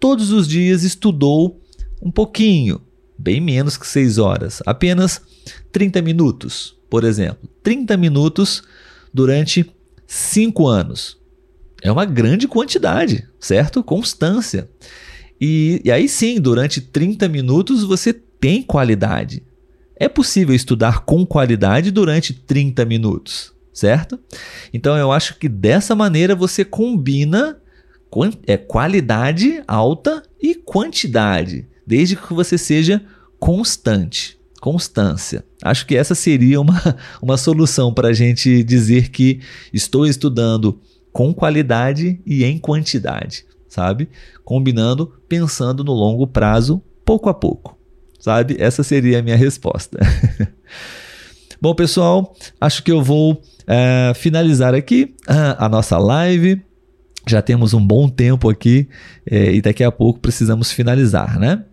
todos 0.00 0.32
os 0.32 0.48
dias 0.48 0.82
estudou 0.82 1.61
um 2.02 2.10
pouquinho, 2.10 2.80
bem 3.16 3.40
menos 3.40 3.76
que 3.76 3.86
seis 3.86 4.18
horas, 4.18 4.60
apenas 4.66 5.22
30 5.70 6.02
minutos, 6.02 6.76
por 6.90 7.04
exemplo. 7.04 7.48
30 7.62 7.96
minutos 7.96 8.62
durante 9.14 9.72
cinco 10.06 10.66
anos. 10.66 11.16
É 11.80 11.90
uma 11.90 12.04
grande 12.04 12.48
quantidade, 12.48 13.26
certo? 13.40 13.82
Constância. 13.82 14.68
E, 15.40 15.80
e 15.84 15.90
aí 15.90 16.08
sim, 16.08 16.40
durante 16.40 16.80
30 16.80 17.28
minutos 17.28 17.84
você 17.84 18.12
tem 18.12 18.62
qualidade. 18.62 19.44
É 19.96 20.08
possível 20.08 20.54
estudar 20.54 21.04
com 21.04 21.24
qualidade 21.24 21.90
durante 21.90 22.34
30 22.34 22.84
minutos, 22.84 23.52
certo? 23.72 24.18
Então 24.72 24.96
eu 24.96 25.12
acho 25.12 25.38
que 25.38 25.48
dessa 25.48 25.94
maneira 25.94 26.34
você 26.34 26.64
combina 26.64 27.56
é, 28.46 28.56
qualidade 28.56 29.62
alta 29.66 30.22
e 30.40 30.54
quantidade, 30.54 31.68
desde 31.92 32.16
que 32.16 32.32
você 32.32 32.56
seja 32.56 33.02
constante. 33.38 34.38
Constância. 34.62 35.44
Acho 35.62 35.84
que 35.84 35.94
essa 35.94 36.14
seria 36.14 36.58
uma, 36.58 36.80
uma 37.20 37.36
solução 37.36 37.92
para 37.92 38.08
a 38.08 38.12
gente 38.14 38.64
dizer 38.64 39.10
que 39.10 39.40
estou 39.74 40.06
estudando 40.06 40.80
com 41.12 41.34
qualidade 41.34 42.18
e 42.24 42.44
em 42.44 42.56
quantidade, 42.56 43.44
sabe? 43.68 44.08
Combinando, 44.42 45.12
pensando 45.28 45.84
no 45.84 45.92
longo 45.92 46.26
prazo, 46.26 46.82
pouco 47.04 47.28
a 47.28 47.34
pouco, 47.34 47.78
sabe? 48.18 48.56
Essa 48.58 48.82
seria 48.82 49.18
a 49.18 49.22
minha 49.22 49.36
resposta. 49.36 49.98
Bom, 51.60 51.74
pessoal, 51.74 52.34
acho 52.58 52.82
que 52.82 52.90
eu 52.90 53.02
vou 53.02 53.42
é, 53.66 54.12
finalizar 54.14 54.74
aqui 54.74 55.14
a, 55.28 55.66
a 55.66 55.68
nossa 55.68 55.98
live. 55.98 56.62
Já 57.28 57.42
temos 57.42 57.74
um 57.74 57.86
bom 57.86 58.08
tempo 58.08 58.48
aqui 58.48 58.88
é, 59.30 59.52
e 59.52 59.60
daqui 59.60 59.84
a 59.84 59.92
pouco 59.92 60.18
precisamos 60.18 60.72
finalizar, 60.72 61.38
né? 61.38 61.64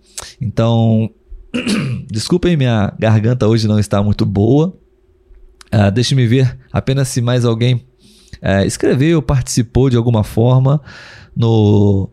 Então, 0.41 1.09
desculpem, 2.09 2.57
minha 2.57 2.93
garganta 2.99 3.47
hoje 3.47 3.67
não 3.67 3.79
está 3.79 4.01
muito 4.01 4.25
boa. 4.25 4.77
Uh, 5.73 5.91
Deixe-me 5.91 6.25
ver 6.25 6.57
apenas 6.71 7.09
se 7.09 7.21
mais 7.21 7.45
alguém 7.45 7.85
é, 8.41 8.65
escreveu, 8.65 9.21
participou 9.21 9.89
de 9.89 9.97
alguma 9.97 10.23
forma 10.23 10.81
no, 11.35 12.09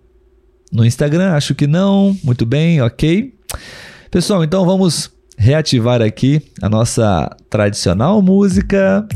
no 0.72 0.84
Instagram. 0.84 1.32
Acho 1.32 1.54
que 1.54 1.66
não. 1.66 2.16
Muito 2.22 2.44
bem, 2.44 2.80
ok. 2.80 3.34
Pessoal, 4.10 4.42
então 4.42 4.64
vamos 4.64 5.10
reativar 5.38 6.00
aqui 6.00 6.42
a 6.62 6.68
nossa 6.68 7.34
tradicional 7.50 8.20
música. 8.22 9.06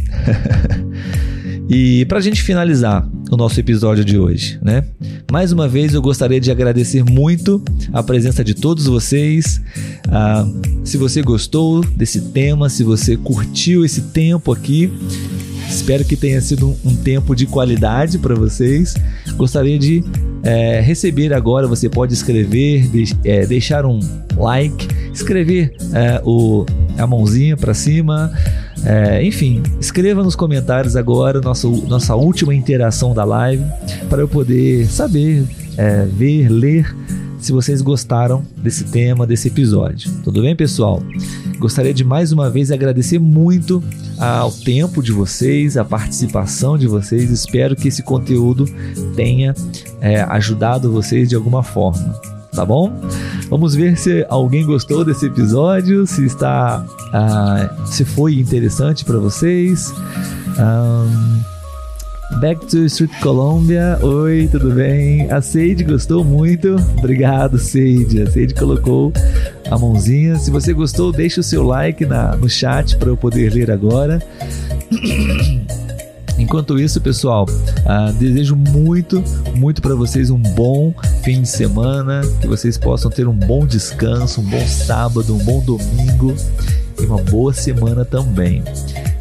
e 1.68 2.04
para 2.06 2.18
a 2.18 2.22
gente 2.22 2.42
finalizar 2.42 3.08
o 3.30 3.36
nosso 3.36 3.60
episódio 3.60 4.04
de 4.04 4.18
hoje, 4.18 4.58
né? 4.60 4.84
Mais 5.30 5.52
uma 5.52 5.68
vez 5.68 5.94
eu 5.94 6.02
gostaria 6.02 6.40
de 6.40 6.50
agradecer 6.50 7.04
muito 7.04 7.62
a 7.92 8.02
presença 8.02 8.42
de 8.42 8.54
todos 8.54 8.86
vocês. 8.86 9.60
Ah, 10.08 10.46
se 10.84 10.96
você 10.96 11.22
gostou 11.22 11.84
desse 11.84 12.20
tema, 12.32 12.68
se 12.68 12.82
você 12.82 13.16
curtiu 13.16 13.84
esse 13.84 14.02
tempo 14.02 14.52
aqui, 14.52 14.90
Espero 15.70 16.04
que 16.04 16.16
tenha 16.16 16.40
sido 16.40 16.76
um, 16.84 16.96
tempo 16.96 17.34
de 17.34 17.46
qualidade 17.46 18.18
para 18.18 18.34
vocês. 18.34 18.96
Gostaria 19.36 19.78
de 19.78 20.02
é, 20.42 20.80
receber 20.80 21.32
agora. 21.32 21.68
Você 21.68 21.88
pode 21.88 22.12
escrever, 22.12 22.90
é, 23.24 23.46
deixar 23.46 23.86
um 23.86 24.00
like, 24.36 24.88
escrever 25.14 25.72
é, 25.92 26.20
o, 26.24 26.66
a 26.98 27.06
mãozinha 27.06 27.56
para 27.56 27.72
cima. 27.72 28.32
É, 28.84 29.22
enfim, 29.24 29.62
escreva 29.78 30.22
nos 30.22 30.34
comentários 30.34 30.96
agora 30.96 31.40
nossa, 31.40 31.68
nossa 31.68 32.14
última 32.14 32.54
interação 32.54 33.12
da 33.12 33.24
live 33.24 33.64
para 34.08 34.22
eu 34.22 34.28
poder 34.28 34.86
saber, 34.86 35.44
é, 35.76 36.06
ver, 36.06 36.48
ler 36.48 36.96
se 37.38 37.52
vocês 37.52 37.80
gostaram 37.80 38.42
desse 38.56 38.84
tema, 38.84 39.26
desse 39.26 39.48
episódio. 39.48 40.10
Tudo 40.22 40.42
bem, 40.42 40.54
pessoal? 40.54 41.02
Gostaria 41.58 41.92
de 41.92 42.04
mais 42.04 42.32
uma 42.32 42.50
vez 42.50 42.70
agradecer 42.70 43.18
muito 43.18 43.82
ao 44.18 44.50
tempo 44.52 45.02
de 45.02 45.12
vocês, 45.12 45.76
a 45.76 45.84
participação 45.84 46.76
de 46.76 46.86
vocês. 46.86 47.30
Espero 47.30 47.74
que 47.74 47.88
esse 47.88 48.02
conteúdo 48.02 48.66
tenha 49.16 49.54
é, 50.00 50.20
ajudado 50.22 50.92
vocês 50.92 51.28
de 51.28 51.34
alguma 51.34 51.62
forma. 51.62 52.39
Tá 52.52 52.64
bom? 52.64 52.92
Vamos 53.48 53.74
ver 53.74 53.96
se 53.96 54.26
alguém 54.28 54.64
gostou 54.64 55.04
desse 55.04 55.26
episódio, 55.26 56.06
se 56.06 56.24
está, 56.24 56.84
uh, 56.84 57.86
se 57.86 58.04
foi 58.04 58.34
interessante 58.34 59.04
para 59.04 59.18
vocês. 59.18 59.92
Um, 60.58 61.40
Back 62.38 62.64
to 62.66 62.84
Street 62.86 63.10
Columbia. 63.20 63.98
Oi, 64.02 64.48
tudo 64.50 64.70
bem? 64.72 65.30
A 65.30 65.42
Seide 65.42 65.84
gostou 65.84 66.24
muito. 66.24 66.76
Obrigado, 66.96 67.58
Seide. 67.58 68.22
A 68.22 68.30
Seide 68.30 68.54
colocou 68.54 69.12
a 69.68 69.78
mãozinha. 69.78 70.36
Se 70.36 70.50
você 70.50 70.72
gostou, 70.72 71.12
deixe 71.12 71.40
o 71.40 71.42
seu 71.42 71.62
like 71.64 72.06
na, 72.06 72.36
no 72.36 72.48
chat 72.48 72.96
para 72.96 73.08
eu 73.08 73.16
poder 73.16 73.52
ler 73.52 73.70
agora. 73.70 74.22
Enquanto 76.50 76.80
isso, 76.80 77.00
pessoal, 77.00 77.46
uh, 77.48 78.12
desejo 78.14 78.56
muito, 78.56 79.22
muito 79.54 79.80
para 79.80 79.94
vocês 79.94 80.30
um 80.30 80.36
bom 80.40 80.92
fim 81.22 81.42
de 81.42 81.48
semana, 81.48 82.22
que 82.40 82.48
vocês 82.48 82.76
possam 82.76 83.08
ter 83.08 83.28
um 83.28 83.32
bom 83.32 83.64
descanso, 83.64 84.40
um 84.40 84.44
bom 84.44 84.66
sábado, 84.66 85.32
um 85.32 85.38
bom 85.38 85.60
domingo 85.60 86.34
e 87.00 87.06
uma 87.06 87.18
boa 87.18 87.52
semana 87.54 88.04
também. 88.04 88.64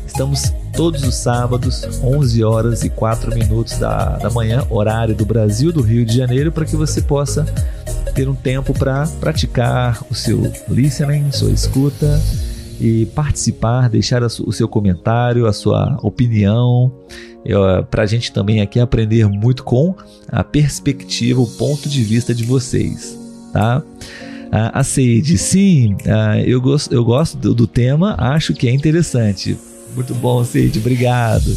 Estamos 0.07 0.51
todos 0.73 1.03
os 1.03 1.13
sábados, 1.13 1.83
11 2.01 2.43
horas 2.43 2.83
e 2.83 2.89
4 2.89 3.31
minutos 3.35 3.77
da, 3.77 4.17
da 4.17 4.31
manhã, 4.31 4.65
horário 4.67 5.13
do 5.13 5.23
Brasil, 5.23 5.71
do 5.71 5.83
Rio 5.83 6.03
de 6.07 6.17
Janeiro, 6.17 6.51
para 6.51 6.65
que 6.65 6.75
você 6.75 6.99
possa 6.99 7.45
ter 8.15 8.27
um 8.27 8.33
tempo 8.33 8.73
para 8.73 9.05
praticar 9.19 10.03
o 10.09 10.15
seu 10.15 10.51
listening, 10.67 11.31
sua 11.31 11.51
escuta 11.51 12.19
e 12.79 13.05
participar, 13.07 13.89
deixar 13.89 14.23
o 14.23 14.51
seu 14.51 14.67
comentário, 14.67 15.45
a 15.45 15.53
sua 15.53 15.97
opinião, 16.01 16.91
para 17.89 18.03
a 18.03 18.05
gente 18.05 18.31
também 18.31 18.61
aqui 18.61 18.79
aprender 18.79 19.27
muito 19.27 19.63
com 19.63 19.95
a 20.27 20.43
perspectiva, 20.43 21.41
o 21.41 21.47
ponto 21.47 21.89
de 21.89 22.03
vista 22.03 22.33
de 22.33 22.43
vocês, 22.43 23.17
tá? 23.51 23.83
a 24.51 24.83
Seide, 24.83 25.37
sim, 25.37 25.95
eu, 26.45 26.59
gosto, 26.61 26.93
eu 26.93 27.03
gosto 27.03 27.37
do, 27.53 27.67
tema, 27.67 28.15
acho 28.17 28.53
que 28.53 28.67
é 28.67 28.71
interessante. 28.71 29.57
Muito 29.95 30.13
bom, 30.15 30.43
Cid, 30.43 30.77
obrigado. 30.79 31.55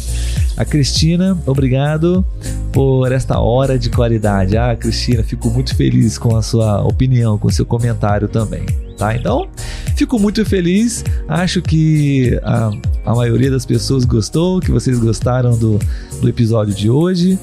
A 0.57 0.65
Cristina, 0.65 1.37
obrigado 1.45 2.25
por 2.71 3.11
esta 3.11 3.39
hora 3.39 3.77
de 3.77 3.89
qualidade. 3.89 4.57
Ah, 4.57 4.75
Cristina, 4.75 5.23
fico 5.23 5.49
muito 5.49 5.75
feliz 5.75 6.17
com 6.17 6.35
a 6.35 6.41
sua 6.41 6.81
opinião, 6.81 7.37
com 7.37 7.47
o 7.47 7.51
seu 7.51 7.65
comentário 7.65 8.27
também. 8.27 8.65
Tá? 8.97 9.15
Então, 9.15 9.47
fico 9.95 10.19
muito 10.19 10.45
feliz. 10.45 11.03
Acho 11.27 11.61
que 11.61 12.39
a, 12.43 12.71
a 13.05 13.15
maioria 13.15 13.49
das 13.49 13.65
pessoas 13.65 14.05
gostou, 14.05 14.59
que 14.59 14.71
vocês 14.71 14.99
gostaram 14.99 15.57
do, 15.57 15.79
do 16.21 16.29
episódio 16.29 16.73
de 16.73 16.89
hoje. 16.89 17.37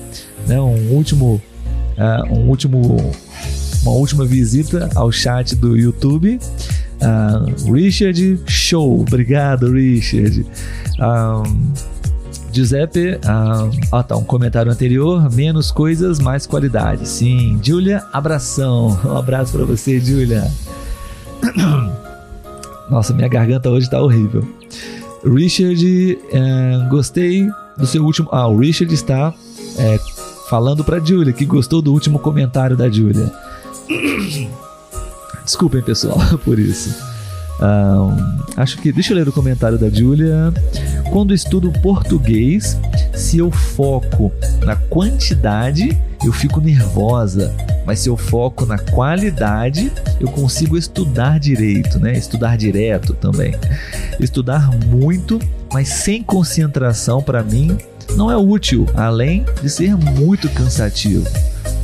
Né? 0.46 0.60
Um 0.60 0.90
último, 0.92 1.40
uh, 1.98 2.32
um 2.32 2.48
último, 2.48 3.12
uma 3.82 3.92
última 3.92 4.24
visita 4.24 4.88
ao 4.94 5.10
chat 5.10 5.54
do 5.56 5.76
YouTube. 5.76 6.38
Uh, 7.00 7.72
Richard, 7.72 8.40
show, 8.46 9.00
obrigado, 9.00 9.72
Richard. 9.72 10.44
Um, 10.98 11.72
Giuseppe, 12.52 13.18
ah 13.24 14.02
tá, 14.02 14.16
um 14.16 14.24
comentário 14.24 14.72
anterior, 14.72 15.30
menos 15.32 15.70
coisas, 15.70 16.18
mais 16.18 16.46
qualidade. 16.46 17.08
Sim, 17.08 17.60
Julia, 17.62 18.04
abração. 18.12 18.98
Um 19.06 19.16
abraço 19.16 19.52
para 19.52 19.64
você, 19.64 20.00
Julia. 20.00 20.50
Nossa, 22.90 23.12
minha 23.12 23.28
garganta 23.28 23.70
hoje 23.70 23.88
tá 23.88 24.00
horrível. 24.00 24.46
Richard, 25.24 26.18
é, 26.32 26.88
gostei 26.88 27.48
do 27.76 27.86
seu 27.86 28.04
último. 28.04 28.28
Ah, 28.32 28.48
o 28.48 28.58
Richard 28.58 28.92
está 28.92 29.32
é, 29.78 29.98
falando 30.48 30.82
para 30.82 30.98
Julia 30.98 31.32
que 31.32 31.44
gostou 31.44 31.80
do 31.80 31.92
último 31.92 32.18
comentário 32.18 32.76
da 32.76 32.88
Julia. 32.88 33.32
Desculpem, 35.44 35.82
pessoal, 35.82 36.18
por 36.44 36.58
isso. 36.58 36.94
Um, 37.60 38.16
acho 38.56 38.78
que. 38.78 38.90
Deixa 38.90 39.12
eu 39.12 39.16
ler 39.16 39.28
o 39.28 39.32
comentário 39.32 39.78
da 39.78 39.90
Julia. 39.90 40.52
Quando 41.12 41.34
estudo 41.34 41.70
português, 41.82 42.78
se 43.14 43.38
eu 43.38 43.50
foco 43.50 44.32
na 44.64 44.76
quantidade, 44.76 46.00
eu 46.24 46.32
fico 46.32 46.60
nervosa. 46.60 47.54
Mas 47.84 48.00
se 48.00 48.08
eu 48.08 48.16
foco 48.16 48.66
na 48.66 48.78
qualidade, 48.78 49.90
eu 50.20 50.28
consigo 50.28 50.76
estudar 50.76 51.38
direito, 51.38 51.98
né? 51.98 52.12
Estudar 52.12 52.56
direto 52.56 53.14
também. 53.14 53.54
Estudar 54.18 54.70
muito, 54.86 55.38
mas 55.72 55.88
sem 55.88 56.22
concentração 56.22 57.22
para 57.22 57.42
mim 57.42 57.76
não 58.16 58.30
é 58.30 58.36
útil, 58.36 58.86
além 58.94 59.44
de 59.62 59.70
ser 59.70 59.96
muito 59.96 60.48
cansativo. 60.50 61.26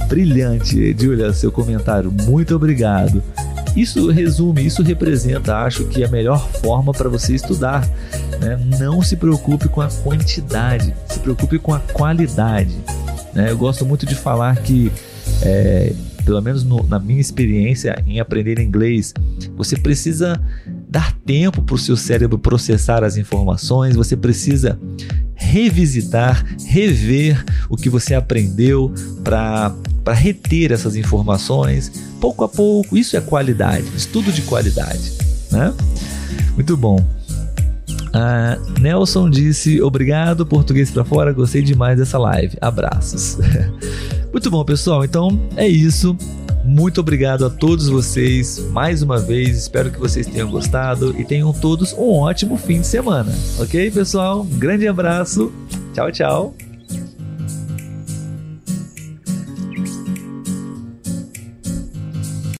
Brilhante, 0.08 0.94
Julia, 0.98 1.32
seu 1.32 1.50
comentário. 1.50 2.12
Muito 2.12 2.54
obrigado. 2.54 3.22
Isso 3.76 4.10
resume, 4.10 4.64
isso 4.64 4.82
representa, 4.82 5.58
acho 5.58 5.84
que 5.84 6.02
a 6.02 6.08
melhor 6.08 6.48
forma 6.48 6.92
para 6.92 7.10
você 7.10 7.34
estudar. 7.34 7.86
Né? 8.40 8.58
Não 8.78 9.02
se 9.02 9.16
preocupe 9.16 9.68
com 9.68 9.82
a 9.82 9.88
quantidade, 9.88 10.94
se 11.08 11.18
preocupe 11.18 11.58
com 11.58 11.74
a 11.74 11.80
qualidade. 11.80 12.74
Né? 13.34 13.50
Eu 13.50 13.58
gosto 13.58 13.84
muito 13.84 14.06
de 14.06 14.14
falar 14.14 14.56
que, 14.56 14.90
é, 15.42 15.92
pelo 16.24 16.40
menos 16.40 16.64
no, 16.64 16.82
na 16.86 16.98
minha 16.98 17.20
experiência 17.20 18.02
em 18.06 18.18
aprender 18.18 18.58
inglês, 18.58 19.14
você 19.56 19.76
precisa 19.76 20.40
dar 20.88 21.12
tempo 21.24 21.62
para 21.62 21.74
o 21.74 21.78
seu 21.78 21.96
cérebro 21.96 22.38
processar 22.38 23.04
as 23.04 23.16
informações, 23.16 23.94
você 23.94 24.16
precisa 24.16 24.78
revisitar, 25.34 26.44
rever 26.66 27.44
o 27.68 27.76
que 27.76 27.88
você 27.88 28.14
aprendeu 28.14 28.92
para 29.22 29.72
reter 30.14 30.72
essas 30.72 30.96
informações 30.96 31.92
pouco 32.20 32.42
a 32.42 32.48
pouco. 32.48 32.96
Isso 32.96 33.16
é 33.16 33.20
qualidade, 33.20 33.86
estudo 33.96 34.32
de 34.32 34.42
qualidade. 34.42 35.12
Né? 35.50 35.72
Muito 36.54 36.76
bom. 36.76 36.98
Ah, 38.12 38.58
Nelson 38.80 39.28
disse: 39.28 39.80
Obrigado, 39.82 40.46
português 40.46 40.90
para 40.90 41.04
fora. 41.04 41.32
Gostei 41.32 41.62
demais 41.62 41.98
dessa 41.98 42.18
live. 42.18 42.56
Abraços. 42.60 43.36
Muito 44.36 44.50
bom, 44.50 44.62
pessoal. 44.62 45.02
Então 45.02 45.40
é 45.56 45.66
isso. 45.66 46.14
Muito 46.62 47.00
obrigado 47.00 47.46
a 47.46 47.48
todos 47.48 47.88
vocês 47.88 48.58
mais 48.70 49.00
uma 49.00 49.18
vez. 49.18 49.56
Espero 49.56 49.90
que 49.90 49.98
vocês 49.98 50.26
tenham 50.26 50.50
gostado 50.50 51.18
e 51.18 51.24
tenham 51.24 51.54
todos 51.54 51.94
um 51.94 52.10
ótimo 52.10 52.58
fim 52.58 52.82
de 52.82 52.86
semana. 52.86 53.34
Ok, 53.58 53.90
pessoal? 53.90 54.42
Um 54.42 54.58
grande 54.58 54.86
abraço. 54.86 55.50
Tchau, 55.94 56.12
tchau. 56.12 56.65